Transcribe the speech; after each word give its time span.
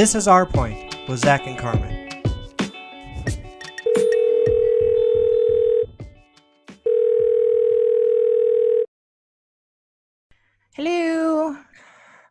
This 0.00 0.14
is 0.14 0.26
Our 0.26 0.46
Point 0.46 0.96
with 1.10 1.20
Zach 1.20 1.46
and 1.46 1.58
Carmen. 1.58 2.08
Hello. 10.72 11.54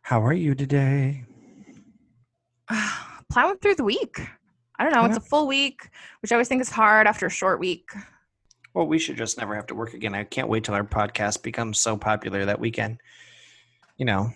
How 0.02 0.20
are 0.20 0.32
you 0.32 0.56
today? 0.56 1.22
Plowing 3.30 3.58
through 3.58 3.76
the 3.76 3.84
week. 3.84 4.20
I 4.76 4.82
don't 4.82 4.92
know. 4.92 5.04
It's 5.04 5.16
a 5.16 5.20
full 5.20 5.46
week, 5.46 5.90
which 6.22 6.32
I 6.32 6.34
always 6.34 6.48
think 6.48 6.62
is 6.62 6.70
hard 6.70 7.06
after 7.06 7.26
a 7.26 7.30
short 7.30 7.60
week. 7.60 7.88
Well, 8.74 8.88
we 8.88 8.98
should 8.98 9.16
just 9.16 9.38
never 9.38 9.54
have 9.54 9.68
to 9.68 9.76
work 9.76 9.94
again. 9.94 10.16
I 10.16 10.24
can't 10.24 10.48
wait 10.48 10.64
till 10.64 10.74
our 10.74 10.82
podcast 10.82 11.44
becomes 11.44 11.78
so 11.78 11.96
popular 11.96 12.46
that 12.46 12.58
we 12.58 12.72
can, 12.72 12.98
you 13.96 14.06
know, 14.06 14.32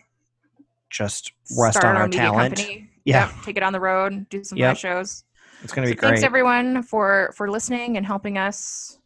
just 0.89 1.33
rest 1.59 1.79
Start 1.79 1.97
on 1.97 2.01
our 2.01 2.07
media 2.07 2.21
talent. 2.21 2.59
company. 2.59 2.91
Yeah. 3.05 3.29
Yep, 3.29 3.43
Take 3.45 3.57
it 3.57 3.63
on 3.63 3.73
the 3.73 3.81
road. 3.81 4.29
Do 4.31 4.43
some 4.45 4.59
Yep. 4.59 4.69
live 4.69 4.79
shows. 4.79 5.25
It's 5.63 5.73
going 5.73 5.87
to 5.87 5.91
So 5.91 5.95
be 5.95 6.01
great. 6.01 6.09
thanks 6.11 6.23
everyone 6.25 6.83
for 6.83 7.33
for 7.37 7.51
listening 7.51 7.97
and 7.97 8.05
helping 8.07 8.39
us 8.39 8.99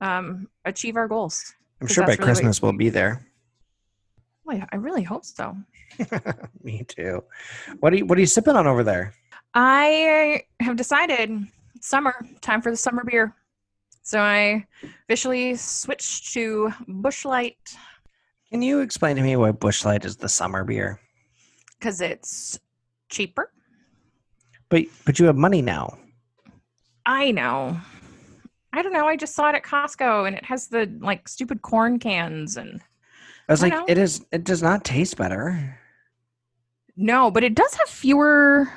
um, 0.00 0.48
achieve 0.64 0.96
our 0.96 1.08
goals. 1.08 1.54
I'm 1.80 1.86
sure 1.86 2.04
by 2.04 2.12
really 2.12 2.24
Christmas 2.24 2.60
we'll 2.62 2.72
be 2.72 2.88
there. 2.90 3.26
Well, 4.44 4.60
I 4.72 4.76
really 4.76 5.02
hope 5.02 5.24
so. 5.24 5.56
Me 6.62 6.84
too. 6.86 7.22
What 7.80 7.92
are 7.92 7.96
you 7.96 8.06
What 8.06 8.18
are 8.18 8.20
you 8.20 8.26
sipping 8.26 8.56
on 8.56 8.66
over 8.66 8.82
there? 8.84 9.14
I 9.54 10.42
have 10.60 10.76
decided 10.76 11.30
summer 11.80 12.14
time 12.40 12.62
for 12.62 12.70
the 12.70 12.76
summer 12.76 13.04
beer. 13.04 13.34
So 14.02 14.20
I 14.20 14.66
officially 15.04 15.54
switched 15.56 16.32
to 16.34 16.72
Busch 16.88 17.24
Light 17.24 17.76
Can 18.50 18.62
you 18.62 18.80
explain 18.80 19.14
to 19.16 19.22
me 19.22 19.36
why 19.36 19.52
Busch 19.52 19.84
Light 19.84 20.04
is 20.04 20.16
the 20.16 20.28
summer 20.28 20.64
beer? 20.64 20.98
because 21.78 22.00
it's 22.00 22.58
cheaper. 23.12 23.52
But 24.68 24.84
but 25.04 25.18
you 25.18 25.26
have 25.26 25.36
money 25.36 25.62
now. 25.62 25.98
I 27.06 27.30
know. 27.30 27.78
I 28.72 28.82
don't 28.82 28.92
know. 28.92 29.06
I 29.06 29.16
just 29.16 29.34
saw 29.34 29.50
it 29.50 29.54
at 29.54 29.62
Costco 29.64 30.26
and 30.26 30.34
it 30.36 30.44
has 30.44 30.68
the 30.68 30.90
like 31.00 31.28
stupid 31.28 31.62
corn 31.62 31.98
cans 31.98 32.56
and 32.56 32.80
I 33.48 33.52
was 33.52 33.62
I 33.62 33.66
like, 33.68 33.72
know. 33.74 33.84
it 33.88 33.98
is. 33.98 34.24
It 34.32 34.44
does 34.44 34.62
not 34.62 34.84
taste 34.84 35.16
better. 35.16 35.78
no, 36.96 37.30
but 37.30 37.44
it 37.44 37.54
does 37.54 37.74
have 37.74 37.88
fewer 37.88 38.68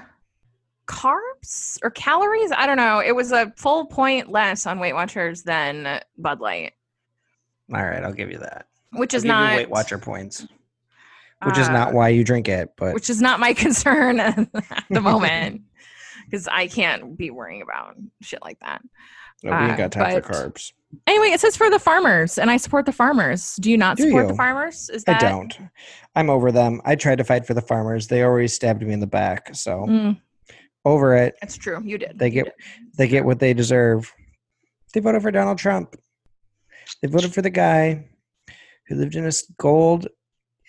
carbs 0.88 1.80
or 1.84 1.90
calories. 1.92 2.52
I 2.52 2.66
don't 2.68 2.78
know. 2.78 3.00
It 3.00 3.16
was 3.16 3.32
a 3.32 3.54
full 3.56 3.86
point 3.86 4.30
less 4.30 4.66
on 4.66 4.80
Weight 4.80 4.94
Watchers 4.94 5.44
than 5.44 6.02
Bud 6.18 6.40
Light, 6.42 6.74
All 7.74 7.84
right, 7.84 8.04
I'll 8.04 8.14
give 8.14 8.30
you 8.32 8.38
that. 8.40 8.68
which 8.94 9.14
I'll 9.14 9.18
is 9.20 9.24
not 9.26 9.56
Weight 9.56 9.70
Watcher 9.70 9.98
points, 9.98 10.46
which 11.44 11.58
is 11.58 11.70
not 11.70 11.90
uh, 11.90 11.92
why 11.92 12.10
you 12.10 12.24
drink 12.24 12.48
it. 12.48 12.70
But 12.78 12.94
which 12.94 13.10
is 13.10 13.22
not 13.22 13.40
my 13.40 13.54
concern 13.66 14.20
at 14.20 14.48
the 14.90 15.02
moment 15.02 15.62
because 16.26 16.48
I 16.48 16.68
can't 16.68 17.18
be 17.18 17.30
worrying 17.30 17.62
about 17.62 17.96
shit 18.22 18.42
like 18.42 18.60
that. 18.62 18.82
no, 19.44 19.52
we 19.52 19.58
ain't 19.58 19.72
uh, 19.74 19.78
got 19.78 19.92
time 19.92 20.22
for 20.22 20.34
carbs. 20.34 20.74
Anyway, 21.08 21.28
it 21.28 21.40
says 21.42 21.58
for 21.58 21.70
the 21.70 21.78
farmers, 21.80 22.38
and 22.38 22.50
I 22.50 22.56
support 22.58 22.86
the 22.86 22.94
farmers. 22.94 23.56
Do 23.58 23.70
you 23.70 23.78
not 23.78 23.98
Do 23.98 24.04
support 24.04 24.28
the 24.30 24.36
farmers? 24.36 24.90
Is 24.90 25.04
that... 25.04 25.22
I 25.22 25.30
don't. 25.30 25.58
I'm 26.16 26.30
over 26.30 26.52
them. 26.54 26.82
I 26.86 26.96
tried 26.96 27.18
to 27.18 27.26
fight 27.26 27.46
for 27.46 27.54
the 27.54 27.62
farmers. 27.62 28.08
They 28.08 28.24
always 28.24 28.54
stabbed 28.54 28.82
me 28.82 28.94
in 28.94 29.02
the 29.02 29.08
back. 29.08 29.54
So 29.56 29.86
Mm, 29.90 30.22
over 30.86 31.16
it. 31.16 31.36
it's 31.42 31.58
true. 31.58 31.82
You 31.84 31.98
did. 31.98 32.18
They 32.18 32.28
You 32.28 32.32
get 32.32 32.44
did. 32.46 32.54
they 32.98 33.08
get 33.10 33.26
what 33.26 33.40
they 33.40 33.54
deserve. 33.54 34.14
They 34.94 35.02
voted 35.02 35.22
for 35.22 35.32
Donald 35.32 35.58
Trump. 35.58 35.96
They 37.02 37.10
voted 37.10 37.34
for 37.34 37.42
the 37.42 37.50
guy 37.50 38.06
who 38.88 38.96
lived 38.96 39.16
in 39.16 39.26
a 39.28 39.32
gold 39.58 40.08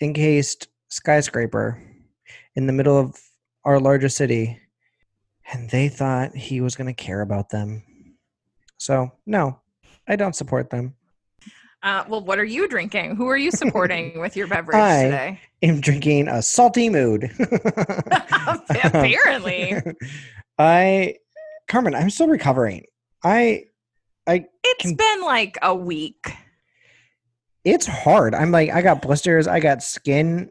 encased 0.01 0.67
skyscraper 0.89 1.81
in 2.55 2.67
the 2.67 2.73
middle 2.73 2.97
of 2.97 3.15
our 3.65 3.79
largest 3.79 4.17
city. 4.17 4.59
And 5.51 5.69
they 5.69 5.87
thought 5.89 6.35
he 6.35 6.59
was 6.61 6.75
going 6.75 6.87
to 6.87 6.93
care 6.93 7.21
about 7.21 7.49
them. 7.49 7.83
So, 8.77 9.11
no, 9.25 9.59
I 10.07 10.15
don't 10.15 10.35
support 10.35 10.69
them. 10.69 10.95
Uh, 11.83 12.03
well, 12.09 12.21
what 12.21 12.39
are 12.39 12.43
you 12.43 12.67
drinking? 12.67 13.15
Who 13.15 13.27
are 13.27 13.37
you 13.37 13.51
supporting 13.51 14.19
with 14.19 14.35
your 14.35 14.47
beverage 14.47 14.75
I- 14.75 15.03
today? 15.03 15.39
I'm 15.63 15.79
drinking 15.81 16.27
a 16.27 16.41
salty 16.41 16.89
mood. 16.89 17.31
Apparently, 18.69 19.75
I, 20.59 21.15
Carmen, 21.67 21.95
I'm 21.95 22.09
still 22.09 22.27
recovering. 22.27 22.85
I, 23.23 23.65
it's 24.27 24.45
Can- 24.79 24.95
been 24.95 25.21
like 25.23 25.57
a 25.61 25.73
week. 25.73 26.33
It's 27.67 27.85
hard. 27.85 28.33
I'm 28.33 28.49
like, 28.49 28.69
I 28.69 28.81
got 28.81 29.01
blisters. 29.01 29.45
I 29.45 29.59
got 29.59 29.83
skin 29.83 30.49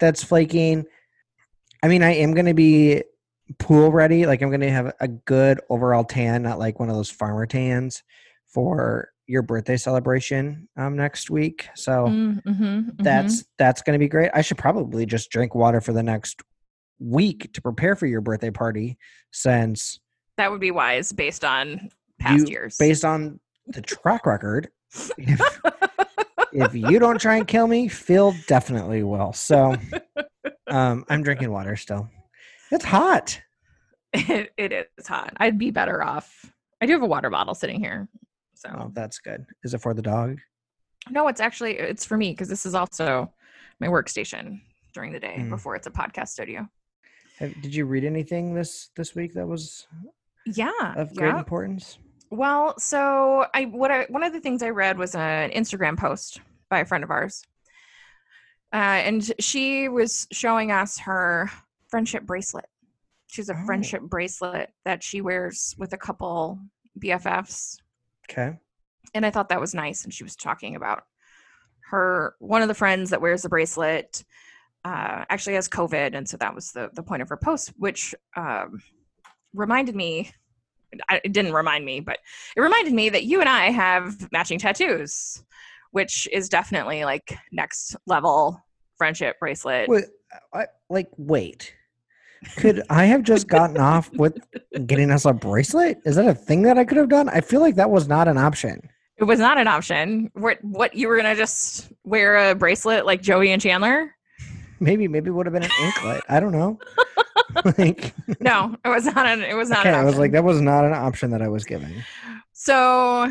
that's 0.00 0.24
flaking. 0.24 0.84
I 1.82 1.86
mean, 1.86 2.02
I 2.02 2.14
am 2.14 2.34
going 2.34 2.46
to 2.46 2.54
be 2.54 3.04
pool 3.60 3.92
ready. 3.92 4.26
Like, 4.26 4.42
I'm 4.42 4.48
going 4.48 4.60
to 4.62 4.70
have 4.70 4.92
a 4.98 5.06
good 5.06 5.60
overall 5.70 6.02
tan, 6.02 6.42
not 6.42 6.58
like 6.58 6.80
one 6.80 6.90
of 6.90 6.96
those 6.96 7.10
farmer 7.10 7.46
tans 7.46 8.02
for 8.48 9.10
your 9.28 9.42
birthday 9.42 9.76
celebration 9.76 10.68
um, 10.76 10.96
next 10.96 11.30
week. 11.30 11.68
So 11.76 12.06
Mm, 12.08 12.42
mhm, 12.42 12.56
mhm. 12.56 12.92
that's 12.98 13.44
that's 13.58 13.82
going 13.82 13.94
to 13.94 13.98
be 14.04 14.08
great. 14.08 14.30
I 14.34 14.40
should 14.42 14.58
probably 14.58 15.06
just 15.06 15.30
drink 15.30 15.54
water 15.54 15.80
for 15.80 15.92
the 15.92 16.02
next 16.02 16.42
week 16.98 17.52
to 17.52 17.62
prepare 17.62 17.94
for 17.94 18.06
your 18.06 18.20
birthday 18.20 18.50
party 18.50 18.98
since 19.30 20.00
that 20.36 20.50
would 20.50 20.60
be 20.60 20.70
wise 20.72 21.12
based 21.12 21.44
on 21.44 21.90
past 22.18 22.48
you, 22.48 22.52
years. 22.52 22.76
based 22.76 23.04
on 23.04 23.38
the 23.68 23.82
track 23.82 24.26
record 24.26 24.68
if, 26.56 26.74
you 26.74 26.98
don't 26.98 27.20
try 27.20 27.36
and 27.36 27.46
kill 27.46 27.66
me 27.66 27.88
phil 27.88 28.34
definitely 28.46 29.02
will 29.02 29.32
so 29.32 29.74
um 30.68 31.04
i'm 31.08 31.22
drinking 31.22 31.50
water 31.50 31.76
still 31.76 32.08
it's 32.70 32.84
hot 32.84 33.40
it, 34.12 34.50
it 34.56 34.90
is 34.96 35.06
hot. 35.06 35.34
I'd 35.36 35.58
be 35.58 35.70
better 35.70 36.02
off. 36.02 36.50
I 36.80 36.86
do 36.86 36.92
have 36.94 37.02
a 37.02 37.06
water 37.06 37.28
bottle 37.28 37.54
sitting 37.54 37.78
here. 37.80 38.08
So 38.54 38.70
oh 38.78 38.90
that's 38.94 39.18
good 39.18 39.44
is 39.62 39.74
it 39.74 39.82
for 39.82 39.92
the 39.92 40.00
dog 40.02 40.38
no, 41.10 41.28
it's 41.28 41.40
actually 41.40 41.78
it's 41.78 42.04
for 42.04 42.16
me 42.16 42.30
because 42.32 42.48
this 42.48 42.64
is 42.66 42.74
also 42.74 43.32
my 43.78 43.86
workstation 43.88 44.60
during 44.94 45.12
the 45.12 45.20
day 45.20 45.36
Mm. 45.38 45.50
before 45.50 45.76
it's 45.76 45.86
a 45.86 45.90
podcast 45.90 46.28
studio. 46.28 46.66
Have, 47.38 47.52
did 47.60 47.74
you 47.74 47.84
read 47.84 48.04
anything 48.04 48.54
this 48.54 48.88
this 48.96 49.14
week 49.14 49.34
that 49.34 49.46
was 49.46 49.86
Yeah. 50.46 50.70
of 50.96 51.14
great 51.14 51.28
yeah. 51.28 51.38
importance 51.38 51.98
Well, 52.30 52.78
so 52.78 53.46
I 53.54 53.64
what 53.66 53.90
I 53.90 54.06
one 54.08 54.22
of 54.22 54.32
the 54.32 54.40
things 54.40 54.62
I 54.62 54.70
read 54.70 54.98
was 54.98 55.14
an 55.14 55.50
Instagram 55.50 55.96
post 55.98 56.40
by 56.68 56.80
a 56.80 56.84
friend 56.84 57.04
of 57.04 57.10
ours, 57.10 57.42
uh, 58.72 58.76
and 58.76 59.32
she 59.38 59.88
was 59.88 60.26
showing 60.32 60.72
us 60.72 60.98
her 61.00 61.50
friendship 61.88 62.24
bracelet. 62.24 62.66
She's 63.28 63.48
a 63.48 63.54
Oh. 63.54 63.64
friendship 63.66 64.02
bracelet 64.02 64.70
that 64.84 65.02
she 65.02 65.20
wears 65.20 65.74
with 65.78 65.92
a 65.92 65.98
couple 65.98 66.58
BFFs, 66.98 67.76
okay 68.30 68.58
and 69.14 69.24
I 69.24 69.30
thought 69.30 69.48
that 69.50 69.60
was 69.60 69.74
nice. 69.74 70.04
And 70.04 70.12
she 70.12 70.24
was 70.24 70.34
talking 70.36 70.74
about 70.74 71.04
her 71.90 72.34
one 72.40 72.62
of 72.62 72.68
the 72.68 72.74
friends 72.74 73.10
that 73.10 73.20
wears 73.20 73.42
the 73.42 73.48
bracelet 73.48 74.24
uh, 74.84 75.24
actually 75.30 75.54
has 75.54 75.68
COVID, 75.68 76.14
and 76.16 76.28
so 76.28 76.36
that 76.38 76.54
was 76.54 76.72
the 76.72 76.90
the 76.92 77.02
point 77.04 77.22
of 77.22 77.28
her 77.28 77.36
post, 77.36 77.72
which 77.76 78.14
um, 78.36 78.82
reminded 79.54 79.94
me. 79.94 80.32
I- 81.08 81.20
It 81.24 81.32
didn't 81.32 81.52
remind 81.52 81.84
me, 81.84 82.00
but 82.00 82.18
it 82.56 82.60
reminded 82.60 82.92
me 82.94 83.08
that 83.10 83.24
you 83.24 83.40
and 83.40 83.48
I 83.48 83.70
have 83.70 84.30
matching 84.32 84.58
tattoos, 84.58 85.42
which 85.92 86.28
is 86.32 86.48
definitely 86.48 87.04
like 87.04 87.36
next 87.52 87.96
level 88.06 88.62
friendship 88.98 89.38
bracelet. 89.38 89.88
wait 89.88 90.04
I, 90.54 90.66
like 90.88 91.08
wait 91.18 91.74
could 92.56 92.82
i 92.90 93.04
have 93.04 93.22
just 93.22 93.46
gotten 93.46 93.76
off 93.78 94.10
with 94.14 94.38
getting 94.86 95.10
us 95.10 95.24
a 95.26 95.32
bracelet 95.34 95.98
is 96.04 96.16
that 96.16 96.26
a 96.28 96.34
thing 96.34 96.62
that 96.62 96.78
i 96.78 96.84
could 96.84 96.96
have 96.96 97.08
done 97.10 97.28
i 97.28 97.40
feel 97.40 97.60
like 97.60 97.74
that 97.76 97.90
was 97.90 98.08
not 98.08 98.26
an 98.28 98.38
option 98.38 98.80
It 99.18 99.24
was 99.24 99.38
not 99.38 99.58
an 99.58 99.66
option. 99.68 100.30
What 100.34 100.58
what 100.62 100.94
you 100.94 101.08
were 101.08 101.16
gonna 101.16 101.34
just 101.36 101.92
wear 102.04 102.50
a 102.50 102.54
bracelet 102.54 103.04
like 103.06 103.20
Joey 103.22 103.52
and 103.52 103.60
Chandler? 103.60 104.12
maybe 104.80 105.08
maybe 105.08 105.28
it 105.28 105.32
would 105.32 105.46
have 105.46 105.52
been 105.54 105.64
an 105.64 105.70
anklet 105.80 106.22
i 106.28 106.38
don't 106.40 106.52
know 106.52 106.78
like 107.78 108.14
No, 108.40 108.76
it 108.84 108.88
was 108.88 109.06
not 109.06 109.26
an 109.26 109.42
it 109.42 109.54
was 109.54 109.70
not 109.70 109.80
okay 109.86 109.94
i 109.94 110.04
was 110.04 110.18
like 110.18 110.32
that 110.32 110.44
was 110.44 110.60
not 110.60 110.84
an 110.84 110.92
option 110.92 111.30
that 111.30 111.42
i 111.42 111.48
was 111.48 111.64
given 111.64 112.04
So, 112.58 113.30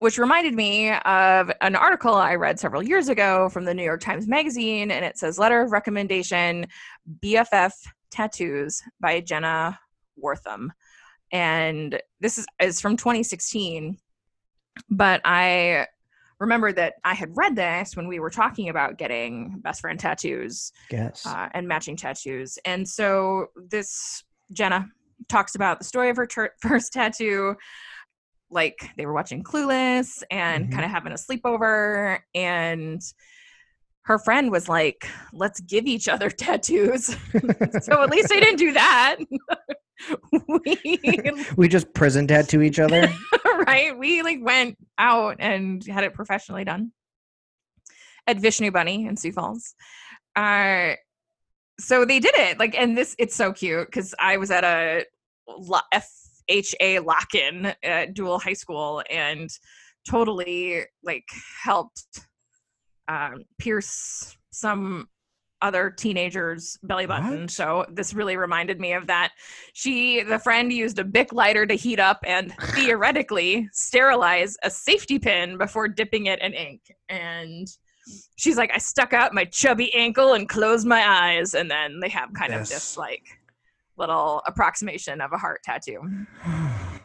which 0.00 0.18
reminded 0.18 0.54
me 0.54 0.90
of 0.90 1.52
an 1.60 1.76
article 1.76 2.14
I 2.14 2.34
read 2.34 2.58
several 2.58 2.82
years 2.82 3.08
ago 3.08 3.48
from 3.48 3.64
the 3.64 3.72
New 3.72 3.84
York 3.84 4.00
Times 4.00 4.26
Magazine, 4.26 4.90
and 4.90 5.04
it 5.04 5.16
says 5.16 5.38
Letter 5.38 5.62
of 5.62 5.70
Recommendation 5.70 6.66
BFF 7.20 7.72
Tattoos 8.10 8.82
by 9.00 9.20
Jenna 9.20 9.78
Wortham. 10.16 10.72
And 11.30 12.02
this 12.20 12.38
is, 12.38 12.46
is 12.60 12.80
from 12.80 12.96
2016. 12.96 13.96
But 14.90 15.20
I 15.24 15.86
remember 16.42 16.72
that 16.72 16.94
I 17.04 17.14
had 17.14 17.30
read 17.36 17.54
this 17.56 17.96
when 17.96 18.08
we 18.08 18.18
were 18.18 18.28
talking 18.30 18.68
about 18.68 18.98
getting 18.98 19.60
best 19.60 19.80
friend 19.80 19.98
tattoos 19.98 20.72
Guess. 20.90 21.24
uh, 21.24 21.48
and 21.54 21.68
matching 21.68 21.96
tattoos. 21.96 22.58
And 22.64 22.86
so 22.86 23.46
this 23.70 24.24
Jenna 24.52 24.88
talks 25.28 25.54
about 25.54 25.78
the 25.78 25.84
story 25.84 26.10
of 26.10 26.16
her 26.16 26.26
tur 26.26 26.50
first 26.60 26.92
tattoo. 26.92 27.54
Like 28.50 28.76
they 28.96 29.06
were 29.06 29.14
watching 29.14 29.42
Clueless 29.44 30.22
and 30.30 30.66
Mhm. 30.66 30.72
kind 30.72 30.84
of 30.84 30.90
having 30.90 31.12
a 31.12 31.16
sleepover, 31.16 32.18
and 32.34 33.00
her 34.02 34.18
friend 34.18 34.50
was 34.50 34.68
like, 34.68 35.06
let's 35.32 35.60
give 35.60 35.86
each 35.86 36.08
other 36.08 36.28
tattoos. 36.44 37.06
so 37.82 38.02
at 38.02 38.10
least 38.10 38.28
they 38.28 38.40
didn't 38.40 38.58
do 38.58 38.72
that. 38.72 39.16
We, 40.48 41.44
we 41.56 41.68
just 41.68 41.92
prison 41.94 42.26
tattoo 42.26 42.62
each 42.62 42.78
other. 42.78 43.12
right? 43.66 43.96
We 43.96 44.22
like 44.22 44.38
went 44.42 44.76
out 44.98 45.36
and 45.38 45.84
had 45.86 46.04
it 46.04 46.14
professionally 46.14 46.64
done 46.64 46.92
at 48.26 48.38
Vishnu 48.38 48.70
Bunny 48.70 49.06
in 49.06 49.16
Sioux 49.16 49.32
Falls. 49.32 49.74
Uh, 50.36 50.94
so 51.78 52.04
they 52.04 52.20
did 52.20 52.34
it 52.34 52.58
like, 52.58 52.74
and 52.76 52.96
this 52.96 53.14
it's 53.18 53.34
so 53.34 53.52
cute 53.52 53.86
because 53.86 54.14
I 54.18 54.36
was 54.36 54.50
at 54.50 54.64
a 54.64 55.04
FHA 55.50 57.04
lock-in 57.04 57.74
at 57.82 58.14
Dual 58.14 58.38
High 58.38 58.52
School 58.52 59.02
and 59.10 59.50
totally 60.08 60.84
like 61.02 61.28
helped 61.62 62.26
um, 63.08 63.44
pierce 63.58 64.36
some 64.50 65.08
other 65.62 65.90
teenagers 65.90 66.78
belly 66.82 67.06
button 67.06 67.42
What? 67.42 67.50
so 67.50 67.86
this 67.90 68.12
really 68.12 68.36
reminded 68.36 68.80
me 68.80 68.92
of 68.92 69.06
that 69.06 69.32
she 69.72 70.22
the 70.22 70.38
friend 70.38 70.72
used 70.72 70.98
a 70.98 71.04
bic 71.04 71.32
lighter 71.32 71.64
to 71.66 71.74
heat 71.74 72.00
up 72.00 72.18
and 72.26 72.52
theoretically 72.74 73.68
sterilize 73.72 74.56
a 74.62 74.70
safety 74.70 75.18
pin 75.18 75.56
before 75.56 75.88
dipping 75.88 76.26
it 76.26 76.40
in 76.40 76.52
ink 76.52 76.80
and 77.08 77.68
she's 78.36 78.56
like 78.56 78.72
i 78.74 78.78
stuck 78.78 79.12
out 79.12 79.32
my 79.32 79.44
chubby 79.44 79.94
ankle 79.94 80.34
and 80.34 80.48
closed 80.48 80.86
my 80.86 81.06
eyes 81.06 81.54
and 81.54 81.70
then 81.70 82.00
they 82.00 82.08
have 82.08 82.32
kind 82.34 82.52
of 82.52 82.68
this 82.68 82.96
like 82.96 83.22
little 83.96 84.42
approximation 84.46 85.20
of 85.20 85.32
a 85.32 85.38
heart 85.38 85.60
tattoo 85.62 86.00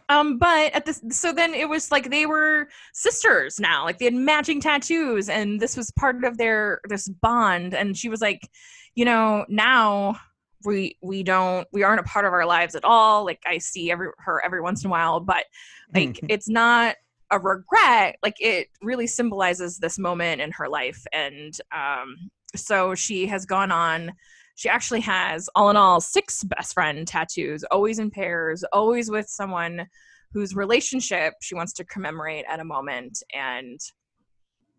um 0.10 0.38
but 0.38 0.74
at 0.74 0.86
this 0.86 1.02
so 1.10 1.34
then 1.34 1.54
it 1.54 1.68
was 1.68 1.92
like 1.92 2.10
they 2.10 2.26
were 2.26 2.68
sisters 2.94 3.60
now 3.60 3.84
like 3.84 3.98
they 3.98 4.06
had 4.06 4.14
matching 4.14 4.62
tattoos 4.62 5.30
and 5.30 5.60
this 5.60 5.76
was 5.76 5.92
part 5.92 6.24
of 6.24 6.38
their 6.38 6.80
this 6.88 7.08
bond 7.08 7.74
and 7.74 7.98
she 7.98 8.10
was 8.10 8.22
like 8.22 8.48
you 8.96 9.06
know 9.06 9.46
now 9.50 10.18
we 10.66 10.98
we 11.02 11.24
don't 11.24 11.68
we 11.72 11.84
aren't 11.84 12.00
a 12.00 12.04
part 12.04 12.26
of 12.26 12.34
our 12.34 12.46
lives 12.46 12.76
at 12.76 12.84
all 12.84 13.26
like 13.26 13.42
i 13.46 13.58
see 13.58 13.92
every 13.92 14.08
her 14.18 14.44
every 14.44 14.62
once 14.62 14.84
in 14.84 14.88
a 14.88 14.92
while 14.92 15.20
but 15.20 15.46
like 15.94 16.20
it's 16.30 16.50
not 16.50 16.96
a 17.32 17.40
regret 17.40 18.18
like 18.24 18.36
it 18.40 18.68
really 18.82 19.08
symbolizes 19.08 19.78
this 19.78 20.00
moment 20.00 20.42
in 20.42 20.52
her 20.52 20.70
life 20.70 21.06
and 21.12 21.60
um 21.76 22.16
so 22.56 22.96
she 22.96 23.28
has 23.28 23.46
gone 23.46 23.72
on 23.72 24.14
she 24.58 24.68
actually 24.68 25.02
has 25.02 25.50
all 25.56 25.70
in 25.70 25.78
all 25.78 26.02
six 26.02 26.44
best 26.44 26.74
friend 26.74 27.08
tattoos 27.08 27.64
always 27.72 28.00
in 28.00 28.10
pairs 28.10 28.66
always 28.74 29.10
with 29.10 29.30
someone 29.30 29.88
whose 30.34 30.56
relationship 30.56 31.36
she 31.42 31.56
wants 31.56 31.74
to 31.74 31.86
commemorate 31.86 32.44
at 32.50 32.60
a 32.60 32.66
moment. 32.66 33.24
And 33.34 33.80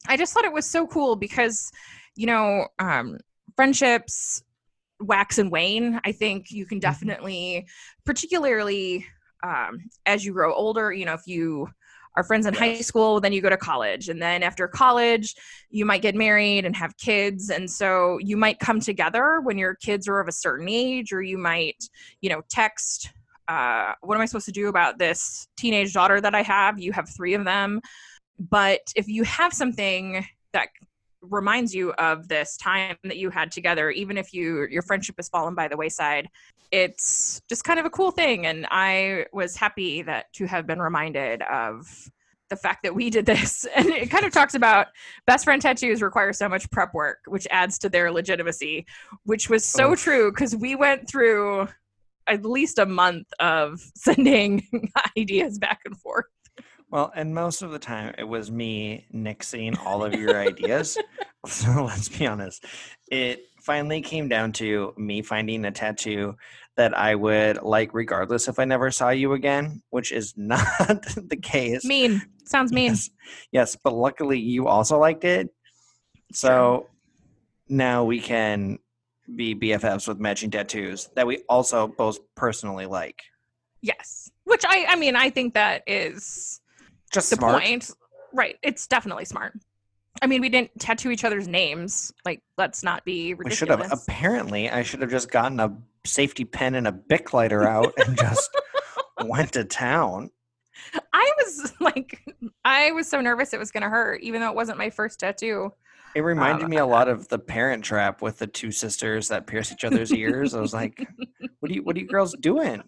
i 0.06 0.16
just 0.16 0.32
thought 0.32 0.44
it 0.44 0.52
was 0.52 0.64
so 0.64 0.86
cool 0.86 1.16
because 1.16 1.72
you 2.14 2.24
know 2.24 2.68
um 2.78 3.18
friendships 3.56 4.42
wax 5.00 5.38
and 5.38 5.50
wane. 5.50 6.00
I 6.04 6.12
think 6.12 6.50
you 6.50 6.66
can 6.66 6.78
definitely 6.80 7.66
particularly 8.04 9.06
um, 9.44 9.78
as 10.06 10.24
you 10.24 10.32
grow 10.32 10.52
older 10.52 10.92
you 10.92 11.04
know 11.04 11.14
if 11.14 11.26
you 11.26 11.68
are 12.18 12.24
friends 12.24 12.46
in 12.46 12.54
high 12.54 12.80
school 12.80 13.20
then 13.20 13.32
you 13.32 13.40
go 13.40 13.50
to 13.50 13.56
college. 13.56 14.08
And 14.08 14.20
then 14.20 14.42
after 14.42 14.66
college 14.68 15.34
you 15.70 15.84
might 15.84 16.02
get 16.02 16.14
married 16.14 16.64
and 16.64 16.74
have 16.76 16.96
kids. 16.96 17.50
And 17.50 17.70
so 17.70 18.18
you 18.18 18.36
might 18.36 18.58
come 18.58 18.80
together 18.80 19.40
when 19.42 19.58
your 19.58 19.74
kids 19.74 20.08
are 20.08 20.20
of 20.20 20.28
a 20.28 20.32
certain 20.32 20.68
age 20.68 21.12
or 21.12 21.22
you 21.22 21.38
might 21.38 21.82
you 22.20 22.30
know 22.30 22.42
text 22.50 23.10
uh, 23.48 23.94
what 24.02 24.14
am 24.14 24.20
i 24.20 24.26
supposed 24.26 24.44
to 24.44 24.52
do 24.52 24.68
about 24.68 24.98
this 24.98 25.48
teenage 25.56 25.94
daughter 25.94 26.20
that 26.20 26.34
i 26.34 26.42
have? 26.42 26.78
You 26.78 26.92
have 26.92 27.08
three 27.08 27.34
of 27.34 27.44
them. 27.44 27.80
But 28.38 28.80
if 28.94 29.08
you 29.08 29.24
have 29.24 29.52
something 29.52 30.24
that 30.52 30.68
reminds 31.20 31.74
you 31.74 31.92
of 31.94 32.28
this 32.28 32.56
time 32.56 32.96
that 33.04 33.16
you 33.16 33.28
had 33.30 33.50
together 33.50 33.90
even 33.90 34.16
if 34.16 34.32
you 34.32 34.66
your 34.70 34.82
friendship 34.82 35.16
has 35.18 35.28
fallen 35.28 35.54
by 35.54 35.66
the 35.66 35.76
wayside 35.76 36.28
it's 36.70 37.40
just 37.48 37.64
kind 37.64 37.80
of 37.80 37.86
a 37.86 37.90
cool 37.90 38.10
thing. 38.10 38.46
And 38.46 38.66
i 38.70 39.26
was 39.32 39.56
happy 39.56 40.02
that 40.02 40.32
to 40.34 40.46
have 40.46 40.66
been 40.66 40.80
reminded 40.80 41.42
of 41.42 41.86
the 42.50 42.56
fact 42.56 42.82
that 42.82 42.94
we 42.94 43.10
did 43.10 43.26
this. 43.26 43.66
And 43.76 43.88
it 43.88 44.10
kind 44.10 44.24
of 44.24 44.32
talks 44.32 44.54
about 44.54 44.88
best 45.26 45.44
friend 45.44 45.60
tattoos 45.60 46.02
require 46.02 46.32
so 46.32 46.48
much 46.48 46.70
prep 46.70 46.94
work 46.94 47.18
which 47.26 47.46
adds 47.50 47.78
to 47.80 47.88
their 47.88 48.10
legitimacy 48.10 48.86
which 49.24 49.50
was 49.50 49.64
so 49.64 49.92
Oof. 49.92 50.02
true 50.02 50.32
because 50.32 50.56
we 50.56 50.74
went 50.74 51.08
through 51.08 51.68
at 52.26 52.44
least 52.44 52.78
a 52.78 52.86
month 52.86 53.26
of 53.40 53.80
sending 53.96 54.66
ideas 55.18 55.58
back 55.58 55.80
and 55.84 55.98
forth 55.98 56.26
Well, 56.90 57.12
and 57.14 57.34
most 57.34 57.62
of 57.62 57.70
the 57.70 57.78
time 57.78 58.14
it 58.16 58.24
was 58.24 58.50
me 58.50 59.06
nixing 59.14 59.78
all 59.84 60.04
of 60.04 60.14
your 60.14 60.38
ideas. 60.38 60.98
So 61.46 61.84
let's 61.84 62.08
be 62.08 62.26
honest. 62.26 62.64
It 63.10 63.44
finally 63.60 64.00
came 64.00 64.28
down 64.28 64.52
to 64.54 64.92
me 64.96 65.22
finding 65.22 65.64
a 65.64 65.70
tattoo 65.70 66.36
that 66.76 66.98
I 66.98 67.14
would 67.14 67.62
like 67.62 67.94
regardless 67.94 68.48
if 68.48 68.58
I 68.58 68.64
never 68.64 68.90
saw 68.90 69.10
you 69.10 69.34
again, 69.34 69.80
which 69.90 70.10
is 70.10 70.34
not 70.36 70.60
the 71.16 71.38
case. 71.40 71.84
mean 71.84 72.20
sounds 72.44 72.72
mean 72.72 72.90
Yes, 72.90 73.10
yes, 73.52 73.76
but 73.82 73.94
luckily 73.94 74.40
you 74.40 74.66
also 74.66 74.98
liked 74.98 75.24
it. 75.24 75.48
So 76.32 76.88
now 77.68 78.04
we 78.04 78.20
can 78.20 78.80
be 79.34 79.54
BFFs 79.54 80.08
with 80.08 80.18
matching 80.18 80.50
tattoos 80.50 81.08
that 81.14 81.26
we 81.26 81.44
also 81.48 81.86
both 81.86 82.18
personally 82.34 82.86
like. 82.86 83.22
yes 83.80 84.28
which 84.44 84.64
i 84.66 84.86
i 84.88 84.96
mean 84.96 85.14
i 85.14 85.30
think 85.30 85.54
that 85.54 85.82
is 85.86 86.60
Just 87.12 87.30
the 87.30 87.36
smart. 87.36 87.62
point 87.62 87.90
right 88.32 88.56
it's 88.62 88.86
definitely 88.86 89.24
smart 89.24 89.54
i 90.20 90.26
mean 90.26 90.40
we 90.42 90.48
didn't 90.48 90.70
tattoo 90.78 91.10
each 91.10 91.24
other's 91.24 91.48
names 91.48 92.12
like 92.24 92.42
let's 92.58 92.82
not 92.82 93.04
be 93.04 93.32
ridiculous. 93.34 93.50
We 93.52 93.56
should 93.56 93.68
have. 93.90 93.92
Apparently, 94.02 94.68
I 94.70 94.82
should 94.82 95.00
have 95.00 95.10
just 95.10 95.30
gotten 95.30 95.58
a 95.60 95.74
safety 96.04 96.44
pen 96.44 96.74
and 96.74 96.86
a 96.86 96.92
bic 96.92 97.32
lighter 97.32 97.66
out 97.66 97.92
and 98.06 98.16
just 98.18 98.50
went 99.24 99.52
to 99.52 99.64
town. 99.64 100.30
i 101.12 101.32
was 101.38 101.72
like 101.80 102.22
i 102.64 102.90
was 102.92 103.08
so 103.08 103.20
nervous 103.20 103.52
it 103.52 103.58
was 103.58 103.70
gonna 103.70 103.88
hurt 103.88 104.20
even 104.22 104.40
though 104.40 104.48
it 104.48 104.54
wasn't 104.54 104.76
my 104.78 104.90
first 104.90 105.18
tattoo 105.20 105.72
It 106.14 106.20
reminded 106.22 106.64
Um, 106.64 106.70
me 106.70 106.76
a 106.78 106.86
lot 106.86 107.08
of 107.08 107.28
the 107.28 107.38
Parent 107.38 107.84
Trap 107.84 108.22
with 108.22 108.38
the 108.38 108.46
two 108.46 108.70
sisters 108.72 109.28
that 109.28 109.46
pierce 109.46 109.70
each 109.72 109.84
other's 109.84 110.12
ears. 110.12 110.54
I 110.54 110.60
was 110.60 110.72
like, 110.72 111.06
"What 111.60 111.70
are 111.70 111.74
you? 111.74 111.82
What 111.82 111.96
are 111.96 112.00
you 112.00 112.06
girls 112.06 112.34
doing?" 112.40 112.82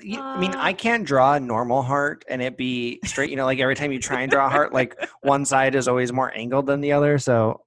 You- 0.00 0.20
I 0.20 0.38
mean, 0.38 0.54
Uh, 0.54 0.58
I 0.60 0.72
can't 0.72 1.04
draw 1.04 1.34
a 1.34 1.40
normal 1.40 1.82
heart 1.82 2.24
and 2.28 2.40
it 2.42 2.56
be 2.56 3.00
straight. 3.04 3.30
You 3.30 3.36
know, 3.36 3.44
like 3.44 3.58
every 3.60 3.74
time 3.74 3.92
you 3.92 3.98
try 3.98 4.22
and 4.22 4.30
draw 4.30 4.46
a 4.46 4.50
heart, 4.50 4.72
like 4.72 4.96
one 5.22 5.44
side 5.44 5.74
is 5.74 5.88
always 5.88 6.12
more 6.12 6.32
angled 6.36 6.66
than 6.66 6.80
the 6.80 6.92
other. 6.92 7.18
So 7.18 7.62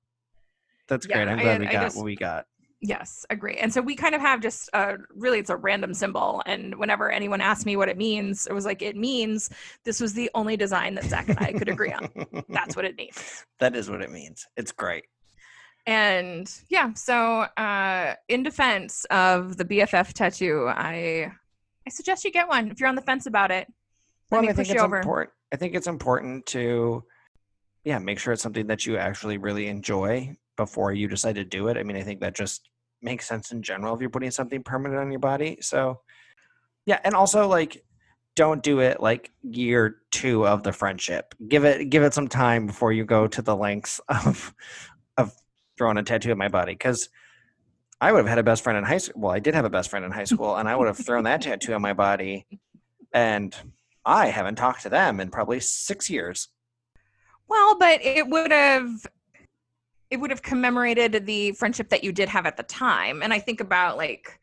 that's 0.88 1.06
Yeah, 1.08 1.18
great. 1.18 1.28
I'm 1.28 1.40
I- 1.40 1.44
glad 1.44 1.60
we 1.62 1.66
got 1.68 1.84
just- 1.84 1.98
what 1.98 2.06
we 2.06 2.16
got. 2.16 2.46
Yes, 2.82 3.26
agree. 3.30 3.58
And 3.58 3.74
so 3.74 3.82
we 3.82 3.94
kind 3.94 4.16
of 4.16 4.22
have 4.22 4.40
just 4.40 4.70
uh, 4.72 4.94
really 5.14 5.40
it's 5.40 5.50
a 5.50 5.58
random 5.58 5.94
symbol. 5.94 6.42
And 6.46 6.76
whenever 6.80 7.12
anyone 7.12 7.42
asked 7.42 7.66
me 7.66 7.76
what 7.76 7.90
it 7.90 7.98
means, 7.98 8.48
it 8.48 8.54
was 8.54 8.64
like 8.64 8.82
it 8.82 8.96
means 8.96 9.50
this 9.84 10.00
was 10.00 10.14
the 10.14 10.32
only 10.34 10.56
design 10.56 10.96
that 10.96 11.04
Zach 11.04 11.28
and 11.28 11.38
I 11.40 11.52
could 11.52 11.68
agree 11.68 11.92
on. 11.92 12.10
That's 12.48 12.78
what 12.78 12.86
it 12.86 12.96
means. 12.98 13.46
that 13.60 13.76
is 13.76 13.90
what 13.90 14.02
it 14.02 14.12
means. 14.12 14.48
It's 14.56 14.72
great. 14.72 15.04
And 15.86 16.50
yeah, 16.70 16.94
so 16.94 17.42
uh, 17.58 18.16
in 18.30 18.44
defense 18.44 19.06
of 19.12 19.58
the 19.58 19.66
BFF 19.66 20.14
tattoo, 20.14 20.68
I 20.70 21.34
I 21.90 21.92
suggest 21.92 22.24
you 22.24 22.30
get 22.30 22.48
one 22.48 22.70
if 22.70 22.80
you're 22.80 22.88
on 22.88 22.94
the 22.94 23.02
fence 23.02 23.26
about 23.26 23.50
it. 23.50 23.68
Well, 24.30 24.48
I 24.48 24.54
think 24.54 24.70
it's 24.70 24.80
over. 24.80 24.98
important. 24.98 25.32
I 25.52 25.56
think 25.56 25.74
it's 25.74 25.88
important 25.88 26.46
to, 26.48 27.04
yeah, 27.84 27.98
make 27.98 28.20
sure 28.20 28.32
it's 28.32 28.44
something 28.44 28.68
that 28.68 28.86
you 28.86 28.98
actually 28.98 29.40
really 29.40 29.66
enjoy 29.66 30.38
before 30.56 30.94
you 30.94 31.08
decide 31.08 31.34
to 31.34 31.44
do 31.44 31.68
it. 31.68 31.78
I 31.78 31.82
mean, 31.82 31.98
I 31.98 32.04
think 32.04 32.20
that 32.20 32.36
just 32.36 32.70
makes 33.02 33.28
sense 33.28 33.52
in 33.52 33.64
general 33.64 33.96
if 33.96 34.02
you're 34.02 34.12
putting 34.12 34.30
something 34.30 34.62
permanent 34.62 35.00
on 35.00 35.10
your 35.10 35.20
body. 35.20 35.58
So, 35.62 36.02
yeah, 36.86 37.00
and 37.04 37.16
also 37.16 37.48
like, 37.48 37.84
don't 38.36 38.62
do 38.62 38.82
it 38.82 39.02
like 39.02 39.32
year 39.42 39.96
two 40.12 40.46
of 40.46 40.62
the 40.62 40.72
friendship. 40.72 41.34
Give 41.48 41.66
it 41.66 41.90
give 41.90 42.04
it 42.04 42.14
some 42.14 42.28
time 42.28 42.68
before 42.68 42.94
you 42.94 43.04
go 43.04 43.26
to 43.26 43.42
the 43.42 43.56
lengths 43.56 44.00
of 44.10 44.54
of 45.18 45.34
throwing 45.76 45.98
a 45.98 46.04
tattoo 46.04 46.32
on 46.32 46.38
my 46.38 46.50
body 46.50 46.74
because. 46.74 47.10
I 48.02 48.12
would 48.12 48.20
have 48.20 48.28
had 48.28 48.38
a 48.38 48.44
best 48.44 48.64
friend 48.64 48.78
in 48.78 48.84
high 48.84 48.98
school. 48.98 49.22
Well, 49.22 49.32
I 49.32 49.40
did 49.40 49.56
have 49.56 49.66
a 49.66 49.70
best 49.70 49.90
friend 49.90 50.06
in 50.06 50.12
high 50.12 50.24
school, 50.26 50.56
and 50.56 50.70
I 50.70 50.76
would 50.76 50.88
have 50.88 50.98
thrown 50.98 51.24
that 51.26 51.42
tattoo 51.42 51.74
on 51.74 51.82
my 51.82 51.94
body, 51.94 52.46
and 53.14 53.56
I 54.06 54.28
haven't 54.28 54.56
talked 54.56 54.84
to 54.84 54.90
them 54.90 55.20
in 55.20 55.30
probably 55.30 55.60
six 55.60 56.10
years. 56.10 56.48
Well, 57.48 57.78
but 57.78 58.04
it 58.04 58.28
would 58.28 58.52
have 58.52 58.90
it 60.10 60.18
would 60.18 60.32
have 60.32 60.42
commemorated 60.42 61.26
the 61.28 61.52
friendship 61.52 61.90
that 61.90 62.04
you 62.04 62.12
did 62.12 62.30
have 62.30 62.48
at 62.48 62.58
the 62.58 62.64
time. 62.64 63.22
And 63.22 63.32
I 63.32 63.38
think 63.40 63.62
about 63.62 63.96
like 63.96 64.40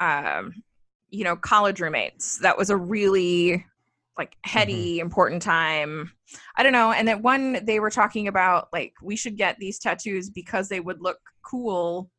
um, 0.00 0.62
you 1.10 1.24
know, 1.24 1.36
college 1.36 1.80
roommates. 1.80 2.38
That 2.38 2.58
was 2.58 2.70
a 2.70 2.76
really 2.76 3.64
like 4.16 4.36
heady, 4.44 4.98
important 4.98 5.42
time. 5.42 6.12
I 6.56 6.62
don't 6.62 6.72
know. 6.72 6.92
And 6.92 7.06
that 7.08 7.22
one 7.22 7.64
they 7.64 7.80
were 7.80 7.90
talking 7.90 8.28
about 8.28 8.68
like 8.72 8.94
we 9.02 9.16
should 9.16 9.36
get 9.36 9.56
these 9.58 9.78
tattoos 9.78 10.28
because 10.28 10.68
they 10.68 10.80
would 10.80 11.00
look 11.00 11.18
cool 11.42 12.10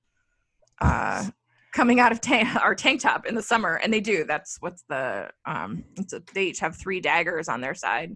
uh 0.81 1.25
coming 1.73 1.99
out 1.99 2.11
of 2.11 2.19
tank 2.21 2.47
our 2.63 2.73
tank 2.75 3.01
top 3.01 3.25
in 3.25 3.35
the 3.35 3.41
summer 3.43 3.75
and 3.75 3.93
they 3.93 3.99
do 4.01 4.23
that's 4.23 4.57
what's 4.59 4.83
the 4.89 5.29
um 5.45 5.83
it's 5.97 6.13
a, 6.13 6.21
they 6.33 6.45
each 6.45 6.59
have 6.59 6.75
three 6.75 6.99
daggers 6.99 7.47
on 7.47 7.61
their 7.61 7.75
side 7.75 8.15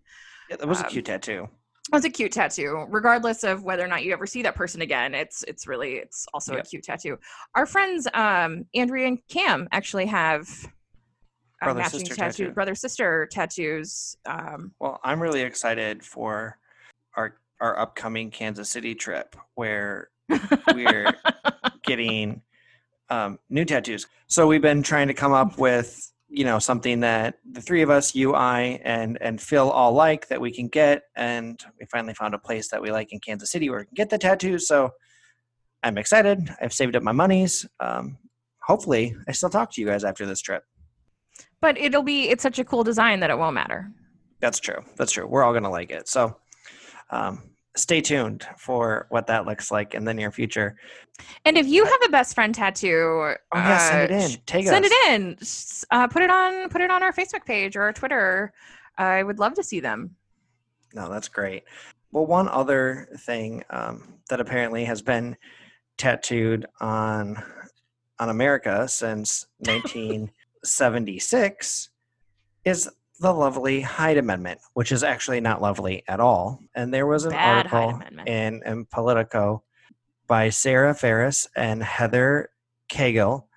Yeah, 0.49 0.55
that 0.57 0.67
was 0.67 0.79
a 0.81 0.85
Um, 0.85 0.89
cute 0.89 1.05
tattoo. 1.05 1.47
It 1.89 1.95
was 1.95 2.05
a 2.05 2.09
cute 2.09 2.31
tattoo, 2.31 2.85
regardless 2.89 3.43
of 3.43 3.63
whether 3.65 3.83
or 3.83 3.87
not 3.87 4.05
you 4.05 4.13
ever 4.13 4.25
see 4.25 4.41
that 4.43 4.55
person 4.55 4.81
again. 4.81 5.13
It's 5.13 5.43
it's 5.43 5.67
really 5.67 5.95
it's 5.95 6.25
also 6.33 6.55
Yep. 6.55 6.63
a 6.63 6.67
cute 6.67 6.83
tattoo. 6.83 7.17
Our 7.55 7.65
friends, 7.65 8.07
um, 8.13 8.65
Andrea 8.73 9.07
and 9.07 9.19
Cam, 9.29 9.67
actually 9.73 10.05
have 10.05 10.47
uh, 11.61 11.65
Brother, 11.65 11.79
matching 11.79 11.99
sister 11.99 12.15
tattoo, 12.15 12.43
tattoo. 12.45 12.53
brother 12.53 12.73
sister 12.75 13.27
tattoos. 13.29 14.15
Um, 14.25 14.71
Well, 14.79 14.99
I'm 15.03 15.21
really 15.21 15.41
excited 15.41 16.03
for 16.05 16.57
our 17.17 17.35
our 17.59 17.77
upcoming 17.77 18.31
Kansas 18.31 18.69
City 18.69 18.95
trip 18.95 19.35
where 19.55 20.09
we're 20.73 21.17
getting 21.83 22.41
um, 23.13 23.39
new 23.49 23.65
tattoos. 23.65 24.07
So 24.27 24.47
we've 24.47 24.61
been 24.61 24.83
trying 24.83 25.07
to 25.07 25.13
come 25.13 25.33
up 25.33 25.57
with 25.59 26.09
you 26.29 26.45
know 26.45 26.57
something 26.57 27.01
that 27.01 27.35
the 27.51 27.61
three 27.61 27.83
of 27.83 27.89
us, 27.91 28.15
you, 28.15 28.33
I, 28.33 28.79
and 28.83 29.17
and 29.21 29.39
Phil 29.39 29.69
all 29.69 29.93
like 29.93 30.27
that 30.29 30.41
we 30.41 30.51
can 30.51 30.67
get, 30.67 31.03
and 31.15 31.59
we 31.79 31.85
finally 31.91 32.15
found 32.15 32.33
a 32.33 32.39
place 32.39 32.69
that 32.69 32.81
we 32.81 32.91
like 32.91 33.13
in 33.13 33.19
Kansas 33.19 33.51
City 33.51 33.69
where 33.69 33.79
we 33.79 33.85
can 33.85 33.93
get 33.95 34.09
the 34.09 34.17
tattoos. 34.17 34.67
So 34.67 34.89
I'm 35.83 35.97
excited. 35.97 36.49
I've 36.61 36.73
saved 36.73 36.95
up 36.95 37.03
my 37.03 37.11
monies. 37.11 37.67
Um, 37.79 38.17
hopefully, 38.63 39.15
I 39.27 39.31
still 39.33 39.49
talk 39.49 39.71
to 39.73 39.81
you 39.81 39.87
guys 39.87 40.03
after 40.03 40.25
this 40.25 40.41
trip. 40.41 40.63
but 41.61 41.77
it'll 41.77 42.03
be 42.03 42.29
it's 42.29 42.43
such 42.43 42.59
a 42.59 42.65
cool 42.65 42.83
design 42.83 43.19
that 43.19 43.29
it 43.29 43.37
won't 43.37 43.53
matter. 43.53 43.91
That's 44.39 44.59
true. 44.59 44.81
That's 44.97 45.11
true. 45.11 45.27
We're 45.27 45.43
all 45.43 45.53
going 45.53 45.63
to 45.63 45.69
like 45.69 45.91
it. 45.91 46.07
So 46.07 46.35
um, 47.11 47.52
stay 47.75 48.01
tuned 48.01 48.45
for 48.57 49.07
what 49.09 49.27
that 49.27 49.45
looks 49.45 49.71
like 49.71 49.93
in 49.95 50.03
the 50.05 50.13
near 50.13 50.31
future. 50.31 50.75
And 51.45 51.57
if 51.57 51.67
you 51.67 51.83
have 51.85 51.99
a 52.05 52.09
best 52.09 52.35
friend 52.35 52.53
tattoo, 52.53 52.93
Oh, 52.93 53.35
yeah, 53.55 53.77
send 53.77 54.11
uh, 54.11 54.15
it 54.15 54.21
in. 54.21 54.31
Take 54.45 54.67
send 54.67 54.85
us. 54.85 54.91
it 54.93 55.11
in. 55.11 55.37
Uh, 55.91 56.07
put 56.07 56.21
it 56.23 56.29
on 56.29 56.69
put 56.69 56.81
it 56.81 56.91
on 56.91 57.01
our 57.03 57.11
Facebook 57.13 57.45
page 57.45 57.75
or 57.75 57.81
our 57.83 57.93
Twitter. 57.93 58.53
I 58.97 59.23
would 59.23 59.39
love 59.39 59.53
to 59.55 59.63
see 59.63 59.79
them. 59.79 60.15
No, 60.93 61.09
that's 61.09 61.27
great. 61.27 61.63
Well, 62.11 62.27
one 62.27 62.47
other 62.47 63.07
thing 63.21 63.63
um, 63.71 64.19
that 64.29 64.39
apparently 64.39 64.85
has 64.85 65.01
been 65.01 65.35
tattooed 65.97 66.67
on 66.79 67.41
on 68.19 68.29
America 68.29 68.87
since 68.87 69.47
1976 69.59 71.89
is 72.65 72.89
the 73.23 73.33
lovely 73.33 73.79
Hyde 73.79 74.17
Amendment, 74.17 74.59
which 74.73 74.91
is 74.91 75.01
actually 75.01 75.39
not 75.39 75.61
lovely 75.61 76.03
at 76.09 76.19
all. 76.19 76.59
And 76.75 76.93
there 76.93 77.07
was 77.07 77.23
an 77.23 77.31
Bad 77.31 77.71
article 77.71 78.01
in, 78.27 78.61
in 78.65 78.85
Politico 78.85 79.63
by 80.27 80.49
Sarah 80.49 80.93
Ferris 80.93 81.47
and 81.55 81.81
Heather 81.81 82.49
Caygle 82.89 83.47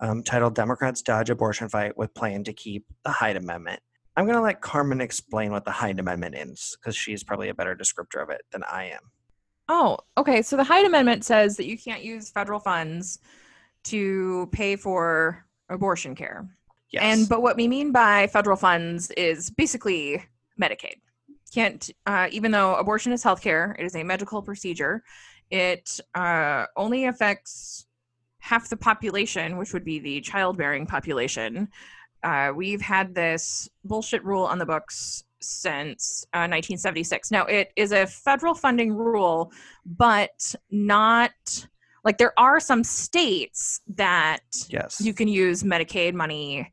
um, 0.00 0.22
titled 0.22 0.54
Democrats 0.54 1.00
Dodge 1.00 1.30
Abortion 1.30 1.70
Fight 1.70 1.96
with 1.96 2.12
Plan 2.12 2.44
to 2.44 2.52
Keep 2.52 2.84
the 3.02 3.10
Hyde 3.10 3.36
Amendment. 3.36 3.80
I'm 4.14 4.26
going 4.26 4.36
to 4.36 4.42
let 4.42 4.60
Carmen 4.60 5.00
explain 5.00 5.52
what 5.52 5.64
the 5.64 5.70
Hyde 5.70 5.98
Amendment 5.98 6.34
is 6.36 6.76
because 6.78 6.94
she's 6.94 7.24
probably 7.24 7.48
a 7.48 7.54
better 7.54 7.74
descriptor 7.74 8.22
of 8.22 8.28
it 8.28 8.42
than 8.52 8.62
I 8.70 8.90
am. 8.90 9.00
Oh, 9.70 9.96
okay. 10.18 10.42
So 10.42 10.58
the 10.58 10.64
Hyde 10.64 10.84
Amendment 10.84 11.24
says 11.24 11.56
that 11.56 11.66
you 11.66 11.78
can't 11.78 12.04
use 12.04 12.30
federal 12.30 12.60
funds 12.60 13.20
to 13.84 14.50
pay 14.52 14.76
for 14.76 15.46
abortion 15.70 16.14
care. 16.14 16.46
Yes. 16.90 17.02
And 17.02 17.28
but 17.28 17.42
what 17.42 17.56
we 17.56 17.68
mean 17.68 17.92
by 17.92 18.26
federal 18.28 18.56
funds 18.56 19.10
is 19.12 19.50
basically 19.50 20.22
Medicaid. 20.60 20.96
Can't 21.52 21.90
uh, 22.06 22.28
even 22.30 22.50
though 22.50 22.74
abortion 22.76 23.12
is 23.12 23.22
healthcare, 23.22 23.78
it 23.78 23.84
is 23.84 23.96
a 23.96 24.02
medical 24.02 24.42
procedure. 24.42 25.02
It 25.50 26.00
uh, 26.14 26.66
only 26.76 27.06
affects 27.06 27.86
half 28.38 28.68
the 28.68 28.76
population, 28.76 29.56
which 29.56 29.72
would 29.72 29.84
be 29.84 29.98
the 29.98 30.20
childbearing 30.20 30.86
population. 30.86 31.68
Uh, 32.22 32.52
we've 32.54 32.80
had 32.80 33.14
this 33.14 33.68
bullshit 33.84 34.24
rule 34.24 34.44
on 34.44 34.58
the 34.58 34.66
books 34.66 35.24
since 35.40 36.24
uh, 36.32 36.48
1976. 36.48 37.30
Now 37.30 37.44
it 37.44 37.72
is 37.76 37.92
a 37.92 38.06
federal 38.06 38.54
funding 38.54 38.92
rule, 38.92 39.52
but 39.84 40.54
not 40.70 41.32
like 42.04 42.18
there 42.18 42.38
are 42.38 42.60
some 42.60 42.84
states 42.84 43.80
that 43.88 44.40
yes. 44.68 45.00
you 45.00 45.14
can 45.14 45.28
use 45.28 45.62
Medicaid 45.62 46.14
money 46.14 46.72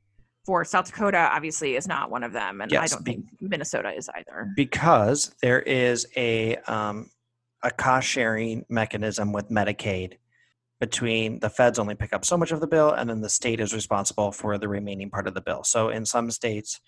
South 0.65 0.85
Dakota 0.85 1.29
obviously 1.33 1.75
is 1.75 1.87
not 1.87 2.11
one 2.11 2.23
of 2.23 2.33
them, 2.33 2.61
and 2.61 2.73
I 2.73 2.87
don't 2.87 3.03
be- 3.03 3.13
think 3.13 3.25
Minnesota 3.39 3.91
is 3.95 4.09
either. 4.09 4.51
because 4.55 5.35
there 5.41 5.61
is 5.61 6.07
a 6.15 6.57
um, 6.67 7.09
a 7.63 7.71
cost 7.71 8.07
sharing 8.07 8.65
mechanism 8.69 9.31
with 9.31 9.49
Medicaid 9.49 10.17
between 10.79 11.39
the 11.39 11.49
feds 11.49 11.77
only 11.77 11.95
pick 11.95 12.11
up 12.11 12.25
so 12.25 12.35
much 12.35 12.51
of 12.51 12.59
the 12.59 12.67
bill 12.67 12.91
and 12.91 13.07
then 13.07 13.21
the 13.21 13.29
state 13.29 13.59
is 13.59 13.71
responsible 13.71 14.31
for 14.31 14.57
the 14.57 14.67
remaining 14.67 15.11
part 15.11 15.27
of 15.27 15.35
the 15.35 15.41
bill. 15.41 15.63
So 15.63 15.89
in 15.89 16.05
some 16.05 16.31
states 16.31 16.81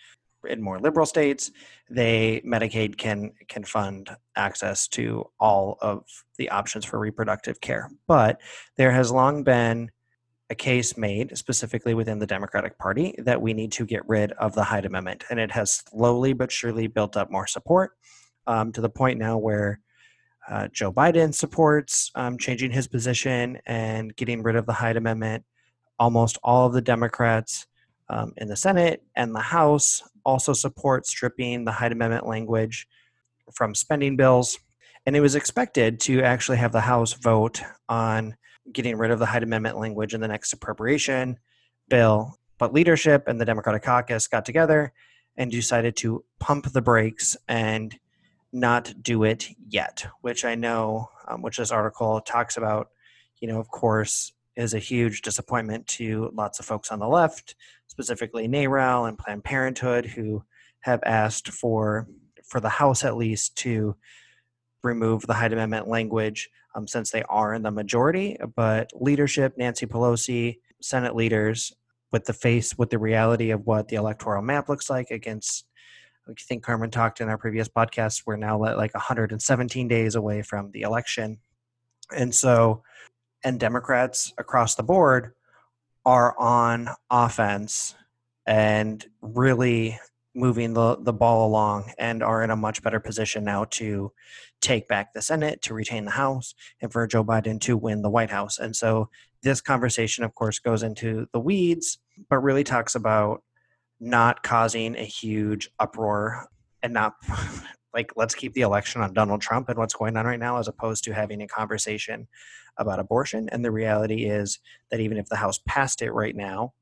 in 0.48 0.62
more 0.62 0.79
liberal 0.79 1.05
states, 1.05 1.51
they 1.89 2.41
Medicaid 2.46 2.98
can 2.98 3.32
can 3.48 3.63
fund 3.63 4.10
access 4.36 4.88
to 4.89 5.29
all 5.39 5.77
of 5.82 6.03
the 6.38 6.50
options 6.50 6.86
for 6.86 7.00
reproductive 7.00 7.62
care. 7.62 7.89
But 8.08 8.41
there 8.77 8.91
has 8.91 9.12
long 9.12 9.43
been 9.43 9.91
a 10.53 10.55
case 10.55 10.95
made 10.98 11.36
specifically 11.36 11.95
within 11.95 12.19
the 12.19 12.27
Democratic 12.27 12.77
Party 12.77 13.15
that 13.17 13.41
we 13.41 13.53
need 13.53 13.72
to 13.72 13.88
get 13.88 14.07
rid 14.07 14.31
of 14.33 14.53
the 14.53 14.63
Hyde 14.63 14.86
Amendment, 14.86 15.24
and 15.31 15.39
it 15.39 15.50
has 15.51 15.81
slowly 15.89 16.33
but 16.33 16.51
surely 16.51 16.86
built 16.86 17.17
up 17.17 17.31
more 17.31 17.48
support 17.48 17.93
um, 18.45 18.72
to 18.72 18.79
the 18.79 18.89
point 18.89 19.17
now 19.17 19.36
where 19.36 19.79
uh, 20.48 20.67
Joe 20.67 20.93
Biden 20.93 21.33
supports 21.33 22.12
um, 22.13 22.38
changing 22.38 22.69
his 22.69 22.88
position 22.88 23.57
and 23.65 24.15
getting 24.15 24.43
rid 24.43 24.55
of 24.55 24.67
the 24.67 24.74
Hyde 24.74 24.95
Amendment. 24.95 25.43
Almost 25.98 26.38
all 26.43 26.67
of 26.67 26.74
the 26.74 26.81
Democrats 26.81 27.65
um, 28.10 28.33
in 28.38 28.48
the 28.48 28.55
Senate 28.55 29.01
and 29.15 29.33
the 29.33 29.39
House 29.39 30.03
also 30.24 30.53
support 30.53 31.07
stripping 31.07 31.65
the 31.65 31.72
Hyde 31.72 31.93
Amendment 31.93 32.27
language 32.27 32.88
from 33.55 33.74
spending 33.74 34.17
bills. 34.17 34.60
And 35.07 35.15
it 35.15 35.22
was 35.22 35.33
expected 35.33 36.00
to 36.01 36.22
actually 36.22 36.57
have 36.57 36.74
the 36.74 36.81
House 36.81 37.13
vote 37.13 37.60
on 37.89 38.36
getting 38.72 38.98
rid 38.98 39.12
of 39.12 39.20
the 39.20 39.25
Hyde 39.25 39.43
Amendment 39.43 39.77
language 39.77 40.13
in 40.13 40.22
the 40.22 40.27
next 40.27 40.53
appropriation 40.53 41.38
bill. 41.89 42.38
But 42.58 42.74
leadership 42.74 43.27
and 43.27 43.39
the 43.39 43.46
Democratic 43.46 43.84
caucus 43.84 44.27
got 44.27 44.46
together 44.46 44.93
and 45.36 45.51
decided 45.51 45.96
to 45.98 46.24
pump 46.39 46.72
the 46.72 46.82
brakes 46.82 47.36
and 47.48 47.98
not 48.51 48.93
do 49.01 49.24
it 49.24 49.50
yet, 49.67 50.05
which 50.22 50.46
I 50.46 50.55
know, 50.55 51.10
um, 51.27 51.41
which 51.41 51.58
this 51.58 51.72
article 51.72 52.22
talks 52.22 52.55
about, 52.55 52.89
you 53.39 53.48
know, 53.48 53.60
of 53.60 53.70
course, 53.70 54.32
is 54.55 54.74
a 54.74 54.79
huge 54.79 55.24
disappointment 55.24 55.88
to 55.88 56.29
lots 56.34 56.60
of 56.60 56.65
folks 56.65 56.91
on 56.91 57.00
the 57.00 57.08
left, 57.08 57.55
specifically 57.88 58.48
NARAL 58.48 59.08
and 59.08 59.17
Planned 59.17 59.43
Parenthood, 59.43 60.05
who 60.05 60.43
have 60.82 61.01
asked 61.03 61.50
for 61.50 62.08
for 62.46 62.60
the 62.60 62.70
House 62.70 63.03
at 63.03 63.17
least 63.17 63.55
to 63.58 63.96
remove 64.84 65.25
the 65.25 65.34
Hyde 65.34 65.54
Amendment 65.54 65.88
language 65.88 66.50
um, 66.75 66.88
since 66.88 67.12
they 67.12 67.24
are 67.24 67.54
in 67.54 67.63
the 67.63 67.72
majority. 67.72 68.38
But 68.56 68.92
leadership, 68.94 69.58
Nancy 69.58 69.86
Pelosi, 69.86 70.60
Senate 70.82 71.16
leaders, 71.16 71.74
with 72.12 72.25
the 72.25 72.34
face, 72.34 72.78
with 72.78 72.92
the 72.92 73.00
reality 73.00 73.50
of 73.50 73.66
what 73.66 73.88
the 73.88 73.96
electoral 73.96 74.42
map 74.44 74.70
looks 74.70 74.90
like 74.90 75.10
against 75.10 75.66
I 76.28 76.34
think 76.38 76.63
Carmen 76.63 76.90
talked 76.90 77.20
in 77.20 77.28
our 77.28 77.38
previous 77.38 77.68
podcast. 77.68 78.24
We're 78.25 78.38
now 78.38 78.58
like 78.58 78.94
117 78.94 79.88
days 79.88 80.16
away 80.16 80.42
from 80.42 80.72
the 80.72 80.82
election. 80.82 81.40
And 82.16 82.34
so, 82.34 82.84
and 83.44 83.60
Democrats 83.60 84.32
across 84.38 84.75
the 84.75 84.84
board 84.84 85.34
are 86.06 86.38
on 86.40 86.90
offense 87.10 87.96
and 88.46 89.06
really 89.22 90.00
moving 90.36 90.74
the, 90.74 90.98
the 91.00 91.13
ball 91.13 91.48
along 91.48 91.92
and 91.98 92.24
are 92.24 92.44
in 92.44 92.50
a 92.50 92.56
much 92.56 92.82
better 92.82 93.00
position 93.00 93.44
now 93.44 93.66
to 93.66 94.12
take 94.62 94.88
back 94.88 95.13
the 95.13 95.22
Senate, 95.22 95.62
to 95.62 95.74
retain 95.74 96.06
the 96.06 96.12
House, 96.12 96.56
and 96.82 96.92
for 96.92 97.06
Joe 97.06 97.24
Biden 97.24 97.60
to 97.62 97.78
win 97.78 98.02
the 98.02 98.10
White 98.10 98.32
House. 98.32 98.60
And 98.60 98.75
so, 98.75 99.10
this 99.44 99.60
conversation, 99.60 100.24
of 100.24 100.34
course, 100.36 100.60
goes 100.60 100.84
into 100.84 101.28
the 101.34 101.40
weeds, 101.40 102.00
but 102.30 102.38
really 102.38 102.63
talks 102.63 102.96
about 102.96 103.44
not 104.00 104.42
causing 104.42 104.96
a 104.96 105.04
huge 105.04 105.70
uproar 105.80 106.48
and 106.82 106.94
not 106.94 107.16
like 107.94 108.12
let's 108.16 108.36
keep 108.36 108.54
the 108.54 108.62
election 108.62 109.02
on 109.02 109.13
Donald 109.13 109.42
Trump 109.42 109.70
and 109.70 109.78
what's 109.78 109.94
going 109.94 110.18
on 110.18 110.25
right 110.25 110.40
now 110.40 110.58
as 110.58 110.68
opposed 110.68 111.04
to 111.06 111.13
having 111.13 111.42
a 111.42 111.48
conversation 111.48 112.28
about 112.78 113.00
abortion 113.00 113.48
and 113.50 113.63
the 113.63 113.72
reality 113.72 114.25
is 114.25 114.60
that 114.90 115.00
even 115.00 115.18
if 115.18 115.28
the 115.28 115.36
house 115.36 115.60
passed 115.68 116.02
it 116.02 116.12
right 116.12 116.36
now 116.36 116.74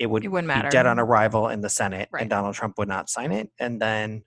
it 0.00 0.06
would 0.10 0.24
It 0.24 0.28
wouldn't 0.28 0.48
be 0.50 0.54
matter. 0.56 0.70
dead 0.70 0.86
on 0.86 0.98
arrival 0.98 1.48
in 1.50 1.60
the 1.60 1.68
Senate 1.68 2.08
Right. 2.10 2.22
and 2.22 2.30
Donald 2.30 2.54
Trump 2.56 2.78
would 2.78 2.88
not 2.88 3.08
sign 3.08 3.30
it 3.30 3.50
and 3.60 3.80
then 3.80 4.24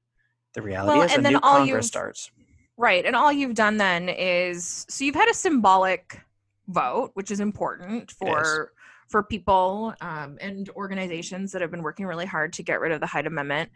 the 0.53 0.61
reality 0.61 0.97
Well, 0.99 1.05
is 1.05 1.11
a 1.11 1.15
and 1.15 1.25
then 1.25 1.33
new 1.33 1.39
all 1.43 1.57
Congress 1.57 1.87
starts 1.87 2.31
Right. 2.77 3.05
And 3.05 3.15
all 3.15 3.31
you've 3.31 3.53
done 3.53 3.77
then 3.77 4.09
is 4.09 4.85
so 4.89 5.03
you've 5.05 5.13
had 5.13 5.29
a 5.29 5.33
symbolic 5.33 6.19
vote, 6.67 7.11
which 7.13 7.29
is 7.29 7.39
important 7.39 8.11
for 8.11 8.71
for 9.09 9.21
people 9.21 9.93
um, 10.01 10.37
and 10.41 10.69
organizations 10.71 11.51
that 11.51 11.61
have 11.61 11.69
been 11.69 11.83
working 11.83 12.07
really 12.07 12.25
hard 12.25 12.51
to 12.53 12.63
get 12.63 12.79
rid 12.79 12.91
of 12.91 12.99
the 12.99 13.05
Hyde 13.05 13.27
Amendment. 13.27 13.69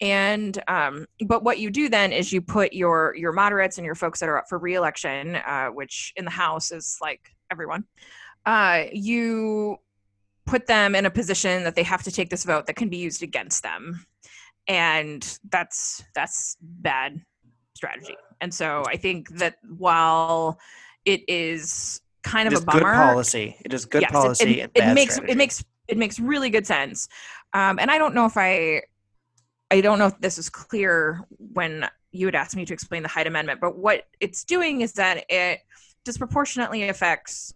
And 0.00 0.58
um, 0.68 1.04
but 1.26 1.44
what 1.44 1.58
you 1.58 1.70
do 1.70 1.90
then 1.90 2.12
is 2.12 2.32
you 2.32 2.40
put 2.40 2.72
your 2.72 3.14
your 3.14 3.32
moderates 3.32 3.76
and 3.76 3.84
your 3.84 3.94
folks 3.94 4.20
that 4.20 4.28
are 4.30 4.38
up 4.38 4.46
for 4.48 4.58
reelection, 4.58 5.36
uh, 5.36 5.66
which 5.68 6.14
in 6.16 6.24
the 6.24 6.30
House 6.30 6.72
is 6.72 6.96
like 7.02 7.20
everyone. 7.50 7.84
Uh, 8.46 8.84
you 8.90 9.76
put 10.50 10.66
them 10.66 10.94
in 10.94 11.06
a 11.06 11.10
position 11.10 11.62
that 11.64 11.74
they 11.76 11.82
have 11.84 12.02
to 12.02 12.10
take 12.10 12.28
this 12.28 12.44
vote 12.44 12.66
that 12.66 12.74
can 12.76 12.88
be 12.88 12.96
used 12.96 13.22
against 13.22 13.62
them, 13.62 14.04
and 14.66 15.38
that's 15.50 16.02
that's 16.14 16.56
bad 16.60 17.20
strategy. 17.74 18.16
And 18.40 18.52
so 18.52 18.84
I 18.88 18.96
think 18.96 19.28
that 19.38 19.56
while 19.78 20.58
it 21.04 21.22
is 21.28 22.00
kind 22.22 22.46
It 22.46 22.52
of 22.52 22.58
is 22.58 22.62
a 22.62 22.66
good 22.66 22.82
bummer, 22.82 22.94
policy. 22.94 23.56
It 23.64 23.72
is 23.72 23.84
good 23.86 24.02
yes, 24.02 24.12
policy 24.12 24.60
it, 24.60 24.70
and 24.74 24.90
it 24.90 24.94
makes 24.94 25.14
strategy. 25.14 25.32
it 25.32 25.36
makes 25.36 25.64
it 25.88 25.98
makes 25.98 26.18
really 26.20 26.50
good 26.50 26.66
sense. 26.66 27.08
Um, 27.52 27.78
and 27.78 27.90
I 27.90 27.98
don't 27.98 28.14
know 28.14 28.26
if 28.26 28.36
I 28.36 28.82
I 29.70 29.80
don't 29.80 29.98
know 29.98 30.06
if 30.06 30.18
this 30.20 30.36
is 30.36 30.50
clear 30.50 31.20
when 31.38 31.88
you 32.12 32.26
had 32.26 32.34
asked 32.34 32.56
me 32.56 32.64
to 32.64 32.74
explain 32.74 33.02
the 33.02 33.08
Hyde 33.08 33.28
Amendment, 33.28 33.60
but 33.60 33.78
what 33.78 34.06
it's 34.18 34.42
doing 34.44 34.80
is 34.80 34.94
that 34.94 35.24
it 35.28 35.60
disproportionately 36.04 36.88
affects 36.88 37.54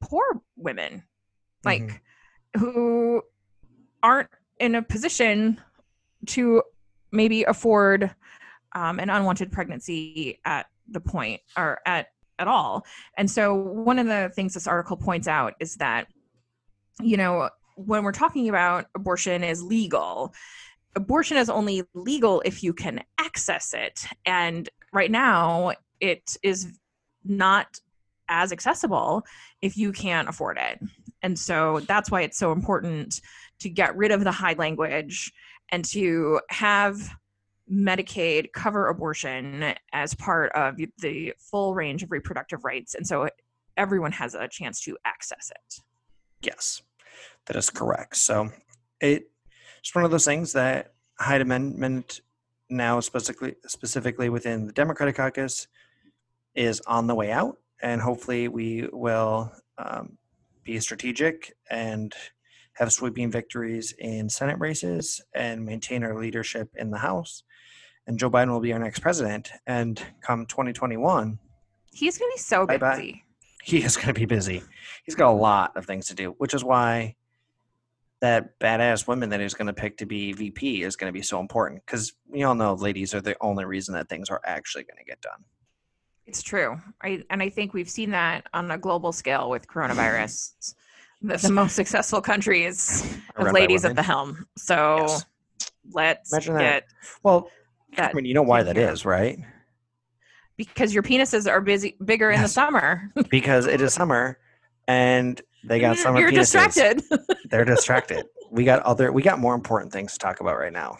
poor 0.00 0.40
women, 0.56 1.04
like 1.64 1.82
Mhm. 1.82 2.00
Who 2.56 3.22
aren't 4.02 4.30
in 4.58 4.74
a 4.74 4.82
position 4.82 5.60
to 6.26 6.62
maybe 7.12 7.44
afford 7.44 8.14
um, 8.72 9.00
an 9.00 9.10
unwanted 9.10 9.50
pregnancy 9.50 10.40
at 10.44 10.66
the 10.88 11.00
point 11.00 11.40
or 11.56 11.80
at 11.86 12.08
at 12.38 12.48
all. 12.48 12.86
And 13.16 13.30
so 13.30 13.54
one 13.54 13.98
of 13.98 14.06
the 14.06 14.30
things 14.34 14.54
this 14.54 14.66
article 14.66 14.96
points 14.96 15.28
out 15.28 15.54
is 15.60 15.76
that 15.76 16.06
you 17.02 17.16
know 17.16 17.50
when 17.76 18.04
we're 18.04 18.12
talking 18.12 18.48
about 18.48 18.86
abortion 18.94 19.42
is 19.42 19.62
legal 19.62 20.34
abortion 20.96 21.36
is 21.36 21.48
only 21.48 21.82
legal 21.94 22.42
if 22.44 22.62
you 22.62 22.72
can 22.72 23.02
access 23.18 23.72
it 23.72 24.04
and 24.26 24.68
right 24.92 25.10
now 25.10 25.72
it 26.00 26.36
is 26.42 26.78
not 27.24 27.80
as 28.28 28.52
accessible 28.52 29.24
if 29.62 29.76
you 29.76 29.92
can't 29.92 30.28
afford 30.28 30.58
it 30.58 30.78
and 31.22 31.38
so 31.38 31.80
that's 31.80 32.10
why 32.10 32.22
it's 32.22 32.38
so 32.38 32.52
important 32.52 33.20
to 33.60 33.68
get 33.68 33.96
rid 33.96 34.10
of 34.10 34.24
the 34.24 34.32
Hyde 34.32 34.58
language 34.58 35.32
and 35.70 35.84
to 35.86 36.40
have 36.48 36.96
medicaid 37.70 38.52
cover 38.52 38.88
abortion 38.88 39.74
as 39.92 40.14
part 40.14 40.50
of 40.52 40.76
the 40.98 41.32
full 41.38 41.74
range 41.74 42.02
of 42.02 42.10
reproductive 42.10 42.64
rights 42.64 42.94
and 42.94 43.06
so 43.06 43.28
everyone 43.76 44.10
has 44.10 44.34
a 44.34 44.48
chance 44.48 44.80
to 44.80 44.96
access 45.04 45.50
it 45.50 45.80
Yes, 46.42 46.82
that 47.46 47.56
is 47.56 47.70
correct. 47.70 48.16
So 48.16 48.50
it, 49.00 49.30
it's 49.78 49.94
one 49.94 50.04
of 50.04 50.10
those 50.10 50.24
things 50.24 50.52
that 50.52 50.94
Hyde 51.18 51.42
Amendment 51.42 52.20
now 52.72 53.00
specifically 53.00 53.56
specifically 53.66 54.28
within 54.28 54.66
the 54.66 54.72
Democratic 54.72 55.16
caucus 55.16 55.66
is 56.54 56.80
on 56.86 57.06
the 57.06 57.14
way 57.14 57.30
out, 57.30 57.58
and 57.82 58.00
hopefully 58.00 58.48
we 58.48 58.88
will 58.92 59.52
um, 59.76 60.16
be 60.64 60.78
strategic 60.80 61.54
and 61.70 62.12
have 62.74 62.92
sweeping 62.92 63.30
victories 63.30 63.92
in 63.98 64.28
Senate 64.28 64.58
races 64.58 65.20
and 65.34 65.64
maintain 65.64 66.02
our 66.02 66.18
leadership 66.18 66.70
in 66.76 66.90
the 66.90 66.98
House. 66.98 67.42
And 68.06 68.18
Joe 68.18 68.30
Biden 68.30 68.48
will 68.48 68.60
be 68.60 68.72
our 68.72 68.78
next 68.78 69.00
president. 69.00 69.50
And 69.66 70.02
come 70.22 70.46
2021, 70.46 71.38
he's 71.92 72.18
going 72.18 72.30
to 72.30 72.36
be 72.36 72.40
so 72.40 72.66
Bye-bye. 72.66 72.96
busy 72.96 73.24
he 73.62 73.82
is 73.82 73.96
going 73.96 74.08
to 74.08 74.14
be 74.14 74.26
busy. 74.26 74.62
He's 75.04 75.14
got 75.14 75.30
a 75.30 75.36
lot 75.36 75.76
of 75.76 75.86
things 75.86 76.06
to 76.08 76.14
do, 76.14 76.34
which 76.38 76.54
is 76.54 76.64
why 76.64 77.16
that 78.20 78.58
badass 78.58 79.06
woman 79.06 79.30
that 79.30 79.40
he's 79.40 79.54
going 79.54 79.66
to 79.66 79.72
pick 79.72 79.96
to 79.98 80.06
be 80.06 80.32
VP 80.32 80.82
is 80.82 80.96
going 80.96 81.08
to 81.10 81.18
be 81.18 81.22
so 81.22 81.40
important 81.40 81.82
because 81.84 82.12
we 82.28 82.42
all 82.42 82.54
know 82.54 82.74
ladies 82.74 83.14
are 83.14 83.20
the 83.20 83.36
only 83.40 83.64
reason 83.64 83.94
that 83.94 84.08
things 84.08 84.28
are 84.28 84.40
actually 84.44 84.84
going 84.84 84.98
to 84.98 85.04
get 85.04 85.20
done. 85.20 85.44
It's 86.30 86.42
true. 86.44 86.80
I 87.02 87.24
and 87.28 87.42
I 87.42 87.48
think 87.48 87.74
we've 87.74 87.90
seen 87.90 88.10
that 88.10 88.46
on 88.54 88.70
a 88.70 88.78
global 88.78 89.10
scale 89.10 89.50
with 89.50 89.66
coronavirus. 89.66 90.74
the, 91.20 91.36
the 91.38 91.50
most 91.62 91.74
successful 91.74 92.20
countries 92.20 93.02
Are 93.34 93.46
have 93.46 93.52
ladies 93.54 93.84
at 93.84 93.96
the 93.96 94.02
helm. 94.04 94.46
So 94.56 94.98
Yes. 95.00 95.24
let's 95.92 96.32
Imagine 96.32 96.54
that. 96.54 96.60
get 96.60 96.84
Well, 97.24 97.50
that 97.96 98.10
I 98.10 98.12
mean, 98.12 98.26
you 98.26 98.34
know 98.34 98.42
why 98.42 98.62
that 98.62 98.78
is, 98.78 99.04
right? 99.04 99.38
because 100.56 100.92
your 100.94 101.02
penises 101.02 101.50
are 101.50 101.60
busy 101.60 101.96
bigger 102.04 102.30
in 102.30 102.42
the 102.42 102.46
summer. 102.48 103.10
Because 103.30 103.66
it 103.66 103.80
is 103.80 103.92
summer 104.00 104.38
and 104.86 105.40
they 105.64 105.80
got 105.80 105.96
summer 105.96 106.20
You're 106.20 106.30
penises. 106.30 106.74
distracted. 106.74 107.02
They're 107.50 107.64
distracted. 107.64 108.24
we 108.52 108.62
got 108.64 108.82
other. 108.84 109.10
We 109.10 109.22
got 109.22 109.40
more 109.40 109.54
important 109.56 109.90
things 109.92 110.12
to 110.12 110.18
talk 110.20 110.38
about 110.40 110.58
right 110.58 110.72
now. 110.72 110.96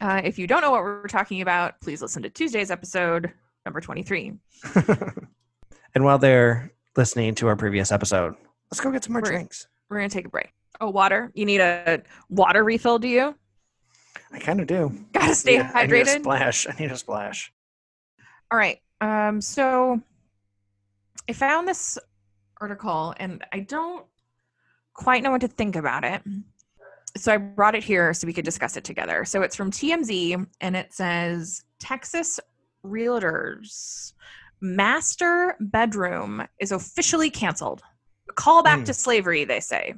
Uh, 0.00 0.20
if 0.24 0.38
you 0.40 0.46
don't 0.48 0.60
know 0.62 0.70
what 0.72 0.80
we're 0.82 1.06
talking 1.06 1.40
about, 1.40 1.80
please 1.80 2.02
listen 2.02 2.22
to 2.24 2.30
Tuesday's 2.30 2.70
episode, 2.72 3.32
number 3.64 3.80
23. 3.80 4.32
and 5.94 6.04
while 6.04 6.18
they're 6.18 6.72
listening 6.96 7.34
to 7.36 7.48
our 7.48 7.56
previous 7.56 7.90
episode, 7.92 8.34
let's 8.70 8.80
go 8.80 8.90
get 8.90 9.04
some 9.04 9.12
more 9.12 9.22
We're- 9.22 9.34
drinks. 9.36 9.66
We're 9.88 9.98
going 9.98 10.08
to 10.08 10.14
take 10.14 10.26
a 10.26 10.30
break. 10.30 10.50
Oh, 10.80 10.90
water. 10.90 11.30
You 11.34 11.44
need 11.44 11.60
a 11.60 12.02
water 12.30 12.64
refill, 12.64 12.98
do 12.98 13.06
you? 13.06 13.34
I 14.32 14.38
kind 14.40 14.60
of 14.60 14.66
do. 14.66 14.92
Got 15.12 15.28
to 15.28 15.34
stay 15.34 15.54
Yeah, 15.56 15.70
I 15.74 15.86
need 15.86 15.92
a 15.92 16.04
hydrated. 16.04 16.20
splash. 16.20 16.66
I 16.68 16.72
need 16.80 16.90
a 16.90 16.96
splash. 16.96 17.52
All 18.50 18.58
right. 18.58 18.78
Um, 19.00 19.40
so 19.40 20.00
I 21.28 21.32
found 21.32 21.68
this 21.68 21.98
article 22.60 23.14
and 23.18 23.44
I 23.52 23.60
don't 23.60 24.04
quite 24.94 25.22
know 25.22 25.30
what 25.30 25.42
to 25.42 25.48
think 25.48 25.76
about 25.76 26.02
it. 26.04 26.22
So 27.16 27.32
I 27.32 27.36
brought 27.36 27.76
it 27.76 27.84
here 27.84 28.12
so 28.14 28.26
we 28.26 28.32
could 28.32 28.44
discuss 28.44 28.76
it 28.76 28.82
together. 28.84 29.24
So 29.24 29.42
it's 29.42 29.54
from 29.54 29.70
TMZ 29.70 30.44
and 30.60 30.76
it 30.76 30.92
says 30.92 31.62
Texas 31.78 32.40
realtors 32.84 34.12
master 34.60 35.56
bedroom 35.60 36.46
is 36.58 36.72
officially 36.72 37.30
canceled. 37.30 37.82
Call 38.34 38.62
back 38.62 38.78
Hmm. 38.80 38.84
to 38.84 38.94
slavery, 38.94 39.44
they 39.44 39.60
say. 39.60 39.94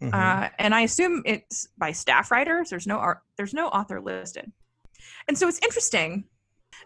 Mhm. 0.00 0.14
Uh, 0.14 0.48
and 0.58 0.74
I 0.74 0.82
assume 0.82 1.22
it's 1.26 1.68
by 1.76 1.92
staff 1.92 2.30
writers. 2.30 2.70
There's 2.70 2.86
no 2.86 3.14
there's 3.36 3.52
no 3.54 3.68
author 3.68 4.00
listed, 4.00 4.50
and 5.28 5.36
so 5.36 5.46
it's 5.48 5.58
interesting. 5.62 6.24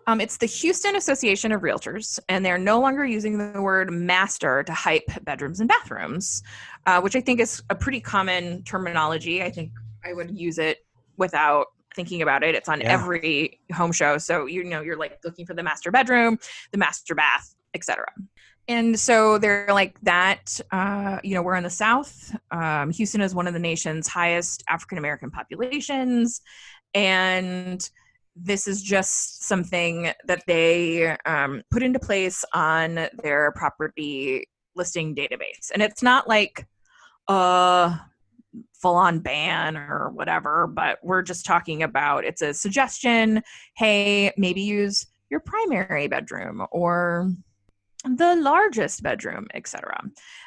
Um, 0.06 0.20
it's 0.20 0.36
the 0.36 0.46
Houston 0.46 0.96
Association 0.96 1.52
of 1.52 1.62
Realtors, 1.62 2.18
and 2.28 2.44
they're 2.44 2.58
no 2.58 2.80
longer 2.80 3.04
using 3.04 3.38
the 3.38 3.62
word 3.62 3.90
master 3.92 4.62
to 4.64 4.72
hype 4.72 5.06
bedrooms 5.22 5.60
and 5.60 5.68
bathrooms, 5.68 6.42
uh, 6.86 7.00
which 7.00 7.14
I 7.16 7.20
think 7.20 7.38
is 7.40 7.62
a 7.70 7.74
pretty 7.74 8.00
common 8.00 8.62
terminology. 8.64 9.42
I 9.42 9.50
think 9.50 9.70
I 10.04 10.12
would 10.12 10.36
use 10.36 10.58
it 10.58 10.84
without 11.16 11.68
thinking 11.94 12.22
about 12.22 12.42
it. 12.42 12.54
It's 12.54 12.68
on 12.68 12.80
Yeah. 12.80 12.92
every 12.92 13.60
home 13.72 13.92
show, 13.92 14.18
so 14.18 14.46
you 14.46 14.64
know 14.64 14.80
you're 14.80 14.96
like 14.96 15.18
looking 15.24 15.46
for 15.46 15.54
the 15.54 15.62
master 15.62 15.90
bedroom, 15.90 16.38
the 16.72 16.78
master 16.78 17.14
bath, 17.14 17.54
etc. 17.74 18.06
And 18.66 18.98
so 18.98 19.36
they're 19.38 19.66
like 19.70 20.00
that. 20.02 20.58
Uh, 20.70 21.18
you 21.22 21.34
know, 21.34 21.42
we're 21.42 21.56
in 21.56 21.64
the 21.64 21.70
South. 21.70 22.34
Um, 22.50 22.90
Houston 22.92 23.20
is 23.20 23.34
one 23.34 23.46
of 23.46 23.52
the 23.52 23.58
nation's 23.60 24.08
highest 24.08 24.64
African 24.68 24.96
American 24.98 25.30
populations, 25.30 26.40
and 26.94 27.88
this 28.36 28.66
is 28.66 28.82
just 28.82 29.44
something 29.44 30.12
that 30.26 30.42
they 30.46 31.16
um, 31.24 31.62
put 31.70 31.82
into 31.82 31.98
place 32.00 32.44
on 32.52 33.08
their 33.22 33.52
property 33.52 34.44
listing 34.74 35.14
database. 35.14 35.70
And 35.72 35.82
it's 35.82 36.02
not 36.02 36.26
like 36.28 36.66
a 37.28 37.96
full 38.84 38.96
on 38.96 39.18
ban 39.18 39.78
or 39.78 40.10
whatever, 40.10 40.66
but 40.66 40.98
we're 41.02 41.22
just 41.22 41.46
talking 41.46 41.82
about 41.82 42.22
it's 42.22 42.42
a 42.42 42.52
suggestion. 42.52 43.42
Hey, 43.78 44.30
maybe 44.36 44.60
use 44.60 45.06
your 45.30 45.40
primary 45.40 46.06
bedroom 46.06 46.66
or 46.70 47.30
the 48.04 48.36
largest 48.36 49.02
bedroom, 49.02 49.46
etc. 49.54 50.02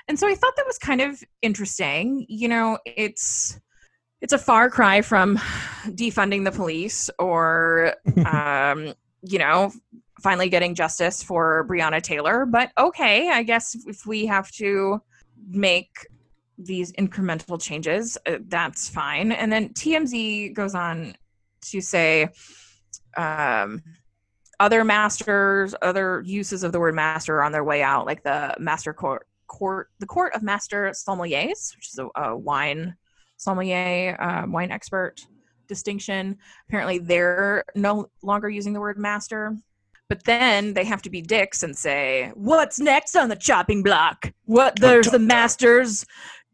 And 0.08 0.20
so 0.20 0.28
I 0.28 0.36
thought 0.36 0.56
that 0.56 0.68
was 0.68 0.78
kind 0.78 1.02
of 1.02 1.24
interesting. 1.42 2.28
You 2.30 2.48
know, 2.48 2.78
it's 2.86 3.60
it's 4.22 4.34
a 4.34 4.38
far 4.38 4.70
cry 4.70 5.02
from 5.02 5.38
defunding 5.88 6.44
the 6.44 6.52
police 6.52 7.10
or 7.18 7.96
um, 8.28 8.94
you 9.24 9.40
know, 9.40 9.72
finally 10.22 10.48
getting 10.48 10.76
justice 10.76 11.24
for 11.24 11.66
Breonna 11.68 12.04
Taylor, 12.04 12.46
but 12.46 12.70
okay, 12.78 13.32
I 13.32 13.42
guess 13.42 13.76
if 13.88 14.06
we 14.06 14.28
have 14.28 14.52
to 14.52 15.02
make 15.50 15.90
these 16.58 16.92
incremental 16.94 17.62
changes, 17.62 18.18
uh, 18.26 18.38
that's 18.48 18.90
fine. 18.90 19.32
And 19.32 19.52
then 19.52 19.70
TMZ 19.70 20.54
goes 20.54 20.76
on 20.76 21.16
to 21.62 21.82
say 21.82 22.30
um, 23.16 23.82
other 24.60 24.84
masters, 24.84 25.76
other 25.82 26.24
uses 26.26 26.64
of 26.64 26.72
the 26.72 26.80
word 26.80 26.96
master 26.96 27.38
are 27.38 27.44
on 27.44 27.52
their 27.52 27.64
way 27.64 27.84
out, 27.84 28.06
like 28.06 28.24
the 28.24 28.56
master 28.60 28.94
court, 28.94 29.28
court 29.48 29.90
the 30.00 30.06
court 30.06 30.34
of 30.34 30.44
master 30.44 30.92
sommeliers, 30.92 31.76
which 31.76 31.90
is 31.94 32.00
a, 32.00 32.22
a 32.22 32.38
wine 32.38 32.96
sommelier, 33.38 34.20
uh, 34.20 34.46
wine 34.48 34.72
expert 34.72 35.26
distinction. 35.68 36.38
Apparently, 36.68 36.98
they're 36.98 37.64
no 37.76 38.10
longer 38.24 38.50
using 38.50 38.74
the 38.74 38.80
word 38.80 38.98
master. 38.98 39.56
But 40.10 40.24
then 40.24 40.74
they 40.74 40.86
have 40.86 41.02
to 41.02 41.10
be 41.10 41.22
dicks 41.22 41.64
and 41.64 41.78
say, 41.78 42.32
"What's 42.34 42.80
next 42.80 43.18
on 43.18 43.28
the 43.28 43.36
chopping 43.36 43.84
block? 43.84 44.32
What 44.46 44.80
there's 44.80 45.08
the 45.08 45.20
Masters 45.20 46.06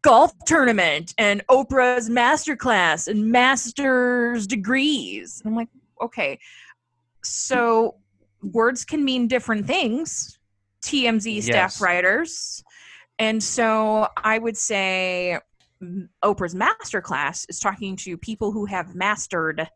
golf 0.03 0.31
tournament 0.45 1.13
and 1.17 1.41
Oprah's 1.47 2.09
masterclass 2.09 3.07
and 3.07 3.31
master's 3.31 4.45
degrees." 4.45 5.41
And 5.43 5.51
I'm 5.51 5.55
like, 5.55 5.69
okay, 6.01 6.39
so 7.23 7.95
words 8.41 8.85
can 8.85 9.03
mean 9.03 9.27
different 9.27 9.65
things. 9.65 10.37
TMZ 10.83 11.41
staff 11.41 11.71
Yes. 11.71 11.81
writers, 11.81 12.63
and 13.17 13.41
so 13.41 14.07
I 14.17 14.37
would 14.37 14.57
say 14.57 15.39
Oprah's 16.23 16.53
masterclass 16.53 17.45
is 17.49 17.59
talking 17.59 17.95
to 17.97 18.17
people 18.17 18.51
who 18.51 18.65
have 18.65 18.93
mastered 18.93 19.69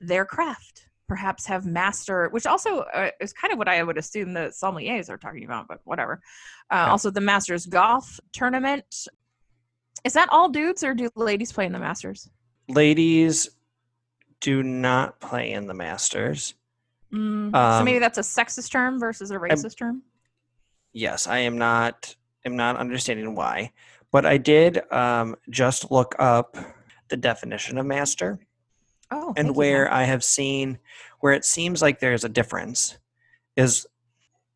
their 0.00 0.24
craft. 0.24 0.87
Perhaps 1.08 1.46
have 1.46 1.66
master, 1.66 2.28
which 2.28 2.46
also 2.46 2.80
uh, 2.80 3.10
is 3.20 3.32
kind 3.32 3.52
of 3.52 3.58
what 3.58 3.68
I 3.68 3.82
would 3.82 3.96
assume 3.98 4.34
the 4.34 4.52
sommeliers 4.62 5.08
are 5.08 5.16
talking 5.16 5.44
about, 5.44 5.66
but 5.66 5.80
whatever. 5.84 6.20
Uh, 6.70 6.74
Yeah. 6.76 6.90
Also, 6.90 7.10
the 7.10 7.20
Masters 7.20 7.66
golf 7.66 8.20
tournament. 8.32 9.06
Is 10.04 10.12
that 10.12 10.28
all 10.30 10.48
dudes, 10.48 10.84
or 10.84 10.94
do 10.94 11.10
ladies 11.16 11.50
play 11.52 11.66
in 11.66 11.72
the 11.72 11.78
Masters? 11.78 12.30
Ladies 12.68 13.48
do 14.40 14.62
not 14.62 15.18
play 15.18 15.50
in 15.52 15.66
the 15.66 15.74
Masters. 15.74 16.54
Mm, 17.12 17.50
so 17.52 17.58
Um, 17.58 17.84
maybe 17.84 17.98
that's 17.98 18.18
a 18.18 18.22
sexist 18.22 18.70
term 18.70 19.00
versus 19.00 19.30
a 19.30 19.36
racist 19.36 19.78
term. 19.78 20.02
Yes, 20.92 21.26
I 21.26 21.38
am 21.38 21.58
not 21.58 22.14
am 22.44 22.54
not 22.56 22.76
understanding 22.76 23.34
why, 23.34 23.72
but 24.12 24.24
I 24.24 24.36
did 24.38 24.80
um, 24.92 25.34
just 25.50 25.90
look 25.90 26.14
up 26.18 26.56
the 27.08 27.16
definition 27.16 27.78
of 27.78 27.86
master. 27.86 28.38
Oh, 29.10 29.28
and 29.28 29.36
thank 29.36 29.46
you, 29.48 29.52
where 29.54 29.92
I 29.92 30.04
have 30.04 30.22
seen 30.22 30.78
where 31.20 31.32
it 31.32 31.44
seems 31.44 31.82
like 31.82 32.00
there's 32.00 32.24
a 32.24 32.28
difference 32.28 32.98
is 33.56 33.86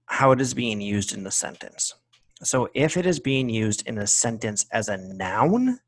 how 0.06 0.32
it 0.32 0.40
is 0.40 0.54
being 0.54 0.80
used 0.80 1.12
in 1.12 1.24
the 1.24 1.30
sentence. 1.30 1.94
So 2.42 2.68
if 2.74 2.96
it 2.96 3.06
is 3.06 3.20
being 3.20 3.48
used 3.48 3.86
in 3.86 3.98
a 3.98 4.06
sentence 4.06 4.66
as 4.72 4.88
a 4.88 4.96
noun, 4.96 5.80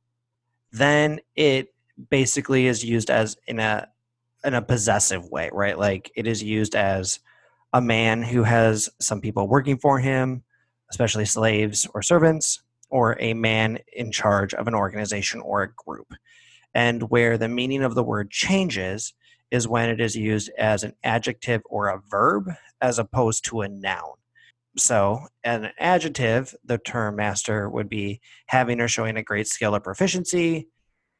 then 0.72 1.20
it 1.37 1.74
basically 2.11 2.66
is 2.66 2.85
used 2.85 3.11
as 3.11 3.37
in 3.46 3.59
a 3.59 3.88
in 4.44 4.55
a 4.55 4.62
possessive 4.62 5.31
way, 5.31 5.50
right? 5.53 5.79
Like 5.79 6.11
it 6.16 6.27
is 6.27 6.42
used 6.42 6.74
as 6.74 7.20
a 7.72 7.81
man 7.81 8.22
who 8.22 8.42
has 8.42 8.88
some 9.00 9.20
people 9.20 9.48
working 9.48 9.79
for 9.79 9.98
him, 9.98 10.42
especially 10.90 11.24
slaves 11.24 11.87
or 11.94 12.03
servants, 12.03 12.62
or 12.90 13.16
a 13.20 13.35
man 13.35 13.79
in 13.92 14.12
charge 14.12 14.55
of 14.55 14.68
an 14.68 14.74
organization 14.74 15.40
or 15.40 15.62
a 15.62 15.72
group 15.72 16.14
and 16.75 17.11
where 17.11 17.39
the 17.39 17.49
meaning 17.49 17.83
of 17.83 17.95
the 17.95 18.03
word 18.03 18.31
changes 18.31 19.15
is 19.51 19.69
when 19.69 19.89
it 19.89 20.01
is 20.01 20.17
used 20.17 20.51
as 20.59 20.83
an 20.83 20.95
adjective 21.05 21.63
or 21.67 21.89
a 21.89 22.01
verb 22.11 22.51
as 22.81 22.99
opposed 22.99 23.45
to 23.45 23.61
a 23.61 23.69
noun. 23.69 24.15
So, 24.77 25.29
an 25.45 25.71
adjective, 25.79 26.53
the 26.65 26.79
term 26.79 27.17
master 27.17 27.71
would 27.71 27.89
be 27.89 28.21
having 28.47 28.81
or 28.81 28.89
showing 28.89 29.17
a 29.17 29.23
great 29.23 29.47
skill 29.47 29.77
or 29.77 29.81
proficiency, 29.81 30.69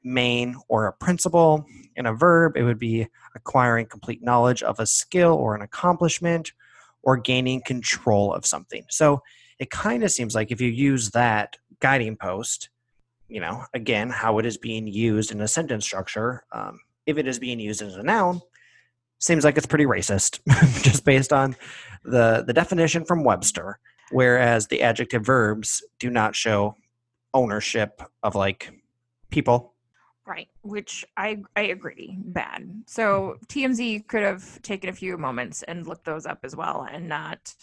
main 0.03 0.57
or 0.69 0.87
a 0.87 0.93
principle. 0.93 1.64
In 1.95 2.07
a 2.07 2.12
verb, 2.12 2.57
it 2.57 2.64
would 2.64 2.81
be 2.81 3.07
acquiring 3.37 3.87
complete 3.87 4.23
knowledge 4.23 4.64
of 4.64 4.81
a 4.81 4.87
skill 4.87 5.35
or 5.35 5.55
an 5.55 5.62
accomplishment 5.62 6.53
or 7.05 7.17
gaining 7.17 7.62
control 7.62 8.35
of 8.35 8.45
something. 8.45 8.85
So, 8.90 9.23
it 9.61 9.71
kind 9.71 10.03
of 10.03 10.11
seems 10.11 10.35
like 10.35 10.51
if 10.51 10.61
you 10.61 10.69
use 10.69 11.11
that 11.11 11.57
guiding 11.79 12.17
post, 12.17 12.71
you 13.29 13.41
know, 13.41 13.65
again, 13.75 14.11
how 14.11 14.39
it 14.39 14.47
is 14.47 14.57
being 14.57 14.87
used 14.87 15.33
in 15.33 15.41
a 15.41 15.49
sentence 15.49 15.85
structure. 15.85 16.45
Um, 16.53 16.81
if 17.07 17.19
it 17.19 17.27
is 17.27 17.39
being 17.39 17.61
used 17.61 17.83
as 17.83 17.97
a 17.97 18.03
noun, 18.03 18.41
seems 19.19 19.45
like 19.45 19.57
it's 19.57 19.67
pretty 19.67 19.87
racist, 19.87 20.41
just 20.83 21.05
based 21.05 21.33
on 21.33 21.57
the 22.05 22.45
the 22.47 22.53
definition 22.53 23.05
from 23.05 23.25
Webster. 23.25 23.79
Whereas 24.11 24.67
the 24.69 24.83
adjective 24.83 25.25
verbs 25.25 25.83
do 25.99 26.11
not 26.11 26.35
show 26.37 26.77
ownership 27.33 28.03
of 28.23 28.35
like 28.35 28.71
people. 29.31 29.73
Right, 30.27 30.49
which 30.63 31.05
I 31.17 31.43
I 31.57 31.63
agree, 31.63 32.17
bad. 32.19 32.85
So 32.87 33.37
TMZ 33.49 34.07
could 34.09 34.23
have 34.23 34.63
taken 34.63 34.89
a 34.89 34.93
few 34.93 35.19
moments 35.19 35.63
and 35.65 35.87
looked 35.87 36.05
those 36.05 36.25
up 36.27 36.41
as 36.45 36.55
well, 36.57 36.87
and 36.91 37.09
not 37.09 37.55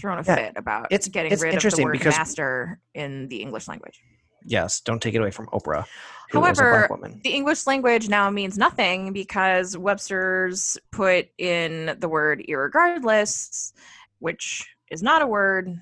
thrown 0.00 0.18
a 0.18 0.22
Yeah, 0.26 0.34
fit 0.36 0.52
about 0.56 0.86
it's- 0.90 1.08
getting 1.08 1.30
it's 1.32 1.42
rid 1.42 1.54
of 1.54 1.62
the 1.62 1.84
word 1.84 1.92
because- 1.92 2.16
master 2.16 2.80
in 2.94 3.28
the 3.28 3.42
English 3.42 3.68
language. 3.68 4.00
Yes, 4.44 4.80
don't 4.80 5.00
take 5.00 5.14
it 5.14 5.18
away 5.18 5.30
from 5.30 5.46
Oprah, 5.48 5.84
who 6.30 6.44
is 6.46 6.58
a 6.58 6.62
However. 6.64 6.88
The 7.22 7.30
English 7.30 7.66
language 7.66 8.08
now 8.08 8.30
means 8.30 8.58
nothing 8.58 9.12
because 9.12 9.76
Webster's 9.76 10.78
put 10.90 11.28
in 11.38 11.96
the 11.98 12.08
word 12.08 12.44
irregardless, 12.48 13.72
which 14.18 14.66
is 14.90 15.02
not 15.02 15.22
a 15.22 15.26
word, 15.26 15.78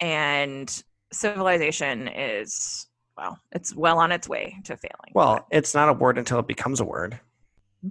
and 0.00 0.82
civilization 1.12 2.08
is 2.08 2.86
well, 3.16 3.38
it's 3.52 3.74
well 3.74 3.98
on 3.98 4.10
its 4.10 4.28
way 4.28 4.56
to 4.64 4.76
failing. 4.76 5.12
Well, 5.14 5.46
it's 5.52 5.72
not 5.72 5.88
a 5.88 5.92
word 5.92 6.18
until 6.18 6.40
it 6.40 6.48
becomes 6.48 6.80
a 6.80 6.84
word. 6.84 7.20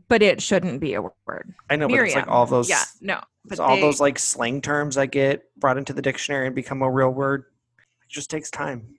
but 0.10 0.23
it 0.23 0.41
shouldn't 0.41 0.80
be 0.82 0.95
a 0.95 1.02
word. 1.04 1.54
I 1.69 1.76
know, 1.76 1.88
but 1.88 1.99
it's 1.99 2.15
like 2.15 2.28
all 2.28 2.47
those, 2.47 2.67
Yeah, 2.67 2.84
no, 2.99 3.21
but 3.45 3.54
it's 3.54 3.60
all 3.60 3.76
they- 3.76 3.82
those 3.82 4.02
like 4.02 4.17
slang 4.17 4.60
terms 4.60 4.95
that 4.95 5.12
get 5.12 5.43
brought 5.56 5.78
into 5.78 5.93
the 5.93 6.02
dictionary 6.02 6.47
and 6.47 6.56
become 6.56 6.82
a 6.82 6.89
real 6.89 7.12
word. 7.12 7.45
It 8.04 8.10
just 8.10 8.32
takes 8.32 8.49
time. 8.49 8.95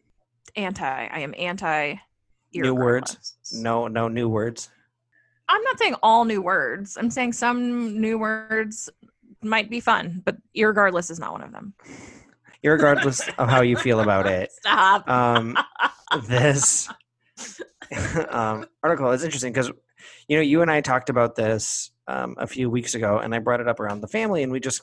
Anti. 0.56 1.06
I 1.06 1.20
am 1.20 1.34
anti. 1.38 1.96
New 2.52 2.74
words. 2.74 3.34
No, 3.52 3.88
no 3.88 4.08
new 4.08 4.28
words. 4.28 4.70
I'm 5.48 5.62
not 5.62 5.78
saying 5.78 5.96
all 6.02 6.24
new 6.24 6.40
words. 6.40 6.96
I'm 6.96 7.10
saying 7.10 7.32
some 7.32 8.00
new 8.00 8.18
words 8.18 8.88
might 9.42 9.68
be 9.68 9.80
fun, 9.80 10.22
but 10.24 10.36
irregardless 10.56 11.10
is 11.10 11.18
not 11.18 11.32
one 11.32 11.42
of 11.42 11.52
them. 11.52 11.74
Regardless 12.62 13.28
of 13.36 13.48
how 13.48 13.60
you 13.60 13.76
feel 13.76 14.00
about 14.00 14.26
it. 14.26 14.50
Stop. 14.60 15.08
Um, 15.08 15.56
this 16.26 16.88
um, 18.30 18.66
article 18.82 19.10
is 19.10 19.22
interesting 19.22 19.52
because 19.52 19.70
you 20.28 20.36
know 20.36 20.42
you 20.42 20.62
and 20.62 20.70
I 20.70 20.80
talked 20.80 21.10
about 21.10 21.34
this 21.34 21.90
um, 22.06 22.36
a 22.38 22.46
few 22.46 22.70
weeks 22.70 22.94
ago, 22.94 23.18
and 23.18 23.34
I 23.34 23.38
brought 23.38 23.60
it 23.60 23.68
up 23.68 23.80
around 23.80 24.00
the 24.00 24.08
family, 24.08 24.42
and 24.42 24.50
we 24.52 24.60
just. 24.60 24.82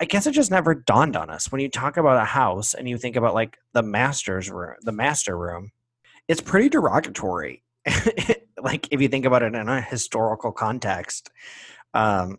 I 0.00 0.04
guess 0.04 0.26
it 0.26 0.32
just 0.32 0.50
never 0.50 0.74
dawned 0.74 1.16
on 1.16 1.30
us 1.30 1.50
when 1.50 1.60
you 1.60 1.70
talk 1.70 1.96
about 1.96 2.20
a 2.20 2.24
house 2.24 2.74
and 2.74 2.88
you 2.88 2.98
think 2.98 3.16
about 3.16 3.34
like 3.34 3.58
the 3.72 3.82
master's 3.82 4.50
room, 4.50 4.74
the 4.82 4.92
master 4.92 5.36
room. 5.36 5.72
It's 6.28 6.40
pretty 6.40 6.68
derogatory, 6.68 7.62
like 8.62 8.88
if 8.90 9.00
you 9.00 9.08
think 9.08 9.24
about 9.24 9.42
it 9.42 9.54
in 9.54 9.68
a 9.68 9.80
historical 9.80 10.52
context. 10.52 11.30
Um, 11.94 12.38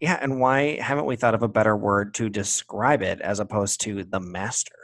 yeah, 0.00 0.18
and 0.20 0.40
why 0.40 0.80
haven't 0.80 1.04
we 1.04 1.14
thought 1.14 1.34
of 1.36 1.44
a 1.44 1.48
better 1.48 1.76
word 1.76 2.14
to 2.14 2.28
describe 2.28 3.02
it 3.02 3.20
as 3.20 3.38
opposed 3.38 3.80
to 3.82 4.02
the 4.02 4.18
master? 4.18 4.74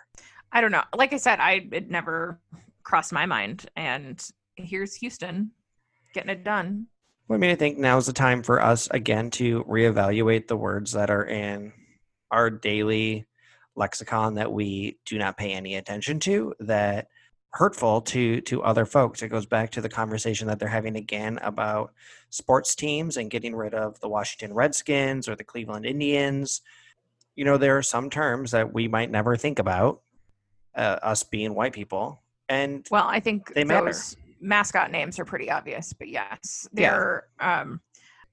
I 0.52 0.60
don't 0.60 0.70
know. 0.70 0.84
Like 0.94 1.12
I 1.12 1.16
said, 1.16 1.40
I 1.40 1.66
it 1.72 1.90
never 1.90 2.38
crossed 2.84 3.12
my 3.12 3.26
mind, 3.26 3.66
and 3.74 4.24
here's 4.54 4.94
Houston 4.94 5.50
getting 6.14 6.30
it 6.30 6.44
done. 6.44 6.86
Well, 7.26 7.36
I 7.36 7.40
mean, 7.40 7.50
I 7.50 7.56
think 7.56 7.78
now's 7.78 8.06
the 8.06 8.12
time 8.12 8.44
for 8.44 8.62
us 8.62 8.88
again 8.92 9.30
to 9.32 9.64
reevaluate 9.64 10.46
the 10.46 10.56
words 10.56 10.92
that 10.92 11.10
are 11.10 11.24
in 11.26 11.72
our 12.30 12.50
daily 12.50 13.26
lexicon 13.74 14.34
that 14.34 14.52
we 14.52 14.98
do 15.06 15.18
not 15.18 15.36
pay 15.36 15.52
any 15.52 15.76
attention 15.76 16.18
to 16.20 16.54
that 16.60 17.08
hurtful 17.52 18.00
to 18.02 18.40
to 18.42 18.62
other 18.62 18.84
folks. 18.84 19.22
It 19.22 19.28
goes 19.28 19.46
back 19.46 19.70
to 19.70 19.80
the 19.80 19.88
conversation 19.88 20.48
that 20.48 20.58
they're 20.58 20.68
having 20.68 20.96
again 20.96 21.38
about 21.42 21.92
sports 22.30 22.74
teams 22.74 23.16
and 23.16 23.30
getting 23.30 23.54
rid 23.56 23.72
of 23.74 23.98
the 24.00 24.08
Washington 24.08 24.52
Redskins 24.54 25.28
or 25.28 25.34
the 25.36 25.44
Cleveland 25.44 25.86
Indians. 25.86 26.60
You 27.36 27.44
know, 27.44 27.56
there 27.56 27.78
are 27.78 27.82
some 27.82 28.10
terms 28.10 28.50
that 28.50 28.74
we 28.74 28.88
might 28.88 29.10
never 29.10 29.36
think 29.36 29.58
about, 29.60 30.02
uh, 30.74 30.98
us 31.02 31.22
being 31.22 31.54
white 31.54 31.72
people, 31.72 32.20
and 32.48 32.86
Well, 32.90 33.06
I 33.06 33.20
think 33.20 33.54
They 33.54 33.64
matter. 33.64 33.86
those 33.86 34.16
mascot 34.40 34.90
names 34.90 35.18
are 35.18 35.24
pretty 35.24 35.50
obvious, 35.50 35.92
but 35.92 36.08
yes, 36.08 36.68
they're. 36.72 37.28
Um, 37.40 37.80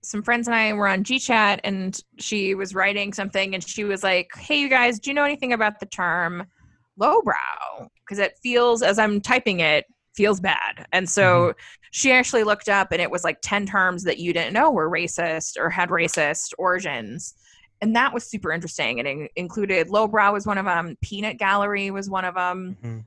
some 0.06 0.24
friends 0.24 0.48
and 0.48 0.56
I 0.56 0.74
were 0.74 0.88
on 0.88 1.04
GChat, 1.04 1.60
and 1.64 2.00
she 2.20 2.56
was 2.56 2.74
writing 2.76 3.14
something, 3.14 3.54
and 3.54 3.68
she 3.68 3.84
was 3.84 4.04
like, 4.04 4.30
"Hey, 4.36 4.60
you 4.60 4.70
guys, 4.70 5.00
do 5.00 5.10
you 5.10 5.14
know 5.14 5.24
anything 5.24 5.54
about 5.54 5.80
the 5.80 5.86
term 5.86 6.46
lowbrow? 6.98 7.90
Because 8.00 8.20
it 8.20 8.38
feels, 8.42 8.82
as 8.82 9.00
I'm 9.00 9.20
typing 9.22 9.60
it, 9.60 9.86
feels 10.16 10.40
bad." 10.40 10.86
And 10.92 11.10
so 11.10 11.54
she 11.92 12.12
actually 12.12 12.44
looked 12.44 12.70
up, 12.70 12.92
and 12.92 13.02
it 13.02 13.12
was 13.12 13.24
like 13.24 13.38
ten 13.42 13.66
terms 13.66 14.04
that 14.04 14.20
you 14.20 14.34
didn't 14.34 14.54
know 14.54 14.72
were 14.72 14.90
racist 14.90 15.58
or 15.58 15.70
had 15.70 15.90
racist 15.90 16.54
origins. 16.58 17.34
And 17.82 17.96
that 17.96 18.14
was 18.14 18.24
super 18.26 18.52
interesting. 18.54 19.00
And 19.00 19.08
it 19.08 19.32
included 19.36 19.90
lowbrow 19.90 20.32
was 20.32 20.46
one 20.46 20.58
of 20.58 20.66
them, 20.66 20.98
peanut 21.02 21.38
gallery 21.38 21.92
was 21.92 22.10
one 22.10 22.24
of 22.26 22.36
them 22.36 22.78
Mhm. 22.84 23.06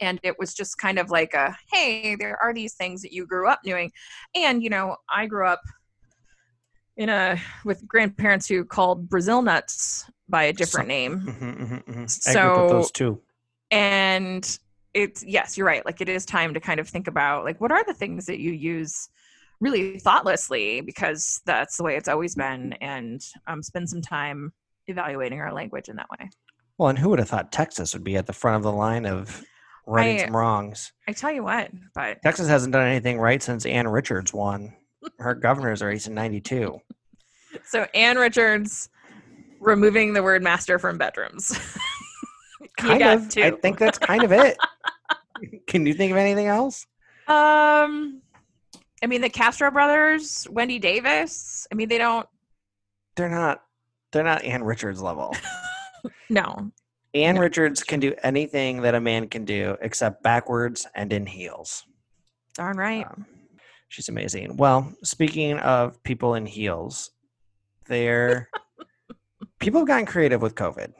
and 0.00 0.20
it 0.22 0.38
was 0.38 0.54
just 0.54 0.78
kind 0.78 0.98
of 0.98 1.10
like 1.10 1.34
a 1.34 1.56
hey 1.72 2.14
there 2.14 2.38
are 2.40 2.54
these 2.54 2.74
things 2.74 3.02
that 3.02 3.12
you 3.12 3.26
grew 3.26 3.48
up 3.48 3.60
knowing 3.66 3.90
and 4.34 4.62
you 4.62 4.70
know 4.70 4.96
i 5.08 5.26
grew 5.26 5.46
up 5.46 5.60
in 7.02 7.08
a 7.08 7.36
with 7.64 7.86
grandparents 7.86 8.46
who 8.48 8.64
called 8.64 9.08
brazil 9.08 9.42
nuts 9.42 10.08
by 10.28 10.44
a 10.44 10.52
different 10.52 10.84
Some- 10.84 10.88
name 10.88 11.20
Mhm, 11.26 11.58
mhm, 11.58 11.84
mhm. 11.84 11.88
I 11.88 11.92
grew 11.92 12.00
with 12.02 12.10
So- 12.10 12.68
those 12.68 12.90
too. 12.92 13.20
and 13.70 14.58
it's 14.94 15.24
yes 15.24 15.56
you're 15.56 15.66
right 15.66 15.84
like 15.86 16.00
it 16.00 16.08
is 16.08 16.24
time 16.26 16.52
to 16.54 16.60
kind 16.60 16.78
of 16.78 16.88
think 16.88 17.08
about 17.08 17.44
like 17.44 17.60
what 17.60 17.72
are 17.72 17.82
the 17.84 17.94
things 17.94 18.26
that 18.26 18.38
you 18.38 18.52
use 18.52 19.08
really 19.60 19.98
thoughtlessly 19.98 20.80
because 20.80 21.40
that's 21.46 21.76
the 21.76 21.82
way 21.84 21.96
it's 21.96 22.08
always 22.08 22.34
been 22.34 22.72
and 22.74 23.20
um, 23.46 23.62
spend 23.62 23.88
some 23.88 24.02
time 24.02 24.52
evaluating 24.86 25.40
our 25.40 25.52
language 25.52 25.88
in 25.88 25.96
that 25.96 26.08
way 26.18 26.28
Well, 26.78 26.88
and 26.90 26.98
who 26.98 27.08
would 27.10 27.18
have 27.20 27.28
thought 27.30 27.52
Texas 27.52 27.94
would 27.94 28.04
be 28.04 28.16
at 28.16 28.26
the 28.26 28.32
front 28.32 28.56
of 28.56 28.62
the 28.64 28.72
line 28.72 29.06
of 29.06 29.42
righting 29.86 30.20
I- 30.20 30.24
some 30.26 30.36
wrongs? 30.36 30.92
i 31.08 31.12
tell 31.12 31.32
you 31.32 31.42
what 31.42 31.70
but 31.94 32.20
Texas 32.22 32.48
hasn't 32.48 32.72
done 32.72 32.86
anything 32.86 33.18
right 33.18 33.42
since 33.42 33.64
Ann 33.66 33.88
Richards 33.88 34.32
won 34.34 34.74
her 35.18 35.34
governor's 35.34 35.82
race 35.82 36.06
in 36.06 36.14
'92. 36.14 36.78
So 37.64 37.86
Ann 37.94 38.16
Richards 38.18 38.88
removing 39.60 40.12
the 40.12 40.22
word 40.22 40.42
master 40.42 40.78
from 40.78 40.98
bedrooms. 40.98 41.58
Kind 42.78 43.02
of. 43.02 43.28
two. 43.28 43.42
I 43.42 43.50
think 43.52 43.78
that's 43.78 43.98
kind 43.98 44.22
of 44.24 44.32
it. 44.32 44.56
Can 45.66 45.84
you 45.86 45.94
think 45.94 46.10
of 46.12 46.16
anything 46.16 46.46
else? 46.46 46.86
um 47.28 48.20
I 49.02 49.06
mean, 49.08 49.20
the 49.20 49.28
Castro 49.28 49.70
brothers, 49.70 50.46
Wendy 50.50 50.78
Davis. 50.78 51.66
I 51.72 51.74
mean, 51.74 51.88
they 51.88 51.98
don't. 51.98 52.26
They're 53.16 53.28
not. 53.28 53.62
They're 54.12 54.22
not 54.22 54.44
Ann 54.44 54.62
Richards 54.64 55.02
level. 55.02 55.34
No, 56.28 56.72
Ann 57.14 57.38
Richards 57.38 57.84
can 57.84 58.00
do 58.00 58.12
anything 58.24 58.82
that 58.82 58.94
a 58.96 59.00
man 59.00 59.28
can 59.28 59.44
do 59.44 59.76
except 59.80 60.22
backwards 60.24 60.84
and 60.96 61.12
in 61.12 61.26
heels. 61.26 61.84
darn 62.54 62.76
right. 62.76 63.06
Um, 63.06 63.24
she's 63.92 64.08
amazing. 64.08 64.56
Well, 64.56 64.90
speaking 65.04 65.58
of 65.58 66.02
people 66.02 66.34
in 66.34 66.46
heels, 66.46 67.10
they're 67.86 68.48
people 69.60 69.82
have 69.82 69.88
gotten 69.88 70.06
creative 70.06 70.40
with 70.40 70.54
COVID. 70.54 70.92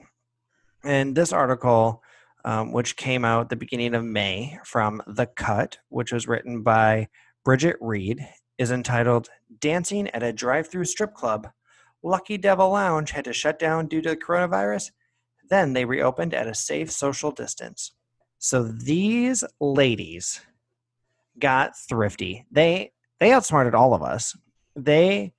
And 0.84 1.14
this 1.14 1.32
article, 1.32 2.02
um, 2.44 2.70
which 2.70 2.96
came 2.96 3.24
out 3.24 3.48
the 3.48 3.56
beginning 3.56 3.94
of 3.94 4.04
May 4.04 4.58
from 4.64 5.02
The 5.06 5.26
Cut, 5.26 5.78
which 5.88 6.12
was 6.12 6.28
written 6.28 6.62
by 6.62 7.08
Bridget 7.44 7.76
Read, 7.80 8.28
is 8.58 8.70
entitled 8.70 9.30
Dancing 9.58 10.08
at 10.08 10.22
a 10.22 10.32
Drive 10.32 10.68
Through 10.68 10.84
Strip 10.84 11.14
Club. 11.14 11.48
Lucky 12.02 12.36
Devil 12.36 12.70
Lounge 12.70 13.12
had 13.12 13.24
to 13.24 13.32
shut 13.32 13.58
down 13.58 13.86
due 13.86 14.02
to 14.02 14.10
the 14.10 14.16
coronavirus. 14.16 14.90
Then 15.48 15.72
they 15.72 15.86
reopened 15.86 16.34
at 16.34 16.46
a 16.46 16.54
safe 16.54 16.90
social 16.90 17.30
distance. 17.30 17.92
So 18.38 18.64
these 18.64 19.44
ladies 19.60 20.40
got 21.38 21.76
thrifty. 21.76 22.46
They 22.50 22.92
they 23.20 23.32
outsmarted 23.32 23.74
all 23.74 23.94
of 23.94 24.02
us. 24.02 24.36
They 24.76 25.32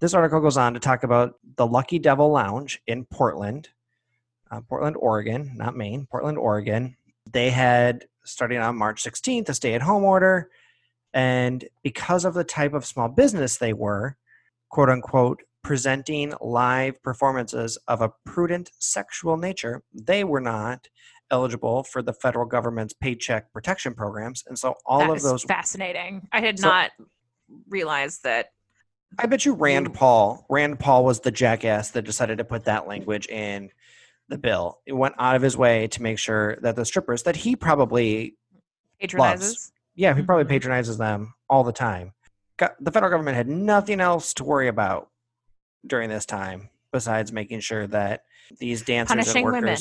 this 0.00 0.14
article 0.14 0.40
goes 0.40 0.56
on 0.56 0.74
to 0.74 0.80
talk 0.80 1.02
about 1.02 1.34
the 1.56 1.66
Lucky 1.66 1.98
Devil 1.98 2.30
Lounge 2.30 2.80
in 2.86 3.04
Portland, 3.04 3.68
uh, 4.50 4.62
Portland, 4.62 4.96
Oregon, 4.98 5.52
not 5.56 5.76
Maine, 5.76 6.06
Portland, 6.10 6.38
Oregon. 6.38 6.96
They 7.30 7.50
had 7.50 8.06
starting 8.24 8.58
on 8.58 8.76
March 8.76 9.02
16th 9.02 9.48
a 9.48 9.54
stay-at-home 9.54 10.04
order, 10.04 10.48
and 11.12 11.68
because 11.82 12.24
of 12.24 12.34
the 12.34 12.44
type 12.44 12.72
of 12.72 12.86
small 12.86 13.08
business 13.08 13.56
they 13.56 13.72
were, 13.72 14.16
quote 14.70 14.88
unquote, 14.88 15.42
presenting 15.62 16.32
live 16.40 17.02
performances 17.02 17.76
of 17.86 18.00
a 18.00 18.12
prudent 18.24 18.70
sexual 18.78 19.36
nature, 19.36 19.82
they 19.92 20.24
were 20.24 20.40
not 20.40 20.88
eligible 21.30 21.82
for 21.84 22.02
the 22.02 22.12
federal 22.12 22.46
government's 22.46 22.92
paycheck 22.94 23.52
protection 23.52 23.94
programs, 23.94 24.44
and 24.46 24.58
so 24.58 24.74
all 24.84 25.00
That 25.00 25.10
of 25.10 25.22
those 25.22 25.44
fascinating. 25.44 26.26
I 26.32 26.40
had 26.40 26.58
So- 26.58 26.68
not 26.68 26.90
realized 27.68 28.24
that. 28.24 28.52
I 29.18 29.26
bet 29.26 29.44
you 29.44 29.54
Rand 29.54 29.92
Paul, 29.94 30.46
Rand 30.48 30.78
Paul 30.78 31.04
was 31.04 31.20
the 31.20 31.32
jackass 31.32 31.90
that 31.92 32.02
decided 32.02 32.38
to 32.38 32.44
put 32.44 32.64
that 32.66 32.86
language 32.86 33.26
in 33.26 33.70
the 34.28 34.38
bill. 34.38 34.80
It 34.86 34.92
went 34.92 35.16
out 35.18 35.34
of 35.34 35.42
his 35.42 35.56
way 35.56 35.88
to 35.88 36.02
make 36.02 36.18
sure 36.18 36.56
that 36.62 36.76
the 36.76 36.84
strippers 36.84 37.24
that 37.24 37.34
he 37.34 37.56
probably, 37.56 38.36
Patronizes. 39.00 39.72
yeah, 39.96 40.14
he 40.14 40.22
probably 40.22 40.44
Mhm. 40.44 40.48
patronizes 40.50 40.96
them 40.98 41.34
all 41.48 41.64
the 41.64 41.72
time. 41.72 42.12
Got, 42.56 42.76
the 42.82 42.92
federal 42.92 43.10
government 43.10 43.36
had 43.36 43.48
nothing 43.48 44.00
else 44.00 44.32
to 44.34 44.44
worry 44.44 44.68
about 44.68 45.10
during 45.84 46.08
this 46.10 46.24
time 46.26 46.68
besides 46.92 47.32
making 47.32 47.60
sure 47.60 47.88
that 47.88 48.22
these 48.58 48.82
dancers 48.82 49.14
Punishing 49.16 49.44
and 49.46 49.52
women. 49.52 49.78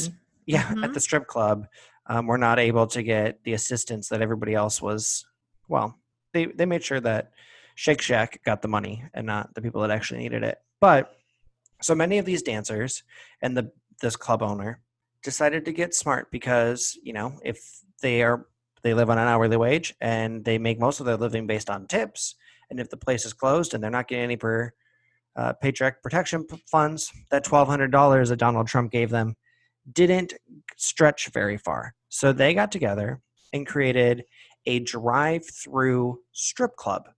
Yeah, 0.49 0.69
at 0.69 0.77
Mhm. 0.89 0.93
the 0.93 0.99
strip 0.99 1.27
club, 1.27 1.67
um, 2.07 2.25
were 2.27 2.37
not 2.37 2.57
able 2.59 2.87
to 2.87 3.03
get 3.03 3.43
the 3.43 3.53
assistance 3.53 4.09
that 4.09 4.21
everybody 4.21 4.53
else 4.55 4.81
was. 4.81 5.25
Well, 5.67 5.99
they 6.33 6.45
they 6.47 6.65
made 6.65 6.83
sure 6.83 6.99
that 7.01 7.31
Shake 7.75 8.01
Shack 8.01 8.41
got 8.43 8.61
the 8.61 8.67
money 8.67 9.03
and 9.13 9.25
not 9.27 9.53
the 9.53 9.61
people 9.61 9.81
that 9.81 9.91
actually 9.91 10.19
needed 10.21 10.43
it. 10.43 10.57
But 10.81 11.15
so 11.81 11.93
many 11.95 12.17
of 12.17 12.25
these 12.25 12.41
dancers 12.41 13.03
and 13.41 13.55
the 13.55 13.71
this 14.01 14.15
club 14.15 14.41
owner 14.41 14.81
decided 15.23 15.65
to 15.65 15.71
get 15.73 15.93
smart 15.93 16.31
because 16.31 16.97
you 17.03 17.13
know 17.13 17.39
if 17.43 17.57
they 18.01 18.23
are 18.23 18.47
they 18.81 18.93
live 18.93 19.09
on 19.09 19.17
an 19.19 19.27
hourly 19.27 19.57
wage 19.57 19.93
and 20.01 20.43
they 20.45 20.57
make 20.57 20.79
most 20.79 20.99
of 20.99 21.05
their 21.05 21.17
living 21.17 21.45
based 21.47 21.69
on 21.69 21.85
tips 21.87 22.35
and 22.69 22.79
if 22.79 22.89
the 22.89 22.97
place 22.97 23.25
is 23.25 23.33
closed 23.33 23.73
and 23.73 23.83
they're 23.83 23.91
not 23.91 24.07
getting 24.07 24.23
any 24.23 24.37
per 24.37 24.73
uh, 25.35 25.53
paycheck 25.61 26.01
protection 26.01 26.43
p- 26.45 26.63
funds 26.71 27.11
that 27.29 27.43
$1200 27.45 28.29
that 28.29 28.37
donald 28.37 28.67
trump 28.67 28.89
gave 28.91 29.09
them 29.09 29.35
didn't 29.91 30.33
stretch 30.77 31.29
very 31.29 31.57
far. 31.57 31.95
So 32.09 32.33
they 32.33 32.53
got 32.53 32.71
together 32.71 33.21
and 33.53 33.65
created 33.65 34.25
a 34.65 34.79
drive-through 34.79 36.19
strip 36.31 36.75
club. 36.75 37.09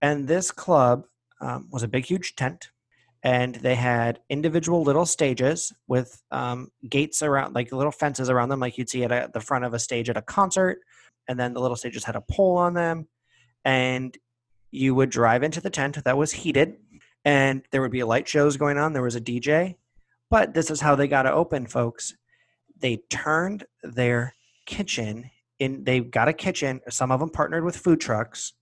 And 0.00 0.26
this 0.26 0.50
club 0.50 1.04
um, 1.40 1.68
was 1.70 1.82
a 1.82 1.88
big 1.88 2.06
huge 2.06 2.34
tent 2.34 2.70
and 3.22 3.54
they 3.56 3.74
had 3.74 4.20
individual 4.28 4.82
little 4.82 5.06
stages 5.06 5.72
with 5.86 6.22
um, 6.30 6.70
gates 6.88 7.22
around 7.22 7.54
like 7.54 7.72
little 7.72 7.92
fences 7.92 8.28
around 8.28 8.48
them 8.48 8.60
like 8.60 8.76
you'd 8.76 8.88
see 8.88 9.04
at 9.04 9.12
a, 9.12 9.30
the 9.32 9.40
front 9.40 9.64
of 9.64 9.74
a 9.74 9.78
stage 9.78 10.10
at 10.10 10.16
a 10.16 10.22
concert 10.22 10.78
and 11.28 11.38
then 11.38 11.52
the 11.52 11.60
little 11.60 11.76
stages 11.76 12.04
had 12.04 12.16
a 12.16 12.20
pole 12.20 12.56
on 12.56 12.74
them 12.74 13.06
and 13.64 14.18
you 14.70 14.94
would 14.94 15.10
drive 15.10 15.42
into 15.42 15.60
the 15.60 15.70
tent 15.70 16.02
that 16.04 16.16
was 16.16 16.32
heated 16.32 16.76
and 17.24 17.62
there 17.70 17.80
would 17.80 17.92
be 17.92 18.02
light 18.02 18.26
shows 18.26 18.56
going 18.56 18.78
on. 18.78 18.92
There 18.92 19.02
was 19.02 19.16
a 19.16 19.20
dj 19.20 19.76
but 20.32 20.54
this 20.54 20.70
is 20.70 20.80
how 20.80 20.94
they 20.94 21.06
got 21.06 21.24
to 21.24 21.32
open 21.32 21.66
folks. 21.66 22.16
They 22.80 23.02
turned 23.10 23.66
their 23.82 24.34
kitchen 24.64 25.30
in 25.58 25.84
they 25.84 26.00
got 26.00 26.26
a 26.26 26.32
kitchen 26.32 26.80
some 26.88 27.12
of 27.12 27.20
them 27.20 27.28
partnered 27.28 27.64
with 27.64 27.76
food 27.76 28.00
trucks 28.00 28.54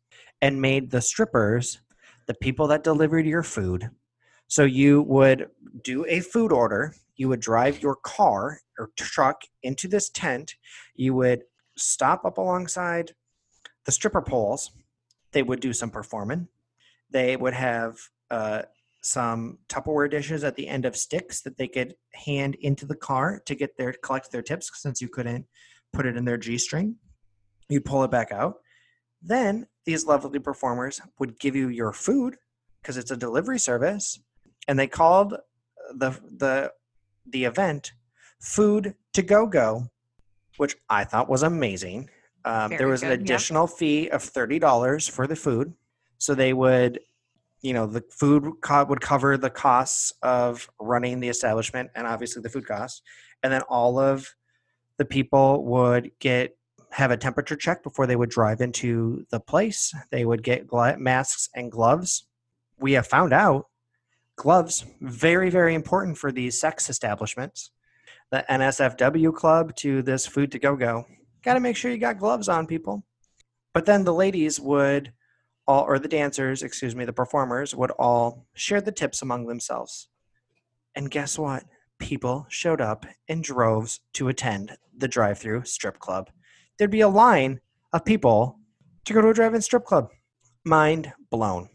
and 0.43 0.61
made 0.61 0.91
the 0.91 1.01
strippers 1.01 1.81
the 2.27 2.35
people 2.35 2.67
that 2.67 2.83
delivered 2.83 3.25
your 3.25 3.45
food. 3.45 3.89
So 4.49 4.65
you 4.65 5.03
would 5.03 5.49
do 5.85 6.05
a 6.09 6.19
food 6.19 6.51
order. 6.51 6.97
You 7.15 7.29
would 7.29 7.39
drive 7.39 7.81
your 7.81 7.95
car 7.95 8.59
or 8.77 8.91
truck 8.97 9.43
into 9.63 9.87
this 9.87 10.11
tent. 10.11 10.57
You 10.97 11.15
would 11.15 11.45
stop 11.77 12.25
up 12.25 12.39
alongside 12.39 13.13
the 13.85 13.93
stripper 13.93 14.23
poles. 14.23 14.73
They 15.31 15.45
would 15.45 15.61
do 15.61 15.73
some 15.73 15.91
performing. 15.91 16.49
They 17.11 17.37
would 17.37 17.55
have 17.55 17.97
uh, 18.29 18.63
some 19.03 19.59
tupperware 19.69 20.11
dishes 20.11 20.45
at 20.45 20.57
the 20.57 20.69
end 20.69 20.85
of 20.85 20.97
sticks 20.97 21.41
that 21.43 21.57
they 21.57 21.69
could 21.69 21.95
hand 22.13 22.57
into 22.61 22.87
the 22.87 22.97
car 22.97 23.41
to 23.47 23.55
get 23.55 23.77
their 23.77 23.95
collect 24.03 24.31
their 24.31 24.43
tips 24.43 24.71
since 24.75 25.01
you 25.01 25.09
couldn't 25.09 25.47
put 25.93 26.07
it 26.07 26.17
in 26.17 26.25
their 26.25 26.37
g-string. 26.37 26.97
You'd 27.69 27.85
pull 27.85 28.05
it 28.05 28.11
back 28.11 28.33
out. 28.33 28.57
Then 29.23 29.67
these 29.85 30.07
lovely 30.07 30.39
performers 30.39 31.01
would 31.19 31.39
give 31.39 31.57
you 31.57 31.69
your 31.69 31.93
food 31.93 32.37
because 32.83 32.97
it's 32.97 33.11
a 33.11 33.17
delivery 33.17 33.59
service 33.59 34.21
and 34.69 34.79
they 34.79 34.87
called 34.87 35.37
the 35.95 36.11
the 36.39 36.73
the 37.27 37.45
event 37.45 37.93
food 38.41 38.95
to 39.13 39.23
go 39.23 39.47
go 39.47 39.87
which 40.61 40.77
i 40.91 41.05
thought 41.05 41.29
was 41.29 41.43
amazing. 41.43 42.09
Um, 42.45 42.71
there 42.77 42.87
was 42.87 43.03
an 43.03 43.09
good, 43.09 43.21
yeah. 43.21 43.25
additional 43.25 43.67
fee 43.67 44.09
of 44.09 44.23
$30 44.23 45.11
for 45.11 45.27
the 45.27 45.37
food. 45.37 45.73
So 46.19 46.35
they 46.35 46.53
would 46.53 47.01
you 47.63 47.73
know 47.73 47.87
the 47.87 48.03
food 48.11 48.53
co- 48.63 48.85
would 48.85 49.01
cover 49.01 49.37
the 49.37 49.51
costs 49.51 50.13
of 50.23 50.69
running 50.81 51.21
the 51.21 51.29
establishment 51.29 51.91
and 51.95 52.07
obviously 52.07 52.43
the 52.43 52.49
food 52.49 52.67
costs. 52.67 53.03
And 53.43 53.53
then 53.53 53.63
all 53.63 53.99
of 53.99 54.35
the 54.99 55.05
people 55.05 55.65
would 55.65 56.11
get 56.19 56.57
have 56.93 57.11
a 57.11 57.17
temperature 57.17 57.57
check 57.57 57.83
before 57.83 58.07
they 58.07 58.17
would 58.17 58.31
drive 58.31 58.61
into 58.61 59.25
the 59.31 59.41
place. 59.41 59.95
They 60.11 60.25
would 60.25 60.43
get 60.43 60.67
masks 60.99 61.49
and 61.55 61.71
gloves. 61.71 62.27
We 62.79 62.93
have 62.93 63.07
found 63.07 63.33
out 63.33 63.67
gloves 64.37 64.87
very 65.01 65.51
very 65.51 65.75
important 65.75 66.17
for 66.19 66.33
these 66.33 66.61
sex 66.61 66.89
establishments. 66.89 67.71
The 68.31 68.45
nsfw 68.49 69.35
club 69.35 69.77
to 69.77 70.03
this 70.03 70.27
food 70.27 70.53
to 70.53 70.59
go 70.59 70.77
go 70.77 71.05
got 71.43 71.55
to 71.55 71.61
make 71.61 71.77
sure 71.77 71.91
you 71.91 71.99
got 71.99 72.19
gloves 72.19 72.49
on 72.49 72.67
people. 72.67 73.05
But 73.73 73.87
then 73.87 74.05
the 74.05 74.15
ladies 74.15 74.61
would 74.61 75.13
all 75.71 75.85
or 75.85 76.01
the 76.01 76.09
dancers 76.09 76.65
excuse 76.65 76.97
me 76.97 77.05
the 77.05 77.13
performers 77.13 77.77
would 77.77 77.93
all 77.93 78.45
share 78.55 78.81
the 78.81 78.91
tips 78.91 79.23
among 79.23 79.47
themselves. 79.47 80.09
And 80.97 81.11
guess 81.11 81.39
what? 81.39 81.63
People 82.01 82.47
showed 82.49 82.81
up 82.81 83.07
in 83.29 83.41
droves 83.41 84.01
to 84.15 84.27
attend 84.27 84.77
the 84.97 85.07
drive-through 85.07 85.65
strip 85.65 86.01
club. 86.01 86.29
There'd 86.77 86.91
be 86.91 87.03
a 87.03 87.09
line 87.09 87.61
of 87.93 88.05
people 88.05 88.59
to 89.05 89.13
go 89.13 89.21
to 89.21 89.29
a 89.29 89.35
drive-in 89.35 89.63
strip 89.63 89.85
club. 89.85 90.09
Mind 90.65 91.13
blown. 91.31 91.69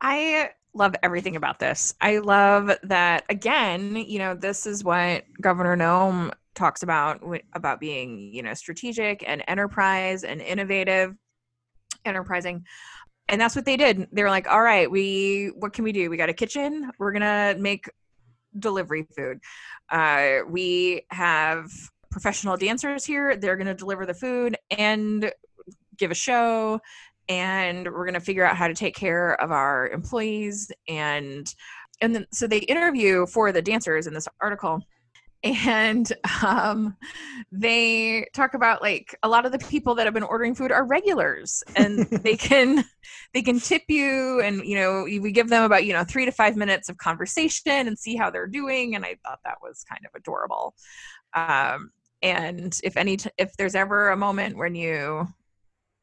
I 0.00 0.50
love 0.74 0.96
everything 1.04 1.36
about 1.36 1.60
this. 1.60 1.94
I 2.00 2.18
love 2.18 2.72
that 2.82 3.24
again, 3.28 3.94
you 3.94 4.18
know, 4.18 4.34
this 4.34 4.66
is 4.66 4.82
what 4.82 5.24
Governor 5.40 5.76
Noem 5.76 6.32
talks 6.56 6.82
about 6.82 7.22
about 7.52 7.78
being, 7.78 8.32
you 8.34 8.42
know, 8.42 8.54
strategic 8.54 9.22
and 9.28 9.44
enterprise 9.46 10.24
and 10.24 10.40
innovative, 10.40 11.14
enterprising. 12.04 12.64
And 13.28 13.40
that's 13.40 13.54
what 13.54 13.64
they 13.64 13.76
did. 13.76 14.08
They 14.12 14.22
were 14.22 14.30
like, 14.30 14.48
"All 14.48 14.62
right, 14.62 14.90
we 14.90 15.52
what 15.56 15.72
can 15.72 15.84
we 15.84 15.92
do? 15.92 16.10
We 16.10 16.16
got 16.16 16.28
a 16.28 16.34
kitchen. 16.34 16.90
We're 16.98 17.12
to 17.22 17.56
make 17.60 17.90
delivery 18.58 19.06
food. 19.16 19.38
Uh 19.90 20.38
we 20.48 21.02
have 21.10 21.70
professional 22.10 22.56
dancers 22.56 23.04
here. 23.04 23.36
They're 23.36 23.56
to 23.66 23.74
deliver 23.74 24.06
the 24.06 24.14
food 24.14 24.56
and 24.70 25.30
give 25.96 26.10
a 26.10 26.14
show 26.14 26.80
and 27.28 27.86
we're 27.86 28.04
to 28.14 28.20
figure 28.20 28.44
out 28.44 28.56
how 28.56 28.68
to 28.68 28.74
take 28.74 28.94
care 28.94 29.40
of 29.40 29.50
our 29.50 29.88
employees 29.88 30.70
and 30.88 31.54
and 32.00 32.14
then 32.14 32.26
so 32.32 32.46
they 32.46 32.58
interview 32.58 33.26
for 33.26 33.52
the 33.52 33.60
dancers 33.60 34.06
in 34.06 34.14
this 34.14 34.28
article 34.40 34.80
and 35.44 36.12
um, 36.42 36.96
they 37.52 38.26
talk 38.34 38.54
about 38.54 38.82
like 38.82 39.16
a 39.22 39.28
lot 39.28 39.46
of 39.46 39.52
the 39.52 39.58
people 39.58 39.94
that 39.94 40.04
have 40.04 40.14
been 40.14 40.22
ordering 40.24 40.54
food 40.54 40.72
are 40.72 40.84
regulars 40.84 41.62
and 41.76 42.00
they 42.10 42.36
can 42.36 42.84
they 43.34 43.42
can 43.42 43.60
tip 43.60 43.82
you 43.88 44.40
and 44.40 44.64
you 44.64 44.74
know 44.74 45.04
we 45.04 45.30
give 45.30 45.48
them 45.48 45.62
about 45.62 45.84
you 45.84 45.92
know 45.92 46.02
three 46.04 46.24
to 46.24 46.32
five 46.32 46.56
minutes 46.56 46.88
of 46.88 46.98
conversation 46.98 47.86
and 47.86 47.98
see 47.98 48.16
how 48.16 48.30
they're 48.30 48.48
doing 48.48 48.96
and 48.96 49.04
i 49.04 49.16
thought 49.24 49.38
that 49.44 49.58
was 49.62 49.84
kind 49.88 50.00
of 50.04 50.10
adorable 50.18 50.74
um, 51.34 51.90
and 52.22 52.80
if 52.82 52.96
any 52.96 53.16
t- 53.16 53.30
if 53.38 53.56
there's 53.56 53.76
ever 53.76 54.10
a 54.10 54.16
moment 54.16 54.56
when 54.56 54.74
you 54.74 55.26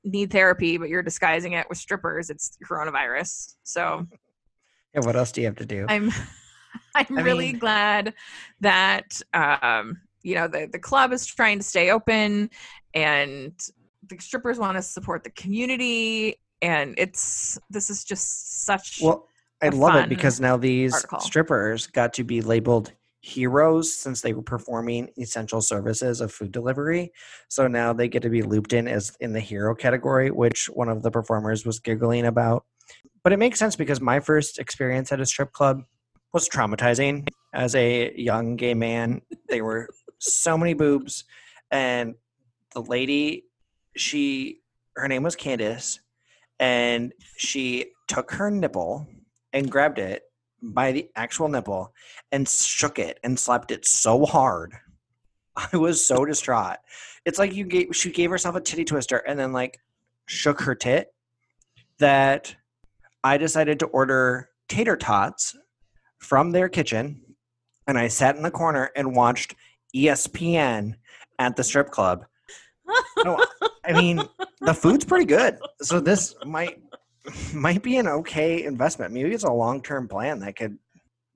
need 0.06 0.32
therapy 0.32 0.78
but 0.78 0.88
you're 0.88 1.04
disguising 1.04 1.54
it 1.54 1.68
with 1.68 1.78
strippers 1.78 2.30
it's 2.30 2.58
coronavirus 2.66 3.56
so 3.64 4.06
Yeah, 4.94 5.02
what 5.02 5.16
else 5.18 5.32
do 5.34 5.42
you 5.42 5.48
have 5.48 5.58
to 5.58 5.66
do? 5.66 5.86
i'm 5.90 6.12
i'm 6.96 7.18
I 7.18 7.22
really 7.22 7.48
mean- 7.52 7.60
glad 7.60 8.14
that 8.62 9.22
um 9.34 10.00
you 10.24 10.36
know 10.36 10.48
the 10.48 10.68
the 10.72 10.80
club 10.80 11.12
is 11.14 11.26
trying 11.26 11.60
to 11.60 11.64
stay 11.64 11.92
open 11.92 12.50
and 12.94 13.54
the 14.08 14.18
strippers 14.20 14.58
want 14.58 14.76
to 14.78 14.82
support 14.82 15.24
the 15.24 15.30
community 15.32 16.40
and 16.62 16.96
it's 16.98 17.60
this 17.70 17.90
is 17.90 18.04
just 18.04 18.64
such 18.66 19.00
Well, 19.02 19.28
I 19.62 19.70
love 19.70 19.96
it 19.96 20.10
because 20.10 20.40
now 20.40 20.58
these 20.58 20.94
article. 20.94 21.20
strippers 21.20 21.88
got 21.88 22.14
to 22.14 22.24
be 22.24 22.42
labeled 22.42 22.92
heroes 23.22 23.96
since 23.96 24.22
they 24.22 24.34
were 24.34 24.42
performing 24.44 25.10
essential 25.18 25.60
services 25.62 26.22
of 26.22 26.32
food 26.32 26.52
delivery. 26.52 27.12
So 27.50 27.68
now 27.68 27.92
they 27.92 28.08
get 28.08 28.22
to 28.22 28.30
be 28.30 28.44
looped 28.44 28.74
in 28.74 28.88
as 28.88 29.16
in 29.20 29.34
the 29.34 29.40
hero 29.40 29.74
category, 29.74 30.30
which 30.30 30.68
one 30.68 30.90
of 30.90 31.02
the 31.02 31.10
performers 31.10 31.66
was 31.66 31.80
giggling 31.80 32.26
about. 32.26 32.66
But 33.24 33.34
it 33.34 33.38
makes 33.38 33.58
sense 33.58 33.76
because 33.76 34.00
my 34.00 34.20
first 34.20 34.60
experience 34.60 35.12
at 35.12 35.20
a 35.20 35.26
strip 35.26 35.52
club 35.52 35.84
was 36.36 36.50
traumatizing 36.50 37.26
as 37.54 37.76
a 37.76 38.14
young 38.14 38.58
gay 38.58 38.74
man. 38.74 39.22
There 39.48 39.64
were 39.64 39.88
so 40.20 40.58
many 40.58 40.74
boobs 40.74 41.24
and 41.72 42.16
the 42.74 42.82
lady 42.82 43.46
she 43.96 44.60
her 44.98 45.08
name 45.08 45.24
was 45.24 45.38
Candace 45.38 46.02
and 46.60 47.14
she 47.38 47.86
took 48.10 48.32
her 48.32 48.52
nipple 48.52 49.08
and 49.54 49.72
grabbed 49.72 49.98
it 49.98 50.24
by 50.62 50.92
the 50.92 51.10
actual 51.16 51.48
nipple 51.48 51.94
and 52.34 52.50
shook 52.50 53.00
it 53.00 53.18
and 53.24 53.40
slapped 53.40 53.72
it 53.72 53.86
so 53.86 54.26
hard. 54.26 54.74
I 55.56 55.78
was 55.78 56.06
so 56.06 56.26
distraught. 56.26 56.80
It's 57.24 57.40
like 57.40 57.54
you 57.54 57.64
gave 57.64 57.96
she 57.96 58.12
gave 58.12 58.30
herself 58.30 58.58
a 58.58 58.62
titty 58.62 58.84
twister 58.84 59.20
and 59.20 59.40
then 59.40 59.54
like 59.54 59.80
shook 60.26 60.60
her 60.64 60.76
tit 60.76 61.14
that 62.00 62.58
I 63.24 63.38
decided 63.38 63.80
to 63.80 63.86
order 63.86 64.50
tater 64.68 64.98
tots 64.98 65.56
from 66.20 66.52
their 66.52 66.70
kitchen 66.70 67.22
and 67.88 67.98
I 67.98 68.08
sat 68.08 68.36
in 68.36 68.44
the 68.44 68.52
corner 68.52 68.92
and 68.96 69.16
watched 69.16 69.56
ESPN 69.96 70.96
at 71.40 71.56
the 71.56 71.64
strip 71.64 71.92
club. 71.92 72.26
No, 73.24 73.44
I 73.86 73.94
mean 73.94 74.22
the 74.62 74.74
food's 74.74 75.06
pretty 75.06 75.26
good. 75.26 75.58
So 75.82 76.00
this 76.00 76.36
might 76.46 76.82
might 77.54 77.84
be 77.84 77.98
an 77.98 78.08
okay 78.08 78.64
investment. 78.64 79.14
Maybe 79.14 79.34
it's 79.34 79.44
a 79.44 79.52
long 79.52 79.82
term 79.82 80.08
plan 80.08 80.40
that 80.40 80.56
could 80.56 80.78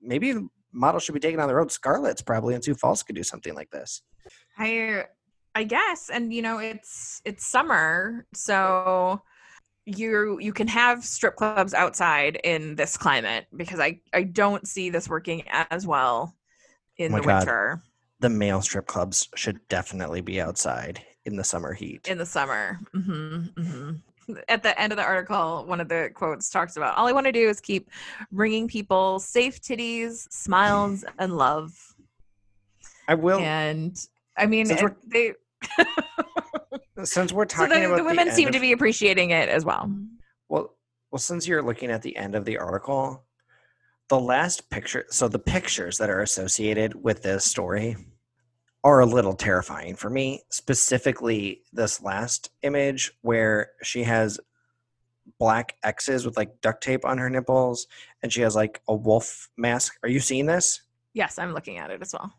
maybe 0.00 0.34
model 0.72 1.00
should 1.00 1.14
be 1.14 1.20
taken 1.20 1.40
on 1.40 1.48
the 1.48 1.54
road. 1.54 1.70
Scarlett's 1.70 2.22
probably 2.22 2.54
in 2.54 2.62
Sioux 2.62 2.74
Falls 2.74 3.02
could 3.02 3.16
do 3.16 3.22
something 3.22 3.54
like 3.54 3.70
this. 3.70 4.02
I 4.58 5.06
I 5.54 5.64
guess 5.64 6.10
and 6.12 6.32
you 6.32 6.42
know 6.42 6.58
it's 6.58 7.20
it's 7.24 7.46
summer 7.46 8.26
so 8.34 9.20
you 9.86 10.38
you 10.40 10.52
can 10.52 10.68
have 10.68 11.04
strip 11.04 11.36
clubs 11.36 11.74
outside 11.74 12.36
in 12.44 12.76
this 12.76 12.96
climate 12.96 13.46
because 13.56 13.80
I 13.80 14.00
I 14.12 14.24
don't 14.24 14.66
see 14.68 14.90
this 14.90 15.08
working 15.08 15.42
as 15.48 15.86
well 15.86 16.34
in 16.98 17.12
Oh 17.12 17.16
the 17.16 17.22
God. 17.22 17.38
winter 17.40 17.82
The 18.20 18.28
male 18.28 18.62
strip 18.62 18.86
clubs 18.86 19.28
should 19.34 19.66
definitely 19.68 20.20
be 20.20 20.40
outside 20.40 21.02
in 21.24 21.36
the 21.36 21.44
summer 21.44 21.72
heat. 21.72 22.08
in 22.08 22.18
the 22.18 22.26
summer. 22.26 22.78
hmm 22.92 23.38
hmm 23.56 23.90
At 24.48 24.62
the 24.62 24.78
end 24.80 24.92
of 24.92 24.96
the 24.96 25.04
article, 25.04 25.64
one 25.66 25.80
of 25.80 25.88
the 25.88 26.10
quotes 26.14 26.50
talks 26.50 26.76
about 26.76 26.96
all 26.96 27.08
I 27.08 27.12
want 27.12 27.26
to 27.26 27.32
do 27.32 27.48
is 27.48 27.60
keep 27.60 27.90
bringing 28.30 28.68
people 28.68 29.18
safe 29.18 29.60
titties, 29.60 30.30
smiles, 30.32 31.04
and 31.18 31.36
love. 31.36 31.72
I 33.08 33.14
will 33.14 33.40
and 33.40 33.96
I 34.36 34.46
mean, 34.46 34.68
they 35.06 35.32
since 37.04 37.32
we're 37.32 37.48
so 37.48 37.56
talking 37.66 37.80
the, 37.80 37.86
about 37.86 37.96
the 37.98 38.04
women 38.04 38.28
end 38.28 38.36
seem 38.36 38.48
of- 38.48 38.54
to 38.54 38.60
be 38.60 38.72
appreciating 38.72 39.30
it 39.30 39.48
as 39.48 39.64
well. 39.64 39.90
Well, 40.48 40.74
well, 41.10 41.18
since 41.18 41.46
you're 41.46 41.62
looking 41.62 41.90
at 41.90 42.02
the 42.02 42.16
end 42.16 42.34
of 42.34 42.44
the 42.44 42.58
article, 42.58 43.24
the 44.08 44.20
last 44.20 44.70
picture, 44.70 45.06
so 45.10 45.28
the 45.28 45.38
pictures 45.38 45.98
that 45.98 46.10
are 46.10 46.20
associated 46.20 46.94
with 46.94 47.22
this 47.22 47.44
story 47.44 47.96
are 48.82 49.00
a 49.00 49.06
little 49.06 49.34
terrifying 49.34 49.94
for 49.94 50.08
me. 50.08 50.42
Specifically, 50.50 51.62
this 51.72 52.02
last 52.02 52.50
image 52.62 53.12
where 53.22 53.72
she 53.82 54.02
has 54.04 54.40
black 55.38 55.76
X's 55.82 56.24
with 56.24 56.36
like 56.36 56.60
duct 56.60 56.82
tape 56.82 57.04
on 57.04 57.18
her 57.18 57.30
nipples 57.30 57.86
and 58.22 58.32
she 58.32 58.40
has 58.40 58.56
like 58.56 58.80
a 58.88 58.94
wolf 58.94 59.48
mask. 59.56 59.96
Are 60.02 60.08
you 60.08 60.20
seeing 60.20 60.46
this? 60.46 60.80
Yes, 61.12 61.38
I'm 61.38 61.52
looking 61.52 61.78
at 61.78 61.90
it 61.90 62.02
as 62.02 62.12
well. 62.12 62.32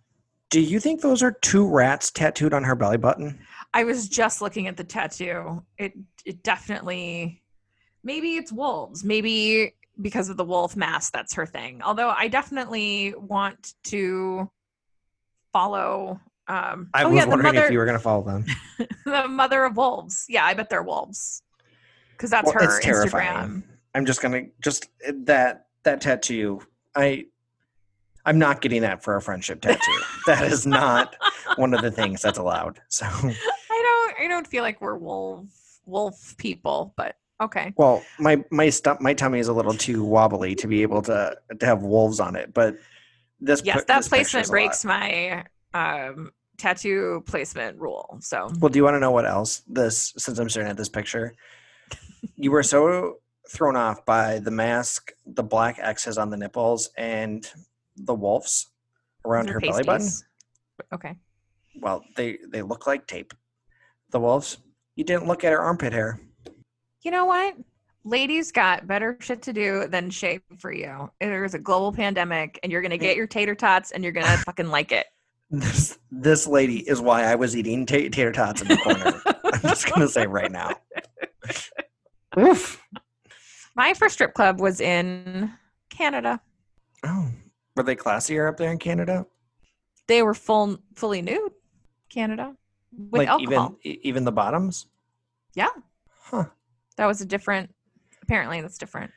Do 0.50 0.60
you 0.60 0.80
think 0.80 1.02
those 1.02 1.24
are 1.24 1.32
two 1.32 1.66
rats 1.68 2.12
tattooed 2.12 2.54
on 2.54 2.64
her 2.64 2.76
belly 2.76 2.98
button? 2.98 3.40
I 3.74 3.84
was 3.84 4.10
just 4.10 4.42
looking 4.42 4.68
at 4.68 4.78
the 4.78 4.84
tattoo. 4.84 5.64
It 5.78 5.94
it 6.26 6.44
definitely 6.44 7.42
maybe 8.04 8.36
it's 8.36 8.52
wolves. 8.52 9.04
Maybe 9.04 9.76
because 10.02 10.30
of 10.30 10.38
the 10.38 10.44
wolf 10.46 10.76
mask 10.76 11.14
that's 11.14 11.34
her 11.34 11.46
thing. 11.46 11.82
Although 11.84 12.10
I 12.10 12.28
definitely 12.28 13.14
want 13.18 13.74
to 13.86 14.50
follow 15.54 16.20
um 16.48 16.90
I 16.94 17.04
oh 17.04 17.10
was 17.10 17.18
yeah, 17.18 17.26
wondering 17.26 17.56
mother 17.56 17.66
if 17.66 17.72
you 17.72 17.78
were 17.78 17.86
going 17.86 17.98
to 17.98 18.04
follow 18.04 18.24
them. 18.24 18.46
the 19.06 19.28
mother 19.28 19.64
of 19.64 19.78
wolves. 19.78 20.26
Yeah, 20.28 20.46
I 20.46 20.54
bet 20.54 20.70
they're 20.70 20.84
wolves. 20.84 21.44
Cuz 22.18 22.30
that's 22.30 22.46
Well, 22.46 22.56
her 22.64 22.78
it's 22.78 22.86
terrifying. 22.86 23.28
Instagram. 23.28 23.64
I'm 23.94 24.06
just 24.06 24.22
gonna 24.22 24.44
just 24.62 24.88
eh, 25.06 25.12
that 25.26 25.68
that 25.84 26.02
tattoo. 26.02 26.62
I 26.96 27.26
I'm 28.26 28.38
not 28.38 28.62
getting 28.62 28.82
that 28.84 29.04
for 29.04 29.16
a 29.16 29.22
friendship 29.22 29.62
tattoo. 29.62 30.00
that 30.28 30.44
is 30.44 30.66
not 30.68 31.16
one 31.56 31.74
of 31.74 31.82
the 31.82 31.92
things 31.92 32.22
that's 32.22 32.38
allowed. 32.38 32.80
So, 32.90 33.08
I 34.22 34.28
don't 34.28 34.48
feel 34.48 34.64
like 34.64 34.82
we're 34.82 34.98
wolf 34.98 35.48
wolf 35.86 36.36
people, 36.38 36.94
but 36.96 37.16
okay. 37.42 37.74
well, 37.76 38.04
my 38.20 38.44
my 38.52 38.70
stump 38.70 39.02
my 39.02 39.14
tummy 39.14 39.40
is 39.40 39.48
a 39.48 39.54
little 39.54 39.74
too 39.74 40.04
wobbly 40.04 40.56
to 40.56 40.68
be 40.68 40.82
able 40.84 41.02
to 41.04 41.36
to 41.60 41.66
have 41.66 41.82
wolves 41.84 42.20
on 42.20 42.36
it. 42.36 42.54
But 42.54 42.76
this 43.40 43.62
Yes, 43.66 43.78
pi- 43.78 43.84
that 43.88 43.98
this 43.98 44.08
placement 44.08 44.48
lot. 44.48 44.52
breaks 44.52 44.86
my 44.86 45.46
um 45.74 46.32
tattoo 46.58 47.24
placement 47.26 47.80
rule. 47.80 48.18
So 48.22 48.50
Well, 48.60 48.70
do 48.70 48.78
you 48.78 48.84
want 48.84 48.96
to 48.96 49.00
know 49.00 49.12
what 49.12 49.26
else? 49.26 49.64
This 49.68 50.14
since 50.18 50.38
I'm 50.38 50.50
staring 50.50 50.70
at 50.70 50.78
this 50.78 50.90
picture, 50.90 51.34
you 52.36 52.52
were 52.52 52.64
so 52.64 53.18
thrown 53.50 53.76
off 53.76 54.06
by 54.06 54.40
the 54.40 54.52
mask, 54.52 55.12
the 55.26 55.44
black 55.44 55.78
X's 55.82 56.18
on 56.18 56.30
the 56.30 56.38
nipples, 56.38 56.90
and 56.98 57.50
the 57.98 58.14
wolves 58.14 58.70
around 59.26 59.48
They're 59.48 59.56
her 59.56 59.60
belly 59.60 59.84
button. 59.84 60.10
Okay. 60.94 61.16
well 61.82 62.04
they 62.16 62.38
they 62.52 62.62
look 62.62 62.86
like 62.88 63.08
tape 63.08 63.34
the 64.12 64.20
wolves 64.20 64.58
you 64.96 65.04
didn't 65.04 65.28
look 65.28 65.44
at 65.44 65.52
her 65.52 65.60
armpit 65.60 65.94
hair 65.94 66.20
You 67.04 67.12
know 67.12 67.26
what? 67.26 67.56
Ladies 68.04 68.52
got 68.52 68.88
better 68.88 69.16
shit 69.20 69.42
to 69.44 69.54
do 69.54 69.88
than 69.88 70.10
shave 70.10 70.42
for 70.58 70.72
you. 70.74 71.10
There's 71.20 71.54
a 71.54 71.60
global 71.60 71.92
pandemic 71.92 72.60
and 72.64 72.72
you're 72.72 72.82
going 72.82 72.90
to 72.92 72.98
get 72.98 73.16
your 73.16 73.28
tater 73.28 73.54
tots 73.56 73.92
and 73.92 74.04
you're 74.04 74.12
going 74.14 74.26
to 74.38 74.38
fucking 74.40 74.70
like 74.70 74.92
it. 74.92 75.06
this 75.50 75.98
this 76.12 76.48
lady 76.48 76.80
is 76.90 77.02
why 77.02 77.24
i 77.24 77.36
was 77.36 77.58
eating 77.58 77.86
ta- 77.86 78.08
tater 78.12 78.32
tots 78.32 78.62
in 78.62 78.70
the 78.70 78.78
corner 78.78 79.22
i'm 79.54 79.62
just 79.62 79.86
gonna 79.90 80.08
say 80.08 80.26
right 80.26 80.50
now 80.52 80.70
Oof. 82.40 82.82
My 83.76 83.94
first 83.94 84.14
strip 84.16 84.34
club 84.34 84.62
was 84.62 84.80
in 84.80 85.52
Canada. 85.90 86.40
oh 87.04 87.28
were 87.76 87.84
they 87.84 87.96
classier 87.98 88.48
up 88.50 88.56
there 88.58 88.72
in 88.72 88.78
canada 88.78 89.26
They 90.08 90.24
were 90.24 90.34
full 90.34 90.78
fully 90.96 91.22
nude. 91.22 91.52
Canada 92.10 92.56
with 92.98 93.20
like 93.20 93.28
alcohol. 93.30 93.78
even 93.84 94.00
even 94.04 94.24
the 94.26 94.32
bottoms 94.32 94.88
Yeah. 95.56 95.70
huh 96.24 96.46
That 96.98 97.06
was 97.06 97.22
a 97.22 97.26
different 97.26 97.74
apparently 98.24 98.62
that's 98.62 98.78
different 98.78 99.12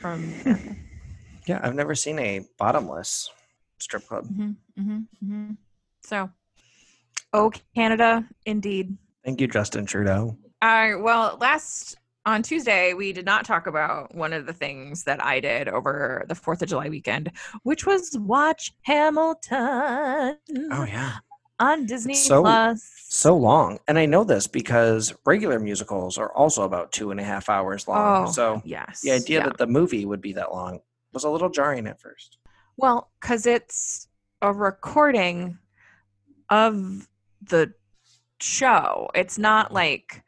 from 0.00 0.32
America. 0.44 0.76
yeah 1.46 1.60
i've 1.62 1.74
never 1.74 1.94
seen 1.94 2.18
a 2.18 2.40
bottomless 2.58 3.30
strip 3.78 4.06
club 4.06 4.26
hmm 4.26 4.50
hmm 4.76 4.98
hmm 5.24 5.50
So, 6.04 6.30
oh, 7.32 7.52
Canada, 7.74 8.26
indeed. 8.46 8.96
thank 9.24 9.40
you 9.40 9.46
justin 9.48 9.86
trudeau 9.86 10.36
All 10.62 10.68
right. 10.68 10.94
Well, 10.94 11.36
last 11.40 11.96
on 12.24 12.42
Tuesday, 12.42 12.92
we 12.92 13.12
did 13.12 13.24
not 13.24 13.44
talk 13.44 13.68
about 13.68 14.12
one 14.14 14.32
of 14.32 14.46
the 14.46 14.52
things 14.52 15.04
that 15.04 15.22
I 15.24 15.38
did 15.38 15.68
over 15.68 16.24
the 16.28 16.34
4th 16.34 16.62
of 16.62 16.68
July 16.68 16.88
weekend, 16.88 17.30
which 17.62 17.86
was 17.86 18.16
watch 18.18 18.72
Hamilton 18.82 20.36
oh 20.72 20.84
yeah 20.88 21.12
on 21.58 21.86
Disney 21.86 22.14
So- 22.14 22.42
Plus. 22.42 22.92
so 23.08 23.36
long 23.36 23.78
and 23.88 23.98
i 23.98 24.04
know 24.04 24.24
this 24.24 24.46
because 24.48 25.14
regular 25.24 25.58
musicals 25.60 26.18
are 26.18 26.32
also 26.34 26.64
about 26.64 26.90
two 26.92 27.12
and 27.12 27.20
a 27.20 27.22
half 27.24 27.48
hours 27.48 27.86
long 27.86 28.26
Oh, 28.26 28.30
so 28.30 28.60
yes. 28.64 29.00
the 29.00 29.12
idea 29.12 29.38
yeah. 29.38 29.44
that 29.46 29.56
the 29.58 29.66
movie 29.66 30.04
would 30.04 30.20
be 30.20 30.32
that 30.34 30.52
long 30.52 30.80
was 31.12 31.22
a 31.24 31.30
little 31.30 31.48
jarring 31.48 31.86
at 31.86 32.00
first 32.00 32.38
Well, 32.76 33.10
because 33.20 33.46
it's 33.46 34.08
a 34.42 34.52
recording 34.52 35.56
of 36.50 37.08
the 37.42 37.72
show. 38.40 39.08
It's 39.14 39.38
not 39.38 39.72
like 39.72 40.22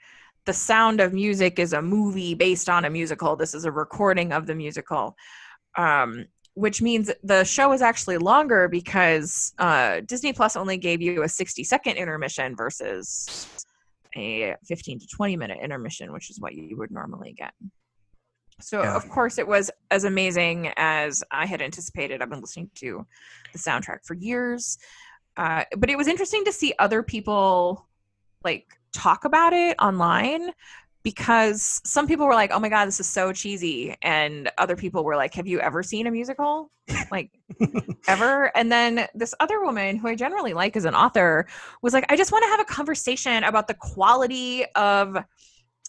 the 0.46 0.52
sound 0.54 1.00
of 1.00 1.12
music 1.12 1.58
is 1.58 1.74
a 1.74 1.82
movie 1.82 2.34
based 2.34 2.68
on 2.70 2.84
a 2.86 2.90
musical. 2.90 3.36
This 3.36 3.52
is 3.54 3.64
a 3.66 3.70
recording 3.72 4.32
of 4.32 4.46
the 4.46 4.54
musical. 4.54 5.14
Um, 5.76 6.24
which 6.58 6.82
means 6.82 7.10
the 7.22 7.44
show 7.44 7.72
is 7.72 7.82
actually 7.82 8.18
longer 8.18 8.66
because 8.68 9.54
uh, 9.58 10.00
Disney 10.06 10.32
Plus 10.32 10.56
only 10.56 10.76
gave 10.76 11.00
you 11.00 11.22
a 11.22 11.28
60 11.28 11.62
second 11.62 11.96
intermission 11.96 12.56
versus 12.56 13.64
a 14.16 14.56
15 14.66 14.98
to 14.98 15.06
20 15.06 15.36
minute 15.36 15.58
intermission, 15.62 16.12
which 16.12 16.30
is 16.30 16.40
what 16.40 16.54
you 16.54 16.76
would 16.76 16.90
normally 16.90 17.32
get. 17.32 17.52
So, 18.60 18.82
yeah. 18.82 18.96
of 18.96 19.08
course, 19.08 19.38
it 19.38 19.46
was 19.46 19.70
as 19.92 20.02
amazing 20.02 20.72
as 20.76 21.22
I 21.30 21.46
had 21.46 21.62
anticipated. 21.62 22.20
I've 22.20 22.30
been 22.30 22.40
listening 22.40 22.70
to 22.76 23.06
the 23.52 23.58
soundtrack 23.58 24.04
for 24.04 24.14
years. 24.14 24.78
Uh, 25.36 25.62
but 25.76 25.90
it 25.90 25.96
was 25.96 26.08
interesting 26.08 26.44
to 26.44 26.52
see 26.52 26.74
other 26.80 27.04
people 27.04 27.86
like 28.42 28.66
talk 28.92 29.24
about 29.24 29.52
it 29.52 29.76
online 29.80 30.50
because 31.08 31.80
some 31.84 32.06
people 32.06 32.26
were 32.26 32.34
like, 32.34 32.50
"Oh 32.52 32.60
my 32.60 32.68
god, 32.68 32.84
this 32.84 33.00
is 33.00 33.06
so 33.06 33.32
cheesy," 33.32 33.96
and 34.02 34.50
other 34.58 34.76
people 34.76 35.04
were 35.04 35.16
like, 35.16 35.32
"Have 35.32 35.46
you 35.46 35.58
ever 35.58 35.82
seen 35.82 36.06
a 36.06 36.10
musical? 36.10 36.70
Like 37.10 37.30
ever?" 38.08 38.54
And 38.54 38.70
then 38.70 39.08
this 39.14 39.34
other 39.40 39.64
woman, 39.64 39.96
who 39.96 40.06
I 40.06 40.14
generally 40.14 40.52
like 40.52 40.76
as 40.76 40.84
an 40.84 40.94
author, 40.94 41.46
was 41.80 41.94
like, 41.94 42.04
"I 42.12 42.16
just 42.16 42.30
want 42.30 42.44
to 42.44 42.50
have 42.50 42.60
a 42.60 42.64
conversation 42.66 43.42
about 43.44 43.68
the 43.68 43.74
quality 43.74 44.66
of 44.74 45.16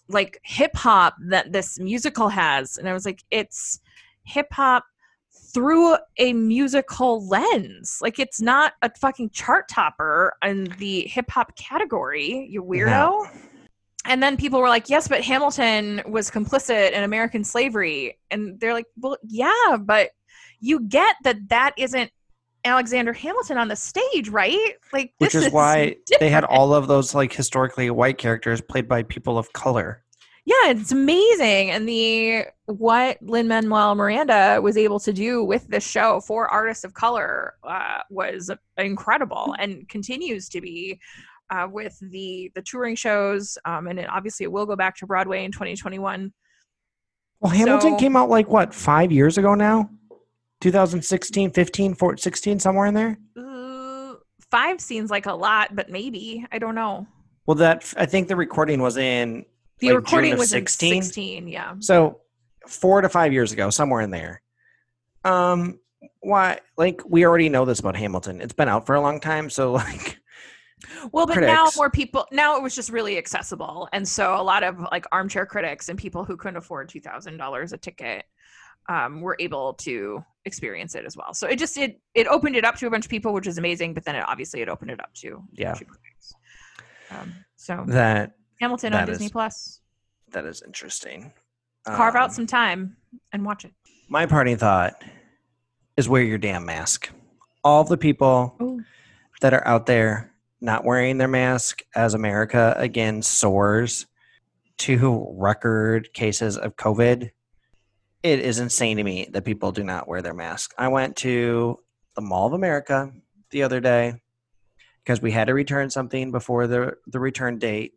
like 0.08 0.40
hip 0.42 0.74
hop 0.74 1.16
that 1.28 1.52
this 1.52 1.78
musical 1.78 2.30
has," 2.30 2.78
and 2.78 2.88
I 2.88 2.94
was 2.94 3.04
like, 3.04 3.22
"It's 3.30 3.78
hip 4.22 4.48
hop." 4.52 4.84
through 5.52 5.96
a 6.18 6.32
musical 6.32 7.26
lens. 7.26 7.98
Like 8.00 8.20
it's 8.20 8.40
not 8.40 8.74
a 8.82 8.90
fucking 8.96 9.30
chart 9.30 9.68
topper 9.68 10.32
in 10.44 10.72
the 10.78 11.08
hip 11.08 11.28
hop 11.28 11.56
category, 11.56 12.46
you 12.48 12.62
weirdo. 12.62 12.86
No 12.86 13.28
and 14.06 14.22
then 14.22 14.36
people 14.36 14.60
were 14.60 14.68
like, 14.68 14.88
yes, 14.88 15.08
but 15.08 15.22
Hamilton 15.22 16.02
was 16.08 16.30
complicit 16.30 16.92
in 16.92 17.02
American 17.02 17.44
slavery. 17.44 18.18
And 18.30 18.58
they're 18.58 18.72
like, 18.72 18.86
well, 18.96 19.18
yeah, 19.22 19.76
but 19.78 20.10
you 20.60 20.80
get 20.80 21.16
that 21.24 21.48
that 21.48 21.74
isn't 21.76 22.10
Alexander 22.64 23.12
Hamilton 23.12 23.58
on 23.58 23.68
the 23.68 23.76
stage, 23.76 24.28
right? 24.28 24.74
Like, 24.92 25.12
which 25.18 25.34
is, 25.34 25.46
is 25.46 25.52
why 25.52 25.96
different. 26.06 26.20
they 26.20 26.30
had 26.30 26.44
all 26.44 26.74
of 26.74 26.88
those 26.88 27.14
like 27.14 27.32
historically 27.32 27.90
white 27.90 28.18
characters 28.18 28.60
played 28.60 28.88
by 28.88 29.02
people 29.02 29.38
of 29.38 29.52
color. 29.52 30.04
Yeah, 30.46 30.70
it's 30.70 30.90
amazing. 30.90 31.70
And 31.70 31.88
the 31.88 32.46
what 32.66 33.18
Lin 33.22 33.46
Manuel 33.46 33.94
Miranda 33.94 34.58
was 34.62 34.76
able 34.76 34.98
to 35.00 35.12
do 35.12 35.44
with 35.44 35.68
this 35.68 35.86
show 35.86 36.20
for 36.20 36.48
artists 36.48 36.84
of 36.84 36.94
color 36.94 37.54
uh, 37.62 38.00
was 38.08 38.50
incredible 38.78 39.54
and 39.58 39.88
continues 39.88 40.48
to 40.48 40.60
be 40.60 40.98
uh, 41.50 41.66
with 41.70 41.98
the 42.00 42.50
the 42.54 42.62
touring 42.62 42.96
shows, 42.96 43.58
um, 43.64 43.86
and 43.86 43.98
it, 43.98 44.08
obviously 44.10 44.44
it 44.44 44.52
will 44.52 44.66
go 44.66 44.76
back 44.76 44.96
to 44.96 45.06
Broadway 45.06 45.44
in 45.44 45.52
2021. 45.52 46.32
Well, 47.40 47.52
Hamilton 47.52 47.92
so, 47.92 47.98
came 47.98 48.16
out 48.16 48.28
like 48.28 48.48
what 48.48 48.74
five 48.74 49.10
years 49.10 49.38
ago 49.38 49.54
now, 49.54 49.90
2016, 50.60 51.50
15, 51.50 51.94
14, 51.94 52.22
16, 52.22 52.60
somewhere 52.60 52.86
in 52.86 52.94
there. 52.94 53.18
Uh, 53.36 54.14
five 54.50 54.80
seems 54.80 55.10
like 55.10 55.26
a 55.26 55.32
lot, 55.32 55.74
but 55.74 55.90
maybe 55.90 56.44
I 56.52 56.58
don't 56.58 56.74
know. 56.74 57.06
Well, 57.46 57.56
that 57.56 57.92
I 57.96 58.06
think 58.06 58.28
the 58.28 58.36
recording 58.36 58.80
was 58.80 58.96
in 58.96 59.44
the 59.78 59.88
like 59.88 59.96
recording 59.96 60.36
was 60.36 60.50
16. 60.50 61.02
16, 61.02 61.48
yeah. 61.48 61.74
So 61.80 62.20
four 62.66 63.00
to 63.00 63.08
five 63.08 63.32
years 63.32 63.52
ago, 63.52 63.70
somewhere 63.70 64.02
in 64.02 64.10
there. 64.10 64.42
Um, 65.24 65.80
why? 66.20 66.60
Like 66.76 67.02
we 67.06 67.24
already 67.24 67.48
know 67.48 67.64
this 67.64 67.80
about 67.80 67.96
Hamilton. 67.96 68.40
It's 68.40 68.52
been 68.52 68.68
out 68.68 68.86
for 68.86 68.94
a 68.94 69.00
long 69.00 69.20
time, 69.20 69.50
so 69.50 69.72
like 69.72 70.19
well, 71.12 71.26
but 71.26 71.34
critics. 71.34 71.52
now 71.52 71.68
more 71.76 71.90
people 71.90 72.26
now 72.32 72.56
it 72.56 72.62
was 72.62 72.74
just 72.74 72.90
really 72.90 73.18
accessible, 73.18 73.88
and 73.92 74.06
so 74.06 74.34
a 74.34 74.42
lot 74.42 74.62
of 74.62 74.78
like 74.90 75.06
armchair 75.12 75.46
critics 75.46 75.88
and 75.88 75.98
people 75.98 76.24
who 76.24 76.36
couldn't 76.36 76.56
afford 76.56 76.88
two 76.88 77.00
thousand 77.00 77.36
dollars 77.36 77.72
a 77.72 77.78
ticket 77.78 78.24
um, 78.88 79.20
were 79.20 79.36
able 79.38 79.74
to 79.74 80.24
experience 80.44 80.94
it 80.94 81.04
as 81.04 81.16
well. 81.16 81.34
So 81.34 81.46
it 81.46 81.58
just 81.58 81.76
it 81.78 82.00
it 82.14 82.26
opened 82.26 82.56
it 82.56 82.64
up 82.64 82.76
to 82.76 82.86
a 82.86 82.90
bunch 82.90 83.04
of 83.04 83.10
people, 83.10 83.32
which 83.32 83.46
is 83.46 83.58
amazing. 83.58 83.94
But 83.94 84.04
then 84.04 84.16
it 84.16 84.24
obviously 84.26 84.62
it 84.62 84.68
opened 84.68 84.90
it 84.90 85.00
up 85.00 85.12
to 85.14 85.42
yeah. 85.52 85.76
Um, 87.10 87.34
so 87.56 87.84
that 87.88 88.32
Hamilton 88.60 88.92
that 88.92 89.02
on 89.02 89.06
Disney 89.06 89.28
Plus. 89.28 89.80
That 90.32 90.44
is 90.44 90.62
interesting. 90.62 91.32
Carve 91.86 92.14
um, 92.14 92.22
out 92.22 92.32
some 92.32 92.46
time 92.46 92.96
and 93.32 93.44
watch 93.44 93.64
it. 93.64 93.72
My 94.08 94.26
parting 94.26 94.56
thought 94.56 95.02
is 95.96 96.08
wear 96.08 96.22
your 96.22 96.38
damn 96.38 96.64
mask. 96.64 97.10
All 97.64 97.84
the 97.84 97.96
people 97.96 98.56
Ooh. 98.62 98.82
that 99.40 99.52
are 99.52 99.66
out 99.66 99.86
there 99.86 100.32
not 100.60 100.84
wearing 100.84 101.18
their 101.18 101.28
mask 101.28 101.82
as 101.94 102.14
America 102.14 102.74
again 102.76 103.22
soars 103.22 104.06
to 104.78 105.26
record 105.36 106.12
cases 106.12 106.56
of 106.56 106.76
COVID. 106.76 107.30
It 108.22 108.40
is 108.40 108.58
insane 108.58 108.96
to 108.98 109.04
me 109.04 109.28
that 109.32 109.44
people 109.44 109.72
do 109.72 109.84
not 109.84 110.08
wear 110.08 110.22
their 110.22 110.34
mask. 110.34 110.74
I 110.76 110.88
went 110.88 111.16
to 111.16 111.78
the 112.14 112.22
Mall 112.22 112.46
of 112.46 112.52
America 112.52 113.12
the 113.50 113.62
other 113.62 113.80
day 113.80 114.14
because 115.02 115.22
we 115.22 115.30
had 115.30 115.46
to 115.46 115.54
return 115.54 115.90
something 115.90 116.30
before 116.30 116.66
the 116.66 116.94
the 117.06 117.20
return 117.20 117.58
date, 117.58 117.94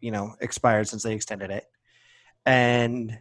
you 0.00 0.10
know, 0.10 0.34
expired 0.40 0.88
since 0.88 1.02
they 1.02 1.14
extended 1.14 1.50
it. 1.50 1.64
And 2.44 3.18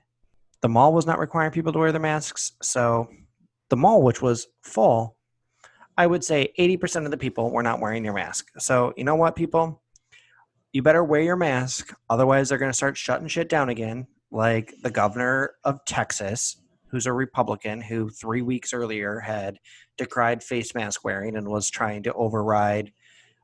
the 0.61 0.69
mall 0.69 0.93
was 0.93 1.05
not 1.05 1.19
requiring 1.19 1.51
people 1.51 1.73
to 1.73 1.79
wear 1.79 1.91
their 1.91 2.01
masks, 2.01 2.53
so 2.61 3.09
the 3.69 3.75
mall 3.75 4.01
which 4.01 4.21
was 4.21 4.47
full 4.61 5.17
I 5.97 6.07
would 6.07 6.23
say 6.23 6.51
80% 6.59 7.05
of 7.05 7.11
the 7.11 7.17
people 7.17 7.51
were 7.51 7.63
not 7.63 7.79
wearing 7.79 8.03
your 8.03 8.13
mask. 8.13 8.51
So, 8.57 8.93
you 8.97 9.03
know 9.03 9.15
what, 9.15 9.35
people? 9.35 9.81
You 10.73 10.81
better 10.81 11.03
wear 11.03 11.21
your 11.21 11.37
mask. 11.37 11.93
Otherwise, 12.09 12.49
they're 12.49 12.57
going 12.57 12.71
to 12.71 12.77
start 12.77 12.97
shutting 12.97 13.27
shit 13.27 13.47
down 13.47 13.69
again. 13.69 14.07
Like 14.29 14.73
the 14.83 14.91
governor 14.91 15.55
of 15.63 15.85
Texas, 15.85 16.57
who's 16.87 17.05
a 17.05 17.13
Republican, 17.13 17.79
who 17.79 18.09
three 18.09 18.41
weeks 18.41 18.73
earlier 18.73 19.19
had 19.19 19.59
decried 19.97 20.43
face 20.43 20.75
mask 20.75 21.05
wearing 21.05 21.37
and 21.37 21.47
was 21.47 21.69
trying 21.69 22.03
to 22.03 22.13
override 22.13 22.91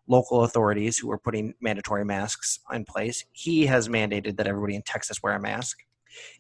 local 0.08 0.44
authorities 0.44 0.98
who 0.98 1.08
were 1.08 1.18
putting 1.18 1.54
mandatory 1.62 2.04
masks 2.04 2.60
in 2.74 2.84
place. 2.84 3.24
He 3.32 3.66
has 3.68 3.88
mandated 3.88 4.36
that 4.38 4.48
everybody 4.48 4.76
in 4.76 4.82
Texas 4.82 5.24
wear 5.24 5.36
a 5.36 5.40
mask. 5.40 5.78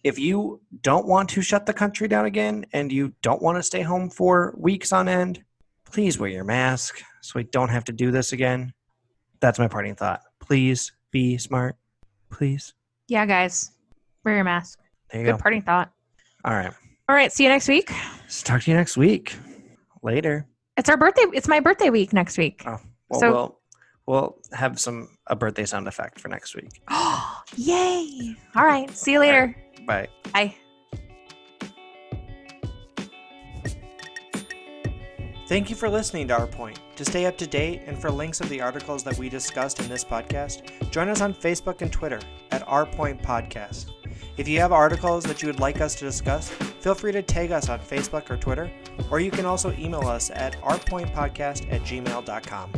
If 0.03 0.19
you 0.19 0.59
don't 0.81 1.07
want 1.07 1.29
to 1.29 1.41
shut 1.41 1.65
the 1.65 1.73
country 1.73 2.09
down 2.09 2.25
again 2.25 2.65
and 2.73 2.91
you 2.91 3.13
don't 3.21 3.41
want 3.41 3.57
to 3.57 3.63
stay 3.63 3.81
home 3.81 4.09
for 4.09 4.53
weeks 4.57 4.91
on 4.91 5.07
end, 5.07 5.43
please 5.91 6.17
wear 6.17 6.29
your 6.29 6.43
mask 6.43 7.01
so 7.21 7.33
we 7.35 7.43
don't 7.43 7.69
have 7.69 7.83
to 7.85 7.91
do 7.91 8.11
this 8.11 8.33
again. 8.33 8.73
That's 9.39 9.59
my 9.59 9.67
parting 9.67 9.95
thought. 9.95 10.21
Please 10.39 10.91
be 11.11 11.37
smart. 11.37 11.75
Please. 12.29 12.73
Yeah, 13.07 13.25
guys. 13.25 13.71
Wear 14.23 14.35
your 14.35 14.43
mask. 14.43 14.79
There 15.11 15.21
you 15.21 15.27
Good 15.27 15.33
go. 15.33 15.37
parting 15.37 15.61
thought. 15.61 15.91
All 16.45 16.53
right. 16.53 16.71
All 17.09 17.15
right. 17.15 17.31
See 17.31 17.43
you 17.43 17.49
next 17.49 17.67
week. 17.67 17.91
Let's 18.21 18.41
talk 18.41 18.61
to 18.61 18.71
you 18.71 18.77
next 18.77 18.97
week. 18.97 19.35
Later. 20.03 20.47
It's 20.77 20.89
our 20.89 20.97
birthday. 20.97 21.25
It's 21.33 21.47
my 21.47 21.59
birthday 21.59 21.89
week 21.89 22.13
next 22.13 22.37
week. 22.37 22.63
Oh, 22.65 22.79
well, 23.09 23.19
so, 23.19 23.31
we'll, 23.31 23.59
we'll 24.05 24.37
have 24.53 24.79
some 24.79 25.09
a 25.27 25.35
birthday 25.35 25.65
sound 25.65 25.87
effect 25.87 26.19
for 26.19 26.29
next 26.29 26.55
week. 26.55 26.81
Oh, 26.89 27.41
yay. 27.55 28.35
All 28.55 28.65
right. 28.65 28.89
See 28.91 29.11
you 29.11 29.19
later. 29.19 29.55
Right. 29.87 30.09
Bye. 30.23 30.31
Bye. 30.33 30.55
Thank 35.51 35.69
you 35.69 35.75
for 35.75 35.89
listening 35.89 36.29
to 36.29 36.33
Our 36.39 36.47
Point. 36.47 36.79
To 36.95 37.03
stay 37.03 37.25
up 37.25 37.37
to 37.39 37.45
date 37.45 37.81
and 37.85 38.01
for 38.01 38.09
links 38.09 38.39
of 38.39 38.47
the 38.47 38.61
articles 38.61 39.03
that 39.03 39.17
we 39.17 39.27
discussed 39.27 39.81
in 39.81 39.89
this 39.89 40.01
podcast, 40.01 40.61
join 40.91 41.09
us 41.09 41.19
on 41.19 41.33
Facebook 41.33 41.81
and 41.81 41.91
Twitter 41.91 42.21
at 42.51 42.65
Our 42.69 42.85
Point 42.85 43.21
Podcast. 43.21 43.91
If 44.37 44.47
you 44.47 44.61
have 44.61 44.71
articles 44.71 45.25
that 45.25 45.41
you 45.41 45.49
would 45.49 45.59
like 45.59 45.81
us 45.81 45.93
to 45.95 46.05
discuss, 46.05 46.47
feel 46.47 46.95
free 46.95 47.11
to 47.11 47.21
tag 47.21 47.51
us 47.51 47.67
on 47.67 47.81
Facebook 47.81 48.29
or 48.29 48.37
Twitter, 48.37 48.71
or 49.09 49.19
you 49.19 49.29
can 49.29 49.45
also 49.45 49.73
email 49.73 50.07
us 50.07 50.31
at 50.33 50.55
ourpointpodcast 50.61 51.69
at 51.69 51.81
gmail.com. 51.81 52.71